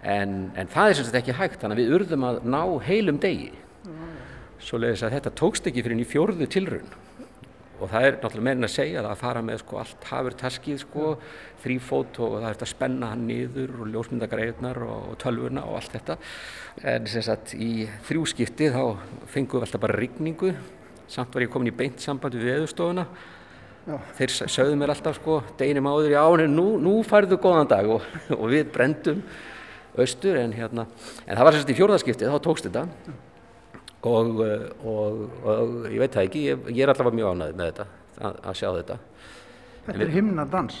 en, 0.00 0.36
en 0.56 0.70
það 0.72 0.92
er 0.92 0.98
sem 0.98 1.08
sagt 1.08 1.18
ekki 1.20 1.36
hægt. 1.36 1.58
Þannig 1.60 1.76
að 1.76 1.82
við 1.82 1.96
urðum 1.98 2.28
að 2.28 2.40
ná 2.48 2.62
heilum 2.86 3.20
degi 3.20 3.50
svoleiðis 4.60 5.04
að 5.06 5.16
þetta 5.16 5.32
tókst 5.40 5.70
ekki 5.70 5.84
fyrir 5.84 6.02
í 6.02 6.08
fjórðu 6.08 6.48
tilraun. 6.50 6.90
Og 7.80 7.88
það 7.88 8.06
er 8.06 8.16
náttúrulega 8.18 8.44
meirinn 8.44 8.66
að 8.66 8.72
segja 8.74 9.00
það 9.00 9.10
að 9.10 9.20
fara 9.22 9.42
með 9.44 9.60
sko 9.62 9.78
allt 9.80 10.02
hafur 10.10 10.34
taskið 10.36 10.80
sko 10.82 11.04
þrýfót 11.62 12.18
og 12.20 12.34
það 12.34 12.48
er 12.50 12.64
að 12.66 12.70
spenna 12.74 13.08
hann 13.14 13.22
niður 13.28 13.72
og 13.78 13.88
ljósmyndagreifnar 13.94 14.80
og, 14.84 15.06
tölvuna 15.22 15.64
og 15.64 15.78
allt 15.78 15.94
þetta. 15.96 16.16
En 16.92 17.08
sem 17.08 17.24
sagt 17.24 17.54
í 17.56 17.70
þrjúskipti 18.08 18.68
þá 18.74 18.82
fengum 19.32 19.62
við 19.62 19.66
alltaf 19.66 19.84
bara 19.86 19.96
rigningu. 19.96 20.52
Samt 21.10 21.32
var 21.32 21.46
ég 21.46 21.52
komin 21.52 21.72
í 21.72 21.76
beint 21.76 22.04
samband 22.04 22.36
við 22.36 22.50
veðurstofuna. 22.52 23.06
Já. 23.80 23.96
þeir 24.18 24.32
sögðu 24.52 24.74
mér 24.76 24.90
alltaf 24.92 25.16
sko 25.16 25.38
deginum 25.58 25.86
áður, 25.88 26.12
já 26.12 26.42
en 26.44 26.52
nú, 26.52 26.66
nú 26.78 26.98
færðu 27.00 27.40
góðan 27.40 27.70
dag. 27.70 27.88
Og, 27.88 28.04
og 28.36 28.44
við 28.52 28.68
brendum 28.74 29.24
austur 29.96 30.36
en 30.36 30.52
hérna. 30.52 30.84
En 31.24 31.32
það 31.32 31.46
var 31.46 31.56
sem 31.56 31.64
sagt 31.64 31.72
í 31.72 31.80
fjórðaskipti 31.80 32.28
þá 32.28 32.38
tókst 32.44 32.68
þetta 32.68 32.84
og, 34.08 34.40
uh, 34.40 34.86
og, 34.88 35.26
og 35.44 35.74
ég 35.90 36.00
veit 36.00 36.14
það 36.14 36.28
ekki, 36.28 36.44
ég, 36.46 36.70
ég 36.72 36.84
er 36.84 36.92
allavega 36.94 37.18
mjög 37.18 37.34
ánægð 37.34 37.58
með 37.58 37.70
þetta, 37.70 37.86
að, 38.20 38.40
að 38.48 38.56
sjá 38.60 38.68
þetta. 38.78 38.96
Þetta 39.86 40.06
er 40.06 40.14
himnadans. 40.14 40.80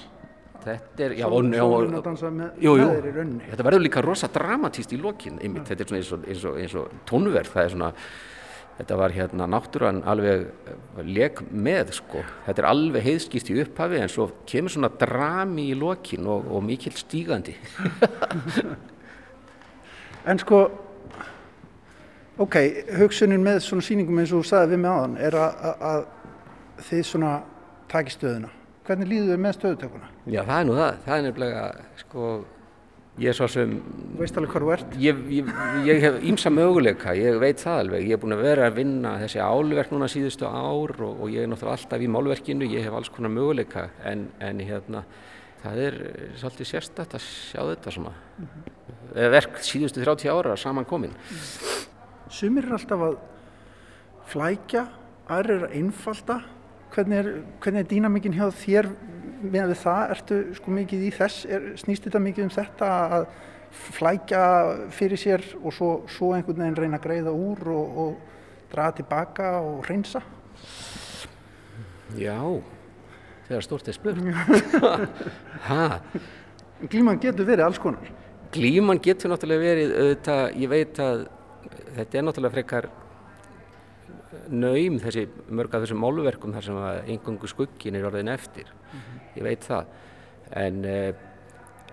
Þetta 0.60 1.04
er, 1.06 1.14
já, 1.16 1.24
og, 1.24 1.46
já, 1.48 1.62
sólin 1.64 1.96
að 1.96 2.02
dansa 2.04 2.30
með- 2.36 2.58
jú, 2.60 2.74
jú, 2.76 2.88
þetta 3.48 3.64
verður 3.64 3.84
líka 3.86 4.02
rosa 4.04 4.28
dramatíst 4.32 4.92
í 4.92 4.98
lokin, 5.00 5.38
einmitt, 5.40 5.64
þetta 5.70 5.86
er 5.86 5.88
svona 5.88 6.00
eins 6.02 6.12
og, 6.12 6.26
eins 6.28 6.44
og, 6.44 6.58
eins 6.60 6.74
og 6.76 6.98
tónverð, 7.08 7.48
það 7.54 7.64
er 7.64 7.72
svona, 7.72 7.88
þetta 8.80 8.98
var 9.00 9.14
hérna 9.16 9.46
náttúran 9.48 10.02
alveg 10.08 10.44
eh, 10.44 11.00
leik 11.08 11.40
með, 11.48 11.94
sko, 11.96 12.20
þetta 12.44 12.60
er 12.60 12.68
alveg 12.74 13.08
heiðskýrt 13.08 13.50
í 13.54 13.56
upphafi 13.64 14.02
en 14.02 14.12
svo 14.12 14.28
kemur 14.52 14.74
svona 14.76 14.92
drami 15.00 15.70
í 15.72 15.78
lokin 15.80 16.28
og, 16.28 16.48
og 16.52 16.64
mikill 16.68 16.96
stígandi. 16.96 17.56
En 20.28 20.36
sko, 20.36 20.58
ok, 22.40 22.56
hugsunin 23.00 23.42
með 23.44 23.60
svona 23.64 23.84
sýningum 23.84 24.22
eins 24.22 24.32
og 24.32 24.44
þú 24.44 24.50
sagði 24.50 24.74
við 24.74 24.82
mig 24.84 24.94
áðan 24.94 25.18
er 25.20 25.36
að, 25.40 26.06
þið 26.88 27.02
svona 27.10 27.34
taki 27.90 28.14
stöðuna. 28.14 28.54
Hvernig 28.86 29.10
líður 29.10 29.34
þið 29.34 29.42
með 29.44 29.58
stöðutökuna? 29.58 30.08
Já, 30.24 30.40
það 30.40 30.56
er 30.56 30.66
nú 30.66 30.78
það, 30.78 31.04
það 31.04 31.16
er 31.16 31.24
nefnilega, 31.26 31.64
sko, 32.00 32.28
ég 33.20 33.30
er 33.30 33.36
svo 33.36 33.48
sem... 33.52 33.74
Þú 34.14 34.22
veist 34.22 34.40
alveg 34.40 34.54
hvað 34.54 34.64
þú 34.64 34.72
ert? 34.76 34.94
Ég, 35.04 35.20
ég, 35.36 35.50
ég 35.86 36.00
hef 36.06 36.16
ímsa 36.30 36.52
möguleika, 36.54 37.14
ég 37.18 37.40
veit 37.42 37.60
það 37.60 37.82
alveg, 37.84 38.06
ég 38.06 38.16
hef 38.16 38.22
búin 38.24 38.36
að 38.38 38.44
vera 38.46 38.70
að 38.70 38.78
vinna 38.80 39.16
þessi 39.20 39.42
álverk 39.44 39.92
núna 39.94 40.08
síðustu 40.10 40.48
ár 40.48 40.94
og, 40.96 41.12
og 41.12 41.34
ég 41.34 41.44
er 41.44 41.52
náttúrulega 41.52 41.76
alltaf 41.76 42.06
í 42.06 42.10
málverkinu, 42.16 42.70
ég 42.72 42.88
hef 42.88 42.96
alls 42.98 43.12
konar 43.14 43.34
möguleika 43.34 43.90
en, 44.08 44.30
en 44.42 44.64
hérna, 44.64 45.04
það 45.60 45.82
er 45.84 45.98
svolítið 46.40 46.72
sérstætt 46.72 47.18
að 47.18 47.26
sjá 47.26 47.60
þetta 47.74 47.94
svona, 47.94 48.14
eða 49.12 49.34
verk 49.36 49.60
síðustu 49.66 50.02
30 50.02 50.32
ára 50.32 50.56
saman 50.58 50.88
komin. 50.88 51.14
Sumir 52.30 52.68
er 52.68 52.76
alltaf 52.76 53.00
að 53.02 53.14
flækja, 54.30 54.84
aðrir 55.30 55.56
er 55.56 55.64
að 55.66 55.72
einfalda. 55.80 56.36
Hvernig 56.94 57.16
er, 57.20 57.28
hvernig 57.62 57.80
er 57.82 57.88
dýnamikinn 57.90 58.36
hjá 58.36 58.46
þér 58.54 58.86
með 59.40 59.64
við 59.72 59.80
það? 59.82 60.02
Ertu 60.14 60.36
sko 60.58 60.68
mikið 60.74 61.00
í 61.06 61.10
þess? 61.14 61.36
Er, 61.50 61.60
snýst 61.80 62.04
þetta 62.06 62.20
mikið 62.22 62.46
um 62.46 62.52
þetta 62.54 62.88
að 63.18 63.24
flækja 63.98 64.42
fyrir 64.94 65.18
sér 65.22 65.42
og 65.60 65.70
svo, 65.74 65.90
svo 66.10 66.26
einhvern 66.34 66.62
veginn 66.62 66.78
reyna 66.78 66.98
að 66.98 67.06
greiða 67.06 67.32
úr 67.34 67.60
og, 67.70 67.86
og 68.04 68.12
draga 68.70 68.92
tilbaka 69.00 69.46
og 69.66 69.76
reynsa? 69.90 70.20
Já, 72.18 72.38
þegar 73.48 73.62
stórt 73.66 73.86
er 73.90 73.94
spurt. 73.98 74.18
Glíman 76.90 77.18
getur 77.22 77.46
verið 77.46 77.64
alls 77.66 77.82
konar. 77.82 78.06
Glíman 78.54 79.02
getur 79.02 79.30
náttúrulega 79.30 79.66
verið, 79.66 79.88
auðvitað, 79.98 80.42
ég 80.58 80.68
veit 80.72 80.94
að 81.02 81.18
þetta 81.96 82.18
er 82.18 82.24
náttúrulega 82.26 82.54
frekar 82.54 82.88
naum 84.50 84.98
þessi 85.02 85.24
mörg 85.50 85.74
af 85.74 85.82
þessum 85.84 86.00
málverkum 86.02 86.52
þar 86.54 86.64
sem 86.66 86.78
að 86.80 87.00
engungu 87.14 87.48
skuggin 87.50 87.96
er 87.98 88.06
orðin 88.08 88.30
eftir. 88.32 88.70
Ég 89.36 89.42
veit 89.46 89.66
það. 89.66 89.86
En, 90.58 90.84
eh, 90.84 91.12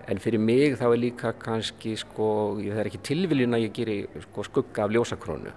en 0.08 0.18
fyrir 0.24 0.40
mig 0.42 0.78
þá 0.80 0.86
er 0.92 0.98
líka 1.02 1.34
kannski 1.38 1.96
sko, 1.98 2.58
ég- 2.62 2.74
það 2.74 2.80
er 2.84 2.90
ekki 2.92 3.02
tilviljun 3.04 3.54
að 3.58 3.66
ég 3.68 3.74
geri 3.74 3.98
sko, 4.22 4.44
skugga 4.44 4.84
af 4.86 4.92
ljósakrónu. 4.92 5.52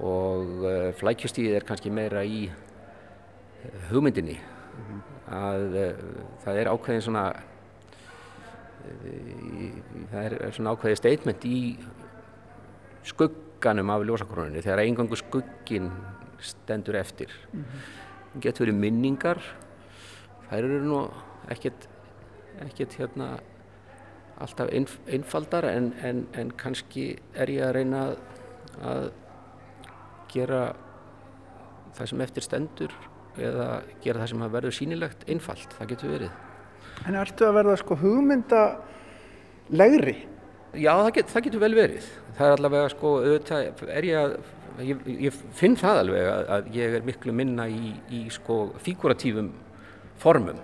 Og 0.00 0.64
uh, 0.64 0.92
flækjustíðið 0.96 1.56
er 1.58 1.64
kannski 1.68 1.90
meira 1.92 2.22
í 2.24 2.46
eh, 2.48 3.90
hugmyndinni. 3.90 4.38
Að 5.28 5.74
uh, 5.76 6.04
það 6.44 6.56
er 6.62 6.70
ákveðin 6.72 7.02
svona 7.04 7.24
í- 9.04 9.82
það 10.10 10.24
er 10.24 10.52
svona 10.56 10.72
ákveðið 10.74 10.96
statement 11.02 11.44
í 11.44 11.58
skugganum 13.06 13.92
af 13.92 14.04
ljósakrónunni 14.06 14.62
þegar 14.64 14.84
eingangu 14.84 15.18
skuggin 15.18 15.90
stendur 16.40 16.98
eftir. 17.00 17.32
Það 17.52 18.44
getur 18.46 18.66
verið 18.66 18.80
minningar 18.80 19.42
þær 20.50 20.66
eru 20.66 20.82
nú 20.84 21.00
ekkert 21.50 21.88
ekkert 22.60 22.96
hérna 22.98 23.30
alltaf 24.40 24.70
einf 24.72 24.96
einfaldar 25.08 25.66
en, 25.68 25.92
en, 26.02 26.24
en 26.36 26.52
kannski 26.56 27.12
er 27.36 27.52
ég 27.52 27.64
að 27.64 27.74
reyna 27.76 28.04
að, 28.06 28.14
að 28.90 29.02
gera 30.32 30.62
það 31.96 32.12
sem 32.12 32.24
eftir 32.24 32.46
stendur 32.46 32.94
eða 33.40 33.68
gera 34.02 34.22
það 34.22 34.32
sem 34.32 34.44
verður 34.54 34.76
sýnilegt 34.76 35.26
einfalt, 35.30 35.74
það 35.78 35.92
getur 35.92 36.14
verið. 36.14 36.38
En 37.08 37.16
ertu 37.20 37.46
að 37.46 37.56
verða 37.60 37.76
sko 37.80 37.96
hugmynda 38.00 38.62
legri 39.70 40.16
Já, 40.70 40.92
það, 40.94 41.12
get, 41.16 41.30
það 41.32 41.46
getur 41.46 41.62
vel 41.64 41.74
verið. 41.74 42.08
Það 42.38 42.46
er 42.46 42.56
allavega 42.56 42.90
sko, 42.92 43.12
auðvitað 43.24 43.84
er 43.90 44.06
ég 44.06 44.20
að, 44.20 44.34
ég, 44.86 45.08
ég 45.26 45.40
finn 45.58 45.74
það 45.78 46.02
alveg 46.04 46.28
að, 46.30 46.42
að 46.56 46.70
ég 46.76 46.94
er 46.98 47.06
miklu 47.08 47.34
minna 47.36 47.66
í, 47.70 47.94
í 48.14 48.20
sko 48.32 48.60
fíguratífum 48.84 49.50
formum. 50.22 50.60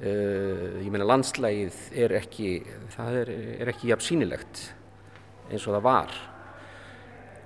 Uh, 0.00 0.80
ég 0.80 0.88
meina 0.90 1.06
landslægið 1.06 1.78
er 2.02 2.16
ekki, 2.22 2.54
það 2.96 3.18
er, 3.20 3.32
er 3.60 3.70
ekki 3.74 3.90
jafn 3.92 4.06
sýnilegt 4.06 4.62
eins 5.50 5.66
og 5.66 5.76
það 5.76 5.86
var. 5.86 6.20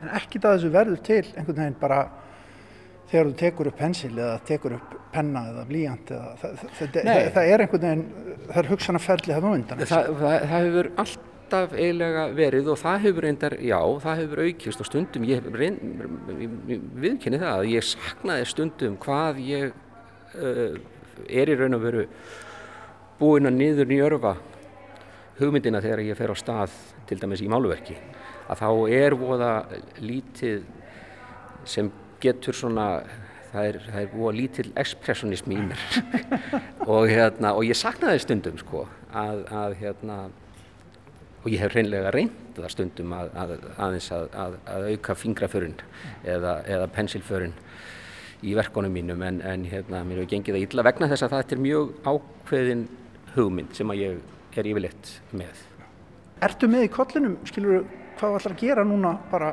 En 0.05 0.13
ekkit 0.21 0.47
að 0.47 0.59
þessu 0.59 0.71
verður 0.75 1.03
til 1.05 1.23
einhvern 1.35 1.61
veginn 1.61 1.81
bara 1.81 2.01
þegar 3.11 3.29
þú 3.29 3.37
tekur 3.43 3.71
upp 3.71 3.79
pensil 3.79 4.13
eða 4.15 4.39
tekur 4.49 4.79
upp 4.79 4.97
penna 5.15 5.45
eða 5.51 5.67
blíjant 5.69 6.11
eða 6.15 6.33
það, 6.41 6.57
það, 6.63 6.97
það, 6.97 7.29
það 7.37 7.53
er 7.53 7.65
einhvern 7.65 7.87
veginn, 7.89 8.05
það 8.49 8.59
er 8.63 8.71
hugsanaferli 8.73 9.35
það 9.35 9.47
nú 9.47 9.55
undan. 9.59 9.85
Það, 9.85 10.11
það, 10.23 10.37
það 10.53 10.69
hefur 10.69 10.91
alltaf 11.45 11.75
eiginlega 11.77 12.25
verið 12.35 12.71
og 12.73 12.79
það 12.81 13.03
hefur 13.05 13.27
reyndar, 13.27 13.55
já, 13.61 13.79
það 14.01 14.21
hefur 14.23 14.43
aukist 14.49 14.81
og 14.81 14.89
stundum, 14.89 15.27
ég 15.29 15.45
viðkynni 17.05 17.41
það 17.41 17.51
að 17.53 17.71
ég 17.71 17.87
saknaði 17.87 18.47
stundum 18.49 18.97
hvað 19.03 19.41
ég 19.45 19.75
uh, 20.41 20.79
er 21.29 21.53
í 21.53 21.57
raun 21.59 21.77
og 21.77 21.85
veru 21.85 22.07
búinn 23.21 23.51
að 23.51 23.59
niður 23.59 23.91
njörfa 23.93 24.37
hugmyndina 25.39 25.83
þegar 25.85 26.05
ég 26.07 26.19
fer 26.19 26.33
á 26.33 26.37
stað 26.39 26.79
til 27.09 27.19
dæmis 27.21 27.43
í 27.45 27.51
máluverki. 27.51 27.97
Að 28.49 28.61
þá 28.63 28.69
er 28.95 29.17
voða 29.19 29.53
lítið 30.01 30.65
sem 31.69 31.91
getur 32.23 32.57
svona 32.57 32.89
það 33.53 33.69
er, 33.69 33.79
það 33.91 34.01
er 34.01 34.15
voða 34.15 34.37
lítill 34.39 34.71
ekspressionismi 34.81 35.59
í 35.59 35.67
mér. 35.69 35.85
Og, 36.91 37.07
hérna, 37.09 37.55
og 37.55 37.65
ég 37.65 37.79
saknaði 37.79 38.21
stundum 38.21 38.59
sko 38.61 38.85
að, 39.15 39.45
að 39.49 39.77
hérna 39.81 40.17
og 41.45 41.53
ég 41.53 41.61
hef 41.61 41.75
reynlega 41.77 42.13
reynd 42.15 42.57
það 42.57 42.71
stundum 42.73 43.13
að, 43.13 43.31
að, 43.37 43.55
aðeins 43.77 44.11
að 44.15 44.57
auka 44.95 45.17
fingraförun 45.19 45.77
eða, 46.25 46.57
eða 46.65 46.89
pensilförun 46.95 47.53
í 48.45 48.55
verkonum 48.57 48.93
mínum 48.95 49.23
en, 49.25 49.41
en 49.45 49.67
hérna 49.69 50.03
mér 50.05 50.23
hefur 50.23 50.31
gengið 50.33 50.57
það 50.57 50.67
illa 50.67 50.87
vegna 50.89 51.09
þess 51.13 51.27
að 51.27 51.35
það 51.35 51.55
er 51.57 51.63
mjög 51.67 51.93
ákveðin 52.09 52.87
hugmynd 53.35 53.77
sem 53.77 53.93
að 53.93 54.01
ég 54.01 54.19
er 54.55 54.69
yfirleitt 54.71 55.13
með. 55.35 55.63
Ertu 56.45 56.69
með 56.71 56.87
í 56.87 56.91
kollinum, 56.95 57.39
skilur 57.49 57.77
þú, 57.77 58.01
hvað 58.19 58.35
þú 58.35 58.39
ætlar 58.39 58.55
að 58.55 58.63
gera 58.63 58.85
núna 58.87 59.15
bara 59.31 59.51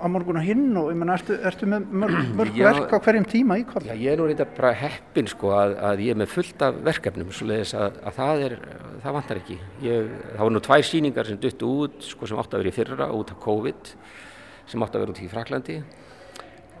á 0.00 0.06
morgun 0.08 0.40
og 0.40 0.46
hinn 0.46 0.76
og 0.80 0.88
ég 0.90 0.98
menna, 0.98 1.16
ertu, 1.18 1.36
ertu 1.50 1.68
með 1.68 1.92
mörg, 2.02 2.18
mörg 2.40 2.56
já, 2.58 2.66
verk 2.70 2.94
á 2.96 2.98
hverjum 3.04 3.28
tíma 3.28 3.58
í 3.60 3.64
kollin? 3.68 3.90
Já, 3.92 4.00
ég 4.00 4.14
er 4.14 4.20
nú 4.20 4.28
reynda 4.30 4.48
bara 4.56 4.72
heppin 4.80 5.30
sko 5.30 5.52
að, 5.56 5.76
að 5.90 6.04
ég 6.06 6.14
er 6.14 6.20
með 6.22 6.32
fullt 6.34 6.66
af 6.66 6.82
verkefnum 6.88 7.32
svo 7.36 7.48
leiðis 7.50 7.74
að, 7.78 8.00
að 8.08 8.18
það 8.18 8.44
er, 8.48 8.58
það 9.04 9.16
vantar 9.18 9.42
ekki. 9.42 9.58
Ég, 9.84 10.12
það 10.32 10.44
voru 10.44 10.56
nú 10.56 10.64
tvær 10.66 10.86
síningar 10.90 11.30
sem 11.30 11.40
duttu 11.40 11.72
út 11.84 12.04
sko 12.10 12.30
sem 12.30 12.42
átti 12.42 12.56
að 12.56 12.64
vera 12.64 12.72
í 12.72 12.78
fyrra 12.80 13.10
út 13.16 13.34
af 13.34 13.42
COVID 13.44 13.94
sem 14.70 14.86
átti 14.86 14.98
að 14.98 15.04
vera 15.04 15.14
út 15.14 15.24
í 15.24 15.30
Fraklandi 15.30 15.80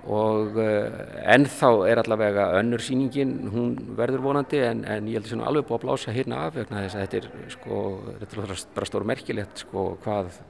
og 0.08 0.56
uh, 0.56 0.86
ennþá 1.28 1.70
er 1.90 2.00
allavega 2.00 2.46
önnur 2.56 2.80
síningin, 2.80 3.34
hún 3.52 3.74
verður 3.98 4.24
vonandi 4.30 4.62
en, 4.64 4.80
en 4.88 5.10
ég 5.10 5.18
held 5.18 5.26
að 5.26 5.34
það 5.34 5.42
er 5.42 5.50
alveg 5.50 5.66
búið 5.68 5.76
að 5.76 5.84
blása 5.84 6.14
hérna 6.14 6.38
af 6.46 6.56
vegna 6.56 6.84
þess 6.86 6.96
að 6.96 7.04
þetta 7.04 7.18
er 7.20 7.52
sko, 7.52 7.82
þetta 8.22 8.38
er 8.38 8.64
bara 8.78 8.88
stór 8.88 9.06
merkilegt 9.10 9.64
sko 9.66 9.84
hvað 10.04 10.40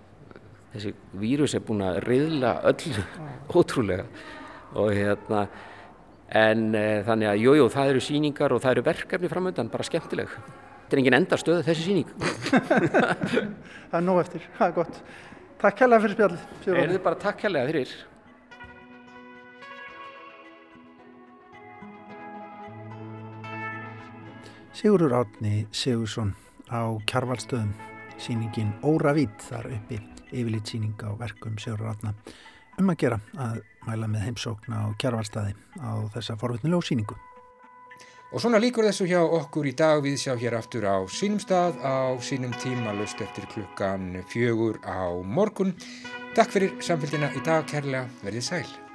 þessi 0.75 0.93
vírus 1.21 1.55
er 1.57 1.65
búin 1.67 1.83
að 1.85 2.01
riðla 2.07 2.55
öll 2.71 3.01
ótrúlega. 3.51 4.07
Og 4.79 4.93
hérna 4.95 5.47
en 6.31 6.69
uh, 6.79 7.01
þannig 7.07 7.31
að 7.33 7.41
jújú 7.43 7.65
jú, 7.65 7.71
það 7.75 7.95
eru 7.95 8.03
síningar 8.07 8.55
og 8.55 8.63
það 8.63 8.77
eru 8.77 8.87
verkefni 8.87 9.31
framöndan 9.33 9.73
bara 9.73 9.87
skemmtileg. 9.87 10.37
Þetta 10.91 10.97
er 10.97 11.03
engin 11.03 11.19
enda 11.21 11.39
stöð 11.39 11.61
þessi 11.69 11.85
síning 11.87 12.09
Það 13.91 13.99
er 13.99 14.03
nóg 14.03 14.23
eftir, 14.25 14.47
það 14.59 14.67
er 14.67 14.77
gott. 14.79 15.03
Takk 15.61 15.77
kærlega 15.79 16.03
fyrir 16.03 16.17
spjall 16.17 16.79
Er 16.81 16.95
þið 16.95 17.03
bara 17.05 17.21
takk 17.21 17.43
kærlega 17.45 17.71
fyrir. 17.71 17.93
Sigurður 24.81 25.19
Átni 25.19 25.67
Sigursson 25.77 26.33
á 26.73 26.97
Kjarvalstöðum 27.07 27.75
síningin 28.19 28.73
Óra 28.87 29.13
Vít 29.13 29.45
þar 29.51 29.69
uppi 29.77 30.10
yfirleitt 30.33 30.71
síning 30.71 30.97
á 31.03 31.11
verkum 31.19 31.59
Sigurður 31.61 31.93
Átna 31.95 32.15
um 32.81 32.93
að 32.93 33.01
gera 33.03 33.19
að 33.37 33.63
mæla 33.87 34.09
með 34.11 34.27
heimsókn 34.29 34.77
á 34.77 34.83
Kjarvalstaði 35.01 35.57
á 35.83 35.93
þessa 36.15 36.37
forvitnilegu 36.41 36.87
síningu. 36.87 37.17
Og 38.31 38.39
svona 38.43 38.61
líkur 38.63 38.87
þessu 38.87 39.09
hjá 39.11 39.19
okkur 39.25 39.67
í 39.67 39.73
dag 39.75 40.05
við 40.05 40.21
sjá 40.23 40.37
hér 40.39 40.55
aftur 40.61 40.87
á 40.87 41.03
sínum 41.11 41.41
stað 41.43 41.81
á 41.83 42.15
sínum 42.23 42.55
tíma 42.63 42.95
löst 42.95 43.19
eftir 43.25 43.49
klukkan 43.51 44.21
fjögur 44.31 44.79
á 44.87 45.11
morgun. 45.25 45.75
Takk 46.37 46.55
fyrir 46.55 46.79
samfélgina 46.79 47.33
í 47.35 47.43
dag 47.43 47.67
kærlega, 47.67 48.07
verðið 48.23 48.47
sæl. 48.47 48.90